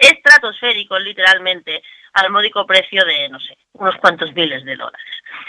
estratosféricos, 0.00 1.00
literalmente, 1.02 1.82
al 2.14 2.30
módico 2.30 2.66
precio 2.66 3.04
de, 3.04 3.28
no 3.28 3.38
sé, 3.38 3.56
unos 3.74 3.94
cuantos 3.96 4.32
miles 4.34 4.64
de 4.64 4.74
dólares. 4.74 5.06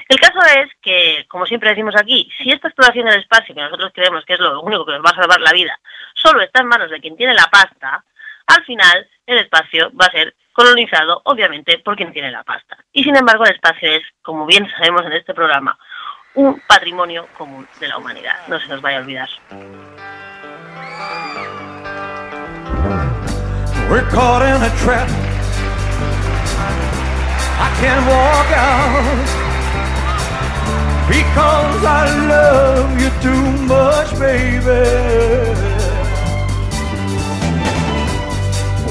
El 0.07 0.19
caso 0.19 0.39
es 0.59 0.69
que, 0.81 1.25
como 1.27 1.45
siempre 1.45 1.69
decimos 1.69 1.95
aquí, 1.97 2.29
si 2.37 2.51
esta 2.51 2.67
exploración 2.67 3.05
del 3.07 3.21
espacio, 3.21 3.55
que 3.55 3.61
nosotros 3.61 3.91
creemos 3.95 4.25
que 4.25 4.33
es 4.33 4.39
lo 4.39 4.61
único 4.61 4.85
que 4.85 4.91
nos 4.91 5.03
va 5.03 5.11
a 5.11 5.15
salvar 5.15 5.39
la 5.39 5.53
vida, 5.53 5.79
solo 6.13 6.41
está 6.41 6.61
en 6.61 6.67
manos 6.67 6.91
de 6.91 6.99
quien 6.99 7.17
tiene 7.17 7.33
la 7.33 7.47
pasta, 7.47 8.03
al 8.47 8.63
final 8.65 9.09
el 9.25 9.37
espacio 9.39 9.91
va 9.99 10.05
a 10.05 10.11
ser 10.11 10.35
colonizado, 10.51 11.21
obviamente, 11.25 11.79
por 11.79 11.95
quien 11.95 12.11
tiene 12.11 12.31
la 12.31 12.43
pasta. 12.43 12.77
Y 12.91 13.03
sin 13.03 13.15
embargo, 13.15 13.45
el 13.45 13.55
espacio 13.55 13.89
es, 13.89 14.03
como 14.21 14.45
bien 14.45 14.69
sabemos 14.71 15.05
en 15.05 15.13
este 15.13 15.33
programa, 15.33 15.77
un 16.33 16.61
patrimonio 16.67 17.27
común 17.37 17.67
de 17.79 17.87
la 17.87 17.97
humanidad. 17.97 18.35
No 18.47 18.59
se 18.59 18.67
nos 18.67 18.81
vaya 18.81 18.97
a 18.97 19.01
olvidar. 19.01 19.29
We're 23.91 24.09
caught 24.09 24.41
in 24.41 24.55
a 24.55 24.69
trap. 24.77 25.09
I 27.59 27.69
can't 27.81 28.05
walk 28.07 28.49
out 28.55 29.27
because 31.09 31.83
I 31.83 32.05
love 32.25 33.01
you 33.01 33.09
too 33.19 33.45
much, 33.67 34.17
baby. 34.17 34.85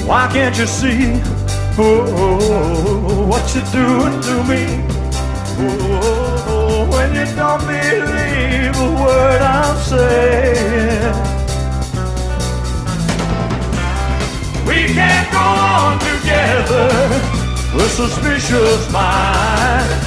Why 0.06 0.28
can't 0.30 0.58
you 0.58 0.66
see 0.66 1.18
oh, 1.78 3.26
what 3.26 3.54
you're 3.54 3.64
doing 3.72 4.20
to 4.20 4.44
me? 4.44 4.84
Oh, 5.56 6.86
when 6.92 7.14
you 7.14 7.24
don't 7.34 7.60
believe 7.62 8.76
a 8.76 9.02
word 9.02 9.40
I'm 9.40 9.76
saying. 9.78 11.39
We 14.70 14.86
can't 14.86 15.28
go 15.32 15.38
on 15.40 15.98
together 15.98 16.86
with 17.74 17.90
suspicious 17.90 18.92
minds. 18.92 20.06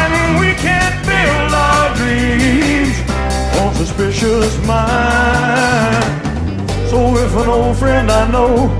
And 0.00 0.40
we 0.40 0.54
can't 0.54 0.96
build 1.04 1.52
our 1.52 1.94
dreams 1.94 2.96
on 3.60 3.74
suspicious 3.74 4.56
minds. 4.66 6.08
So 6.88 7.18
if 7.18 7.36
an 7.36 7.48
old 7.48 7.76
friend 7.76 8.10
I 8.10 8.30
know 8.30 8.74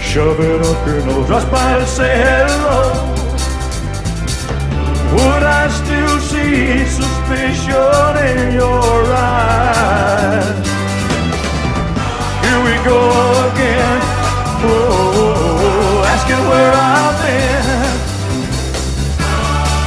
shove 0.00 0.38
it 0.38 0.62
up 0.62 0.86
your 0.86 1.04
nose 1.04 1.28
just 1.28 1.50
by 1.50 1.80
to 1.80 1.86
say 1.86 2.22
hello, 2.22 2.92
would 5.14 5.42
I 5.42 5.66
still 5.80 6.20
see 6.20 6.86
suspicion 6.86 8.14
in 8.30 8.54
your 8.54 9.04
eyes? 9.12 10.57
Here 12.48 12.62
we 12.64 12.72
go 12.82 13.00
again. 13.52 14.00
Whoa, 14.64 16.02
asking 16.14 16.42
where 16.48 16.72
I've 16.72 17.16
been. 17.20 17.92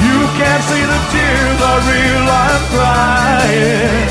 You 0.06 0.18
can't 0.38 0.64
see 0.70 0.84
the 0.94 1.00
tears 1.12 1.60
I 1.72 1.74
real 1.90 2.28
I'm 2.46 2.62
crying. 2.74 4.10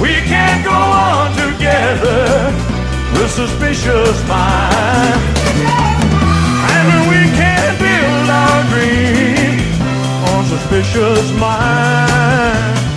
We 0.00 0.14
can't 0.32 0.64
go 0.64 0.72
on 0.72 1.36
together 1.36 2.24
with 3.12 3.30
suspicious 3.30 4.16
minds. 4.26 5.40
And 6.72 6.88
we 7.12 7.20
can't 7.36 7.76
build 7.76 8.28
our 8.40 8.60
dreams 8.72 9.68
on 10.32 10.40
suspicious 10.46 11.30
minds. 11.38 12.89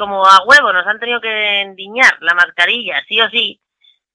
Como 0.00 0.26
a 0.26 0.42
huevo 0.46 0.72
nos 0.72 0.86
han 0.86 0.98
tenido 0.98 1.20
que 1.20 1.60
endiñar 1.60 2.16
la 2.20 2.32
mascarilla, 2.32 3.02
sí 3.06 3.20
o 3.20 3.28
sí, 3.28 3.60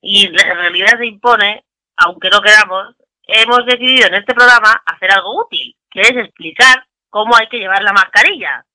y 0.02 0.28
la 0.30 0.54
realidad 0.56 0.98
se 0.98 1.06
impone, 1.06 1.64
aunque 1.96 2.30
no 2.30 2.42
queramos, 2.42 2.96
hemos 3.28 3.64
decidido 3.68 4.08
en 4.08 4.16
este 4.16 4.34
programa 4.34 4.82
hacer 4.84 5.12
algo 5.12 5.40
útil, 5.42 5.76
que 5.92 6.02
es 6.02 6.18
explicar 6.18 6.88
cómo 7.12 7.36
hay 7.38 7.48
que 7.50 7.60
llevar 7.60 7.84
la 7.84 7.94
mascarilla. 7.94 8.66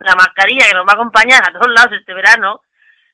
La 0.00 0.16
mascarilla 0.16 0.66
que 0.66 0.74
nos 0.74 0.86
va 0.86 0.92
a 0.92 0.94
acompañar 0.94 1.42
a 1.42 1.52
todos 1.52 1.72
lados 1.72 1.92
este 1.92 2.14
verano, 2.14 2.62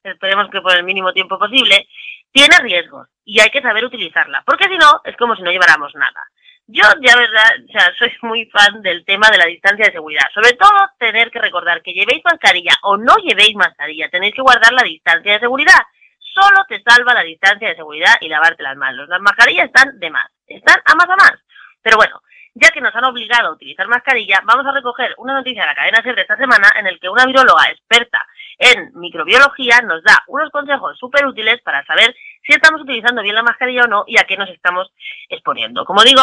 esperemos 0.02 0.50
que 0.50 0.62
por 0.62 0.74
el 0.74 0.84
mínimo 0.84 1.12
tiempo 1.12 1.38
posible, 1.38 1.86
tiene 2.32 2.56
riesgos 2.58 3.08
y 3.24 3.40
hay 3.40 3.50
que 3.50 3.60
saber 3.60 3.84
utilizarla, 3.84 4.42
porque 4.46 4.64
si 4.64 4.78
no, 4.78 5.02
es 5.04 5.16
como 5.18 5.36
si 5.36 5.42
no 5.42 5.50
lleváramos 5.50 5.94
nada. 5.94 6.22
Yo, 6.68 6.84
ya 7.00 7.16
verdad, 7.16 7.50
o 7.68 7.72
sea, 7.72 7.92
soy 7.98 8.12
muy 8.22 8.46
fan 8.46 8.82
del 8.82 9.04
tema 9.04 9.28
de 9.30 9.38
la 9.38 9.46
distancia 9.46 9.86
de 9.86 9.92
seguridad. 9.92 10.24
Sobre 10.32 10.52
todo, 10.52 10.70
tener 10.98 11.30
que 11.30 11.40
recordar 11.40 11.82
que 11.82 11.92
llevéis 11.92 12.22
mascarilla 12.24 12.72
o 12.82 12.96
no 12.96 13.16
llevéis 13.16 13.54
mascarilla, 13.56 14.08
tenéis 14.08 14.34
que 14.34 14.42
guardar 14.42 14.72
la 14.72 14.82
distancia 14.82 15.32
de 15.32 15.40
seguridad. 15.40 15.80
Solo 16.18 16.64
te 16.68 16.82
salva 16.82 17.14
la 17.14 17.24
distancia 17.24 17.68
de 17.68 17.76
seguridad 17.76 18.14
y 18.20 18.28
lavarte 18.28 18.62
las 18.62 18.76
manos. 18.76 19.08
Las 19.08 19.20
mascarillas 19.20 19.66
están 19.66 19.98
de 19.98 20.10
más, 20.10 20.30
están 20.46 20.80
a 20.84 20.94
más 20.94 21.08
a 21.10 21.16
más. 21.16 21.34
Pero 21.82 21.96
bueno, 21.96 22.22
ya 22.54 22.70
que 22.70 22.80
nos 22.80 22.94
han 22.94 23.04
obligado 23.04 23.48
a 23.48 23.52
utilizar 23.52 23.86
mascarilla, 23.88 24.40
vamos 24.44 24.64
a 24.64 24.72
recoger 24.72 25.14
una 25.18 25.34
noticia 25.34 25.62
de 25.62 25.68
la 25.68 25.74
cadena 25.74 26.02
SER 26.02 26.14
de 26.14 26.22
esta 26.22 26.36
semana 26.36 26.68
en 26.78 26.86
el 26.86 27.00
que 27.00 27.08
una 27.08 27.26
viróloga 27.26 27.68
experta 27.70 28.24
en 28.58 28.92
microbiología 28.94 29.80
nos 29.80 30.02
da 30.04 30.22
unos 30.28 30.50
consejos 30.50 30.96
súper 30.98 31.26
útiles 31.26 31.60
para 31.62 31.84
saber 31.84 32.14
si 32.46 32.52
estamos 32.52 32.82
utilizando 32.82 33.22
bien 33.22 33.34
la 33.34 33.42
mascarilla 33.42 33.84
o 33.84 33.88
no 33.88 34.04
y 34.06 34.18
a 34.18 34.24
qué 34.24 34.36
nos 34.36 34.48
estamos 34.50 34.92
exponiendo. 35.28 35.84
Como 35.84 36.02
digo, 36.02 36.22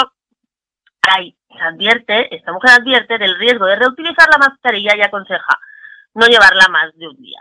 se 1.03 1.63
advierte, 1.63 2.35
esta 2.35 2.51
mujer 2.51 2.71
advierte 2.79 3.17
del 3.17 3.37
riesgo 3.37 3.65
de 3.65 3.75
reutilizar 3.75 4.27
la 4.29 4.37
mascarilla 4.37 4.95
y 4.95 5.01
aconseja 5.01 5.59
no 6.13 6.25
llevarla 6.27 6.67
más 6.69 6.95
de 6.95 7.07
un 7.07 7.15
día. 7.17 7.39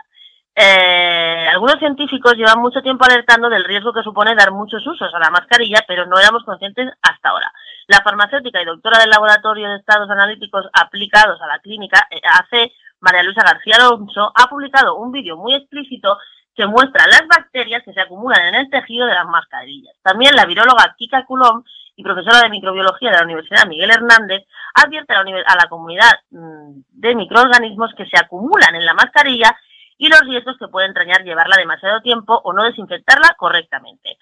Eh, 0.55 1.47
algunos 1.51 1.79
científicos 1.79 2.35
llevan 2.35 2.59
mucho 2.59 2.81
tiempo 2.81 3.05
alertando 3.05 3.49
del 3.49 3.63
riesgo 3.63 3.93
que 3.93 4.03
supone 4.03 4.35
dar 4.35 4.51
muchos 4.51 4.85
usos 4.85 5.13
a 5.13 5.19
la 5.19 5.29
mascarilla, 5.29 5.85
pero 5.87 6.05
no 6.05 6.19
éramos 6.19 6.43
conscientes 6.43 6.89
hasta 7.01 7.29
ahora. 7.29 7.51
La 7.87 8.01
farmacéutica 8.01 8.61
y 8.61 8.65
doctora 8.65 8.99
del 8.99 9.09
Laboratorio 9.09 9.69
de 9.69 9.77
Estados 9.77 10.09
Analíticos 10.09 10.65
Aplicados 10.73 11.41
a 11.41 11.47
la 11.47 11.59
Clínica, 11.59 12.07
eh, 12.11 12.19
AC, 12.23 12.71
María 12.99 13.23
Luisa 13.23 13.41
García 13.41 13.75
Alonso, 13.77 14.33
ha 14.35 14.49
publicado 14.49 14.95
un 14.95 15.11
vídeo 15.11 15.37
muy 15.37 15.53
explícito 15.55 16.17
que 16.55 16.67
muestra 16.67 17.07
las 17.07 17.25
bacterias 17.27 17.83
que 17.85 17.93
se 17.93 18.01
acumulan 18.01 18.47
en 18.47 18.55
el 18.55 18.69
tejido 18.69 19.05
de 19.05 19.13
las 19.13 19.25
mascarillas. 19.27 19.95
También 20.03 20.35
la 20.35 20.45
viróloga 20.45 20.93
Kika 20.97 21.25
Coulomb 21.25 21.63
y 21.99 22.03
profesora 22.03 22.43
de 22.43 22.49
microbiología 22.49 23.11
de 23.11 23.17
la 23.17 23.25
Universidad 23.25 23.67
Miguel 23.67 23.91
Hernández 23.91 24.47
advierte 24.73 25.13
a 25.13 25.21
la, 25.21 25.41
a 25.45 25.55
la 25.57 25.67
comunidad 25.67 26.11
mm, 26.31 26.79
de 26.91 27.13
microorganismos 27.13 27.93
que 27.93 28.05
se 28.05 28.17
acumulan 28.17 28.73
en 28.73 28.85
la 28.85 28.93
mascarilla 28.93 29.53
y 29.97 30.07
los 30.07 30.21
riesgos 30.21 30.55
que 30.57 30.69
puede 30.69 30.87
entrañar 30.87 31.25
llevarla 31.25 31.57
demasiado 31.57 31.99
tiempo 31.99 32.39
o 32.45 32.53
no 32.53 32.63
desinfectarla 32.63 33.35
correctamente. 33.37 34.17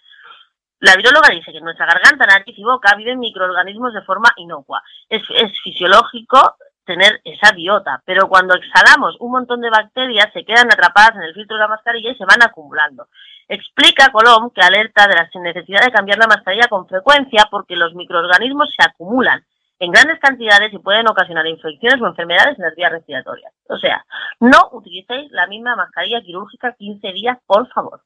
La 0.80 0.96
viróloga 0.96 1.30
dice 1.30 1.52
que 1.52 1.60
en 1.60 1.66
nuestra 1.66 1.86
garganta, 1.86 2.26
nariz 2.26 2.58
y 2.58 2.64
boca 2.64 2.96
viven 2.96 3.20
microorganismos 3.20 3.94
de 3.94 4.02
forma 4.02 4.34
inocua. 4.38 4.82
Es, 5.08 5.22
es 5.36 5.52
fisiológico 5.62 6.56
tener 6.88 7.22
esa 7.24 7.54
biota, 7.54 8.02
pero 8.06 8.28
cuando 8.28 8.56
exhalamos 8.56 9.16
un 9.20 9.32
montón 9.32 9.62
de 9.62 9.70
bacterias 9.70 10.34
se 10.34 10.44
quedan 10.44 10.72
atrapadas 10.72 11.16
en 11.18 11.24
el 11.24 11.36
filtro 11.36 11.56
de 11.56 11.62
la 11.62 11.68
mascarilla 11.68 12.12
y 12.12 12.16
se 12.16 12.26
van 12.26 12.42
acumulando. 12.42 13.08
Explica 13.48 14.10
Colom 14.12 14.50
que 14.50 14.62
alerta 14.62 15.08
de 15.08 15.16
la 15.16 15.30
necesidad 15.44 15.82
de 15.86 15.92
cambiar 15.92 16.18
la 16.18 16.28
mascarilla 16.28 16.68
con 16.68 16.88
frecuencia 16.88 17.48
porque 17.52 17.76
los 17.76 17.94
microorganismos 17.94 18.74
se 18.76 18.84
acumulan 18.84 19.46
en 19.80 19.92
grandes 19.92 20.20
cantidades 20.20 20.74
y 20.74 20.80
pueden 20.80 21.08
ocasionar 21.08 21.46
infecciones 21.46 22.02
o 22.02 22.08
enfermedades 22.08 22.58
en 22.58 22.66
las 22.66 22.76
vías 22.76 22.92
respiratorias. 22.92 23.54
O 23.70 23.78
sea, 23.78 24.04
no 24.40 24.70
utilicéis 24.72 25.32
la 25.32 25.46
misma 25.46 25.76
mascarilla 25.76 26.22
quirúrgica 26.22 26.74
15 26.74 27.14
días, 27.14 27.38
por 27.46 27.68
favor. 27.70 28.02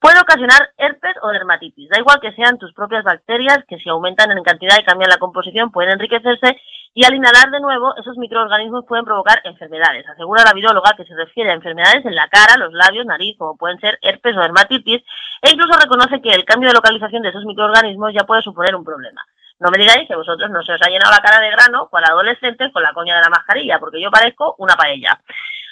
Puede 0.00 0.18
ocasionar 0.18 0.70
herpes 0.78 1.14
o 1.22 1.28
dermatitis. 1.28 1.90
Da 1.90 2.00
igual 2.00 2.20
que 2.20 2.32
sean 2.32 2.58
tus 2.58 2.72
propias 2.72 3.04
bacterias, 3.04 3.58
que 3.68 3.78
si 3.78 3.90
aumentan 3.90 4.30
en 4.32 4.42
cantidad 4.42 4.78
y 4.80 4.84
cambian 4.84 5.10
la 5.10 5.18
composición 5.18 5.70
pueden 5.70 5.92
enriquecerse 5.92 6.58
y 6.92 7.04
al 7.04 7.14
inhalar 7.14 7.50
de 7.50 7.60
nuevo 7.60 7.94
esos 7.96 8.16
microorganismos 8.18 8.84
pueden 8.86 9.04
provocar 9.04 9.40
enfermedades. 9.44 10.08
Asegura 10.08 10.44
la 10.44 10.52
viróloga 10.52 10.94
que 10.96 11.04
se 11.04 11.14
refiere 11.14 11.50
a 11.50 11.54
enfermedades 11.54 12.04
en 12.04 12.14
la 12.14 12.28
cara, 12.28 12.56
los 12.56 12.72
labios, 12.72 13.06
nariz, 13.06 13.36
como 13.38 13.56
pueden 13.56 13.78
ser 13.78 13.98
herpes 14.02 14.36
o 14.36 14.40
dermatitis, 14.40 15.02
e 15.42 15.50
incluso 15.50 15.78
reconoce 15.78 16.20
que 16.20 16.34
el 16.34 16.44
cambio 16.44 16.68
de 16.68 16.74
localización 16.74 17.22
de 17.22 17.28
esos 17.28 17.44
microorganismos 17.44 18.12
ya 18.12 18.24
puede 18.24 18.42
suponer 18.42 18.74
un 18.74 18.84
problema. 18.84 19.24
No 19.60 19.70
me 19.70 19.78
digáis 19.78 20.08
que 20.08 20.16
vosotros 20.16 20.50
no 20.50 20.62
se 20.62 20.72
os 20.72 20.82
ha 20.82 20.88
llenado 20.88 21.12
la 21.12 21.20
cara 21.20 21.38
de 21.38 21.50
grano 21.50 21.88
cual 21.88 22.04
adolescentes 22.04 22.72
con 22.72 22.82
la 22.82 22.92
coña 22.92 23.16
de 23.16 23.22
la 23.22 23.28
mascarilla, 23.28 23.78
porque 23.78 24.00
yo 24.00 24.10
parezco 24.10 24.54
una 24.58 24.74
paella. 24.74 25.20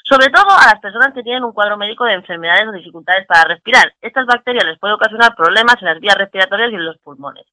Sobre 0.05 0.29
todo 0.29 0.47
a 0.51 0.67
las 0.67 0.81
personas 0.81 1.13
que 1.13 1.23
tienen 1.23 1.45
un 1.45 1.53
cuadro 1.53 1.77
médico 1.77 2.05
de 2.05 2.15
enfermedades 2.15 2.69
o 2.69 2.73
dificultades 2.73 3.27
para 3.27 3.45
respirar. 3.45 3.93
Estas 4.01 4.25
bacterias 4.27 4.65
les 4.65 4.79
pueden 4.79 4.95
ocasionar 4.95 5.35
problemas 5.35 5.77
en 5.81 5.87
las 5.87 6.01
vías 6.01 6.17
respiratorias 6.17 6.71
y 6.71 6.77
en 6.77 6.85
los 6.85 6.99
pulmones. 6.99 7.45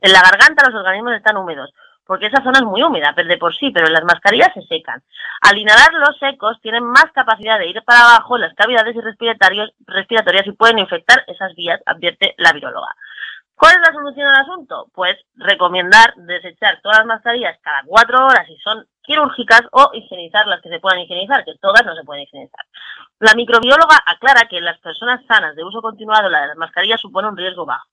En 0.00 0.12
la 0.12 0.22
garganta 0.22 0.68
los 0.68 0.78
organismos 0.78 1.14
están 1.14 1.36
húmedos, 1.36 1.70
porque 2.08 2.24
esa 2.24 2.42
zona 2.42 2.60
es 2.60 2.64
muy 2.64 2.82
húmeda 2.82 3.12
de 3.12 3.36
por 3.36 3.54
sí, 3.54 3.70
pero 3.70 3.86
las 3.88 4.02
mascarillas 4.02 4.50
se 4.54 4.62
secan. 4.62 5.02
Al 5.42 5.58
inhalar 5.58 5.92
los 5.92 6.18
secos 6.18 6.58
tienen 6.62 6.82
más 6.82 7.04
capacidad 7.12 7.58
de 7.58 7.68
ir 7.68 7.82
para 7.84 8.00
abajo 8.00 8.36
en 8.36 8.42
las 8.42 8.54
cavidades 8.54 8.96
respiratorias 8.96 10.46
y 10.46 10.52
pueden 10.52 10.78
infectar 10.78 11.22
esas 11.26 11.54
vías, 11.54 11.82
advierte 11.84 12.34
la 12.38 12.52
viróloga. 12.54 12.88
¿Cuál 13.54 13.74
es 13.74 13.80
la 13.86 13.92
solución 13.92 14.26
al 14.26 14.40
asunto? 14.40 14.86
Pues 14.94 15.18
recomendar 15.34 16.14
desechar 16.16 16.80
todas 16.80 17.00
las 17.00 17.06
mascarillas 17.06 17.58
cada 17.60 17.82
cuatro 17.84 18.24
horas 18.24 18.46
si 18.46 18.56
son 18.56 18.86
quirúrgicas 19.02 19.62
o 19.72 19.90
higienizar 19.92 20.46
las 20.46 20.62
que 20.62 20.70
se 20.70 20.80
puedan 20.80 21.00
higienizar, 21.00 21.44
que 21.44 21.58
todas 21.60 21.84
no 21.84 21.94
se 21.94 22.04
pueden 22.04 22.22
higienizar. 22.22 22.64
La 23.18 23.34
microbióloga 23.34 23.98
aclara 24.06 24.48
que 24.48 24.56
en 24.56 24.64
las 24.64 24.78
personas 24.78 25.20
sanas 25.26 25.54
de 25.56 25.64
uso 25.64 25.82
continuado 25.82 26.30
la 26.30 26.40
de 26.40 26.48
las 26.48 26.56
mascarillas 26.56 27.02
supone 27.02 27.28
un 27.28 27.36
riesgo 27.36 27.66
bajo. 27.66 27.86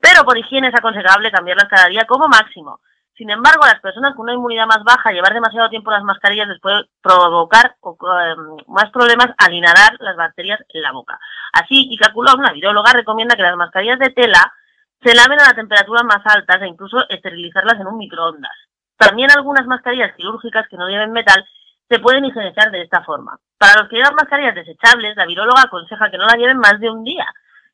Pero 0.00 0.24
por 0.24 0.38
higiene 0.38 0.68
es 0.68 0.74
aconsejable 0.74 1.30
cambiarlas 1.30 1.68
cada 1.68 1.88
día 1.88 2.06
como 2.06 2.26
máximo. 2.26 2.80
Sin 3.16 3.30
embargo, 3.30 3.64
las 3.64 3.80
personas 3.80 4.14
con 4.14 4.24
una 4.24 4.34
inmunidad 4.34 4.66
más 4.66 4.82
baja, 4.82 5.12
llevar 5.12 5.32
demasiado 5.32 5.68
tiempo 5.68 5.90
las 5.90 6.02
mascarillas 6.02 6.48
les 6.48 6.60
puede 6.60 6.88
provocar 7.00 7.76
eh, 7.76 8.34
más 8.66 8.90
problemas 8.90 9.28
al 9.38 9.54
inhalar 9.54 9.96
las 10.00 10.16
bacterias 10.16 10.60
en 10.68 10.82
la 10.82 10.90
boca. 10.90 11.18
Así, 11.52 11.88
Kika 11.88 12.12
Coulomb, 12.12 12.42
la 12.42 12.52
viróloga, 12.52 12.92
recomienda 12.92 13.36
que 13.36 13.42
las 13.42 13.56
mascarillas 13.56 14.00
de 14.00 14.10
tela 14.10 14.52
se 15.00 15.14
laven 15.14 15.40
a 15.40 15.48
la 15.48 15.54
temperatura 15.54 16.02
más 16.02 16.22
altas 16.24 16.60
e 16.62 16.66
incluso 16.66 17.08
esterilizarlas 17.08 17.80
en 17.80 17.86
un 17.86 17.98
microondas. 17.98 18.52
También 18.96 19.30
algunas 19.30 19.66
mascarillas 19.66 20.14
quirúrgicas 20.16 20.66
que 20.68 20.76
no 20.76 20.88
lleven 20.88 21.12
metal 21.12 21.46
se 21.88 22.00
pueden 22.00 22.24
higienizar 22.24 22.70
de 22.72 22.82
esta 22.82 23.02
forma. 23.02 23.38
Para 23.58 23.80
los 23.80 23.88
que 23.88 23.96
llevan 23.96 24.14
mascarillas 24.16 24.54
desechables, 24.54 25.16
la 25.16 25.26
viróloga 25.26 25.62
aconseja 25.62 26.10
que 26.10 26.18
no 26.18 26.26
la 26.26 26.36
lleven 26.36 26.58
más 26.58 26.80
de 26.80 26.90
un 26.90 27.04
día. 27.04 27.26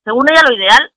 Según 0.04 0.28
ella, 0.28 0.42
lo 0.46 0.54
ideal 0.54 0.92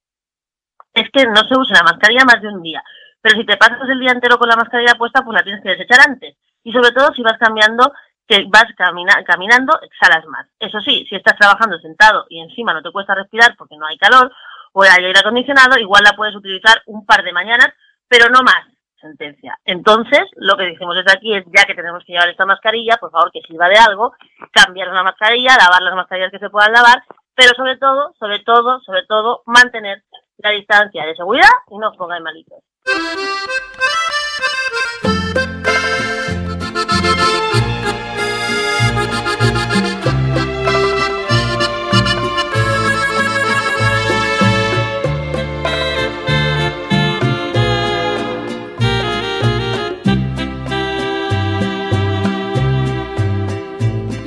es 0.94 1.10
que 1.12 1.26
no 1.28 1.42
se 1.48 1.58
use 1.58 1.74
la 1.74 1.84
mascarilla 1.84 2.26
más 2.26 2.42
de 2.42 2.48
un 2.48 2.62
día. 2.62 2.84
Pero 3.24 3.40
si 3.40 3.46
te 3.46 3.56
pasas 3.56 3.90
el 3.90 4.02
día 4.02 4.12
entero 4.12 4.38
con 4.38 4.50
la 4.50 4.58
mascarilla 4.58 4.96
puesta, 4.96 5.24
pues 5.24 5.38
la 5.38 5.44
tienes 5.44 5.64
que 5.64 5.70
desechar 5.70 6.02
antes. 6.06 6.36
Y 6.62 6.74
sobre 6.74 6.92
todo 6.92 7.14
si 7.14 7.24
vas 7.24 7.38
cambiando, 7.40 7.94
que 8.28 8.46
vas 8.50 8.66
camina 8.76 9.24
caminando, 9.26 9.80
exhalas 9.82 10.26
más. 10.28 10.46
Eso 10.60 10.82
sí, 10.82 11.06
si 11.08 11.16
estás 11.16 11.38
trabajando 11.38 11.80
sentado 11.80 12.26
y 12.30 12.42
encima 12.42 12.74
no 12.74 12.82
te 12.82 12.92
cuesta 12.92 13.16
respirar 13.16 13.56
porque 13.58 13.78
no 13.78 13.88
hay 13.88 13.98
calor, 13.98 14.30
o 14.74 14.84
hay 14.84 15.06
aire 15.06 15.18
acondicionado, 15.18 15.80
igual 15.80 16.04
la 16.04 16.18
puedes 16.18 16.36
utilizar 16.36 16.82
un 16.88 17.06
par 17.06 17.24
de 17.24 17.32
mañanas, 17.32 17.70
pero 18.10 18.28
no 18.28 18.42
más, 18.42 18.68
sentencia. 19.00 19.58
Entonces, 19.64 20.24
lo 20.36 20.58
que 20.58 20.66
decimos 20.66 20.96
desde 20.96 21.18
aquí 21.18 21.34
es, 21.34 21.46
ya 21.46 21.64
que 21.64 21.76
tenemos 21.76 22.04
que 22.04 22.12
llevar 22.12 22.28
esta 22.28 22.46
mascarilla, 22.46 22.98
por 22.98 23.12
favor, 23.12 23.32
que 23.32 23.42
sirva 23.48 23.70
de 23.70 23.78
algo, 23.78 24.14
cambiar 24.52 24.90
la 24.90 25.04
mascarilla, 25.04 25.56
lavar 25.58 25.82
las 25.82 25.96
mascarillas 25.96 26.32
que 26.32 26.40
se 26.40 26.50
puedan 26.50 26.74
lavar, 26.74 27.04
pero 27.36 27.54
sobre 27.56 27.78
todo, 27.78 28.14
sobre 28.20 28.40
todo, 28.40 28.82
sobre 28.82 29.06
todo, 29.06 29.44
mantener 29.46 30.04
la 30.38 30.50
distancia 30.50 31.06
de 31.06 31.16
seguridad 31.16 31.54
y 31.70 31.78
no 31.78 31.90
os 31.90 31.98
pongáis 31.98 32.24
malitos. 32.24 32.64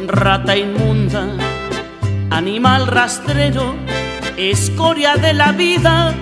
Rata 0.08 0.56
inmunda, 0.56 1.28
animal 2.30 2.86
rastrero, 2.86 3.74
escoria 4.36 5.16
de 5.16 5.34
la 5.34 5.52
vida, 5.52 6.14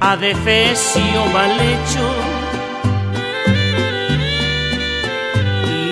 adefesio 0.00 1.26
mal 1.32 1.50
hecho. 1.60 2.14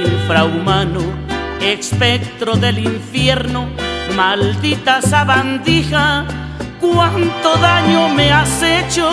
Infrahumano, 0.05 1.01
espectro 1.61 2.57
del 2.57 2.79
infierno, 2.79 3.69
maldita 4.17 5.01
sabandija, 5.03 6.25
cuánto 6.81 7.57
daño 7.57 8.09
me 8.09 8.33
has 8.33 8.63
hecho. 8.63 9.09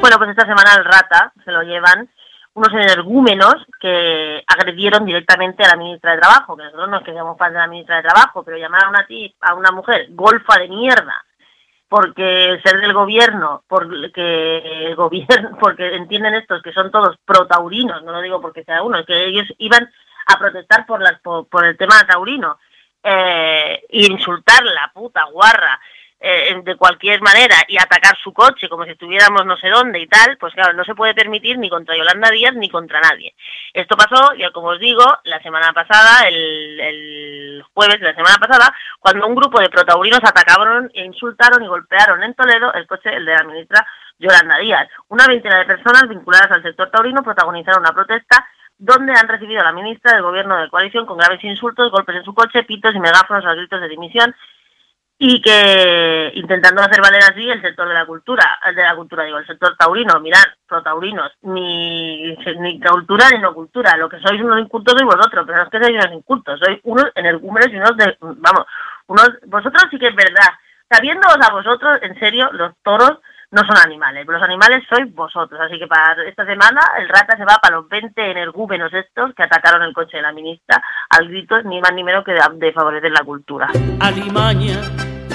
Bueno, 0.00 0.18
pues 0.18 0.30
esta 0.30 0.46
semana 0.46 0.74
el 0.78 0.84
rata 0.84 1.32
se 1.44 1.52
lo 1.52 1.62
llevan 1.62 2.08
unos 2.54 2.72
energúmenos 2.74 3.54
que 3.80 4.42
agredieron 4.46 5.06
directamente 5.06 5.64
a 5.64 5.68
la 5.68 5.76
ministra 5.76 6.12
de 6.12 6.18
Trabajo, 6.18 6.56
que 6.56 6.64
nosotros 6.64 6.90
no 6.90 7.02
queríamos 7.02 7.38
fan 7.38 7.52
de 7.52 7.58
la 7.60 7.66
ministra 7.66 7.96
de 7.96 8.02
Trabajo, 8.02 8.42
pero 8.44 8.58
llamar 8.58 8.82
a 8.94 9.06
ti- 9.06 9.34
a 9.40 9.54
una 9.54 9.70
mujer 9.70 10.08
golfa 10.10 10.58
de 10.58 10.68
mierda 10.68 11.24
porque 11.92 12.58
ser 12.64 12.80
del 12.80 12.94
gobierno, 12.94 13.64
porque 13.68 14.86
el 14.86 14.96
gobierno, 14.96 15.50
porque 15.60 15.94
entienden 15.94 16.34
estos 16.36 16.62
que 16.62 16.72
son 16.72 16.90
todos 16.90 17.18
protaurinos, 17.22 18.02
no 18.02 18.12
lo 18.12 18.22
digo 18.22 18.40
porque 18.40 18.64
sea 18.64 18.82
uno, 18.82 19.00
es 19.00 19.06
que 19.06 19.26
ellos 19.26 19.46
iban 19.58 19.90
a 20.26 20.38
protestar 20.38 20.86
por 20.86 21.02
las 21.02 21.20
por, 21.20 21.46
por 21.48 21.66
el 21.66 21.76
tema 21.76 22.06
taurino, 22.08 22.58
eh, 23.02 23.82
e 23.90 24.06
insultarla, 24.06 24.90
puta, 24.94 25.24
guarra, 25.24 25.78
eh, 26.24 26.62
de 26.62 26.76
cualquier 26.76 27.20
manera 27.20 27.56
y 27.66 27.76
atacar 27.78 28.16
su 28.22 28.32
coche 28.32 28.68
como 28.68 28.84
si 28.84 28.92
estuviéramos 28.92 29.44
no 29.44 29.56
sé 29.56 29.68
dónde 29.68 29.98
y 29.98 30.06
tal, 30.06 30.36
pues 30.38 30.54
claro, 30.54 30.72
no 30.72 30.84
se 30.84 30.94
puede 30.94 31.14
permitir 31.14 31.58
ni 31.58 31.68
contra 31.68 31.96
Yolanda 31.96 32.30
Díaz 32.30 32.54
ni 32.54 32.70
contra 32.70 33.00
nadie. 33.00 33.34
Esto 33.74 33.96
pasó, 33.96 34.32
ya 34.34 34.52
como 34.52 34.68
os 34.68 34.78
digo, 34.78 35.02
la 35.24 35.42
semana 35.42 35.72
pasada, 35.72 36.28
el, 36.28 36.78
el 36.78 37.64
jueves 37.74 37.98
de 37.98 38.06
la 38.06 38.14
semana 38.14 38.36
pasada, 38.36 38.72
cuando 39.00 39.26
un 39.26 39.34
grupo 39.34 39.60
de 39.60 39.68
protaurinos 39.68 40.20
atacaron 40.22 40.92
e 40.94 41.04
insultaron 41.04 41.64
y 41.64 41.66
golpearon 41.66 42.22
en 42.22 42.34
Toledo 42.34 42.72
el 42.74 42.86
coche, 42.86 43.12
el 43.12 43.26
de 43.26 43.34
la 43.34 43.42
ministra 43.42 43.84
Yolanda 44.20 44.58
Díaz. 44.58 44.88
Una 45.08 45.26
veintena 45.26 45.58
de 45.58 45.64
personas 45.64 46.08
vinculadas 46.08 46.52
al 46.52 46.62
sector 46.62 46.88
taurino 46.92 47.24
protagonizaron 47.24 47.82
una 47.82 47.92
protesta 47.92 48.46
donde 48.78 49.12
han 49.12 49.26
recibido 49.26 49.60
a 49.60 49.64
la 49.64 49.72
ministra 49.72 50.12
del 50.12 50.22
gobierno 50.22 50.56
de 50.56 50.70
coalición 50.70 51.04
con 51.04 51.18
graves 51.18 51.42
insultos, 51.42 51.90
golpes 51.90 52.14
en 52.14 52.24
su 52.24 52.32
coche, 52.32 52.62
pitos 52.62 52.94
y 52.94 53.00
megáfonos 53.00 53.44
a 53.44 53.54
gritos 53.54 53.80
de 53.80 53.88
dimisión 53.88 54.34
y 55.24 55.40
que 55.40 56.32
intentando 56.34 56.82
hacer 56.82 57.00
valer 57.00 57.22
así 57.22 57.48
el 57.48 57.62
sector 57.62 57.86
de 57.86 57.94
la 57.94 58.04
cultura, 58.04 58.58
de 58.74 58.82
la 58.82 58.96
cultura 58.96 59.22
digo, 59.22 59.38
el 59.38 59.46
sector 59.46 59.76
taurino, 59.76 60.18
mirad, 60.18 60.42
protaurinos, 60.66 61.30
ni, 61.42 62.34
ni 62.58 62.80
cultura 62.80 63.28
ni 63.30 63.38
no 63.38 63.54
cultura, 63.54 63.96
lo 63.96 64.08
que 64.08 64.18
sois 64.18 64.42
unos 64.42 64.58
incultos 64.58 64.96
sois 64.98 65.06
vosotros, 65.06 65.44
pero 65.46 65.58
no 65.58 65.62
es 65.62 65.70
que 65.70 65.78
sois 65.78 65.94
unos 65.94 66.12
incultos, 66.12 66.58
sois 66.58 66.80
unos 66.82 67.06
energúmenos 67.14 67.72
y 67.72 67.76
unos 67.76 67.96
de, 67.98 68.16
vamos, 68.20 68.66
unos, 69.06 69.30
vosotros 69.46 69.84
sí 69.92 69.96
que 70.00 70.08
es 70.08 70.16
verdad, 70.16 70.58
sabiéndoos 70.90 71.38
a 71.40 71.52
vosotros, 71.52 72.00
en 72.02 72.18
serio, 72.18 72.50
los 72.54 72.72
toros 72.82 73.20
no 73.52 73.62
son 73.62 73.78
animales, 73.78 74.26
los 74.26 74.42
animales 74.42 74.82
sois 74.88 75.14
vosotros, 75.14 75.60
así 75.60 75.78
que 75.78 75.86
para 75.86 76.20
esta 76.26 76.44
semana 76.46 76.80
el 76.98 77.08
rata 77.08 77.36
se 77.36 77.44
va 77.44 77.58
para 77.62 77.76
los 77.76 77.88
20 77.88 78.28
energúmenos 78.28 78.92
estos 78.92 79.32
que 79.36 79.44
atacaron 79.44 79.84
el 79.84 79.94
coche 79.94 80.16
de 80.16 80.22
la 80.24 80.32
ministra 80.32 80.82
al 81.10 81.28
grito 81.28 81.62
ni 81.62 81.80
más 81.80 81.92
ni 81.92 82.02
menos 82.02 82.24
que 82.24 82.32
de, 82.32 82.72
favorecer 82.72 83.12
la 83.12 83.22
cultura. 83.22 83.68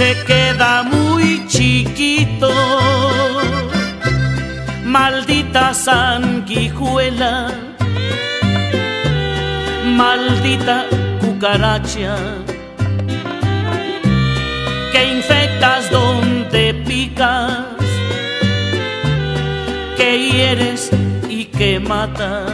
se 0.00 0.16
queda 0.24 0.82
muy 0.82 1.46
chiquito. 1.46 2.50
Maldita 4.82 5.74
sanguijuela, 5.74 7.34
maldita 10.00 10.86
cucaracha, 11.20 12.16
que 14.92 15.02
infectas 15.18 15.90
donde 15.90 16.62
picas, 16.88 17.66
que 19.98 20.10
hieres 20.18 20.90
y 21.28 21.44
que 21.44 21.78
matas. 21.78 22.50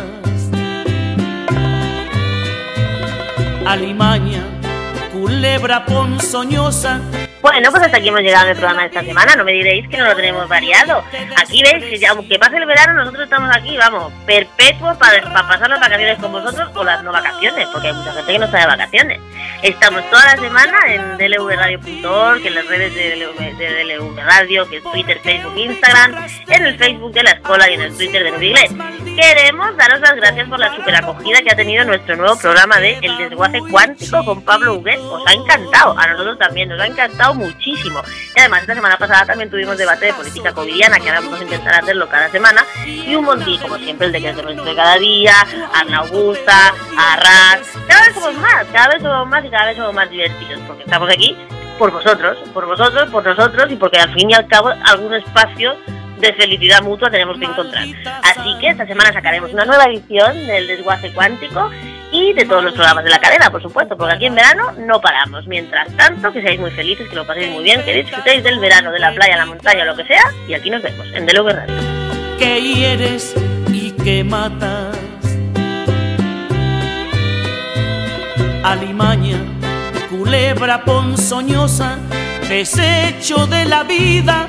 Alimaña, 3.65 4.43
culebra 5.13 5.87
ponzoñosa, 5.87 7.01
Bueno, 7.43 7.71
pues 7.71 7.83
hasta 7.85 7.99
aquí 7.99 8.09
hemos 8.09 8.21
llegado 8.21 8.47
en 8.47 8.51
el 8.53 8.57
programa 8.57 8.83
de 8.83 8.89
esta 8.89 9.03
semana. 9.03 9.37
No 9.37 9.45
me 9.45 9.53
diréis 9.53 9.89
que 9.89 9.97
no 9.97 10.07
lo 10.07 10.17
tenemos 10.17 10.49
variado. 10.49 11.05
Aquí 11.37 11.63
veis 11.63 11.85
que 11.85 12.07
aunque 12.07 12.39
pase 12.39 12.57
el 12.57 12.67
verano, 12.67 12.95
nosotros 12.95 13.25
estamos 13.25 13.55
aquí, 13.55 13.77
vamos, 13.77 14.13
perpetuos 14.27 14.97
para, 14.97 15.23
para 15.23 15.47
pasar 15.47 15.71
las 15.71 15.81
vacaciones 15.81 16.19
con 16.19 16.33
vosotros 16.33 16.71
o 16.75 16.85
las 16.85 17.03
no 17.05 17.13
vacaciones, 17.13 17.69
porque 17.73 17.89
hay 17.89 17.95
mucha 17.95 18.13
gente 18.13 18.33
que 18.33 18.39
no 18.39 18.45
está 18.47 18.59
de 18.59 18.67
vacaciones. 18.67 19.21
Estamos 19.63 20.09
toda 20.11 20.25
la 20.25 20.37
semana 20.37 20.79
en 20.87 21.19
dlvradio.org, 21.19 22.47
en 22.47 22.55
las 22.55 22.67
redes 22.67 22.95
de 22.95 23.17
DLV, 23.17 24.19
Radio, 24.25 24.69
que 24.69 24.79
es 24.79 24.83
Twitter, 24.83 25.19
Facebook, 25.23 25.57
Instagram, 25.57 26.15
en 26.49 26.67
el 26.67 26.79
Facebook 26.79 27.13
de 27.13 27.23
la 27.23 27.31
escuela 27.33 27.71
y 27.71 27.75
en 27.75 27.83
el 27.83 27.97
Twitter 27.97 28.25
de 28.25 28.31
Nuevo 28.31 28.45
Inglés. 28.45 28.71
Queremos 29.17 29.77
daros 29.77 30.01
las 30.01 30.15
gracias 30.17 30.49
por 30.49 30.59
la 30.59 30.75
super 30.75 30.95
acogida 30.95 31.43
que 31.43 31.53
ha 31.53 31.57
tenido 31.57 31.85
nuestro 31.85 32.17
nuevo 32.17 32.37
programa 32.39 32.79
de 32.81 32.99
El 33.03 33.17
Desguace 33.17 33.61
Cuántico 33.71 34.25
con 34.25 34.43
Pablo 34.43 34.75
Huguet. 34.75 34.99
Os 35.01 35.27
ha 35.27 35.33
encantado, 35.33 35.99
a 35.99 36.07
nosotros 36.09 36.39
también, 36.39 36.69
nos 36.69 36.81
ha 36.81 36.87
encantado 36.87 37.26
muchísimo. 37.35 38.03
Y 38.35 38.41
además, 38.41 38.63
esta 38.63 38.75
semana 38.75 38.97
pasada 38.97 39.27
también 39.27 39.51
tuvimos 39.51 39.77
debate 39.77 40.07
de 40.07 40.15
política 40.15 40.53
covidiana, 40.53 40.99
que 40.99 41.09
ahora 41.09 41.21
vamos 41.21 41.41
a 41.41 41.45
intentar 41.45 41.75
hacerlo 41.75 42.09
cada 42.09 42.31
semana. 42.31 42.65
Y 42.87 43.15
un 43.15 43.25
montón, 43.25 43.59
como 43.59 43.77
siempre, 43.79 44.07
el 44.07 44.13
de 44.13 44.21
que 44.21 44.33
nuestro 44.33 44.65
de 44.65 44.75
cada 44.75 44.97
día, 44.97 45.35
Ana 45.73 45.99
Augusta, 45.99 46.75
Arras. 46.97 47.61
Cada 47.89 48.07
vez 48.07 48.15
somos 48.15 48.35
más, 48.35 48.67
cada 48.73 48.89
vez 48.89 49.03
somos 49.03 49.29
más 49.29 49.45
y 49.45 49.51
cada 49.51 49.67
vez 49.67 49.77
somos 49.77 49.95
más 49.95 50.11
divertidos, 50.11 50.61
porque 50.67 50.83
estamos 50.83 51.09
aquí 51.11 51.37
por 51.79 51.93
vosotros, 51.93 52.39
por 52.55 52.67
vosotros, 52.67 53.11
por 53.11 53.25
nosotros 53.25 53.71
y 53.71 53.77
porque 53.77 53.99
al 53.99 54.13
fin 54.15 54.31
y 54.31 54.35
al 54.35 54.47
cabo 54.47 54.71
algún 54.85 55.15
espacio 55.15 55.77
de 56.19 56.33
felicidad 56.35 56.83
mutua 56.83 57.11
tenemos 57.11 57.39
que 57.39 57.45
encontrar. 57.45 57.85
Así 58.23 58.59
que 58.61 58.69
esta 58.69 58.87
semana 58.87 59.13
sacaremos 59.13 59.53
una 59.53 59.65
nueva 59.65 59.85
edición 59.85 60.47
del 60.47 60.67
desguace 60.67 61.13
cuántico 61.13 61.71
y 62.13 62.33
de 62.33 62.45
todos 62.45 62.65
los 62.65 62.73
programas 62.73 63.05
de 63.05 63.11
la 63.11 63.19
cadena, 63.19 63.51
por 63.51 63.63
supuesto, 63.63 63.97
porque 63.97 64.15
aquí 64.15 64.27
en 64.27 64.35
verano 64.35 64.73
no 64.79 65.01
paramos. 65.01 65.47
Mientras 65.47 65.95
tanto, 65.97 66.33
que 66.33 66.41
seáis 66.41 66.61
muy 66.61 66.71
felices, 66.71 67.09
que 67.09 67.17
lo 67.17 67.27
paséis 67.27 67.51
muy 67.51 67.65
bien, 67.65 67.85
que 67.85 67.95
disfrutéis 67.95 68.43
del 68.43 68.59
verano, 68.59 68.91
de 68.93 68.99
la 68.99 69.13
playa, 69.13 69.37
la 69.37 69.47
montaña, 69.47 69.85
lo 69.85 69.97
que 69.97 70.05
sea, 70.05 70.23
y 70.49 70.55
aquí 70.55 70.71
nos 70.71 70.83
vemos 70.83 71.07
en 71.13 71.27
DLV 71.27 71.49
Radio. 71.49 71.75
que 72.39 72.61
hieres 72.61 73.35
y 73.73 73.91
que 73.93 74.25
matas. 74.25 74.97
Alimaña, 78.63 79.39
culebra 80.11 80.83
ponzoñosa, 80.85 81.99
desecho 82.49 83.47
de 83.47 83.65
la 83.65 83.85
vida, 83.85 84.49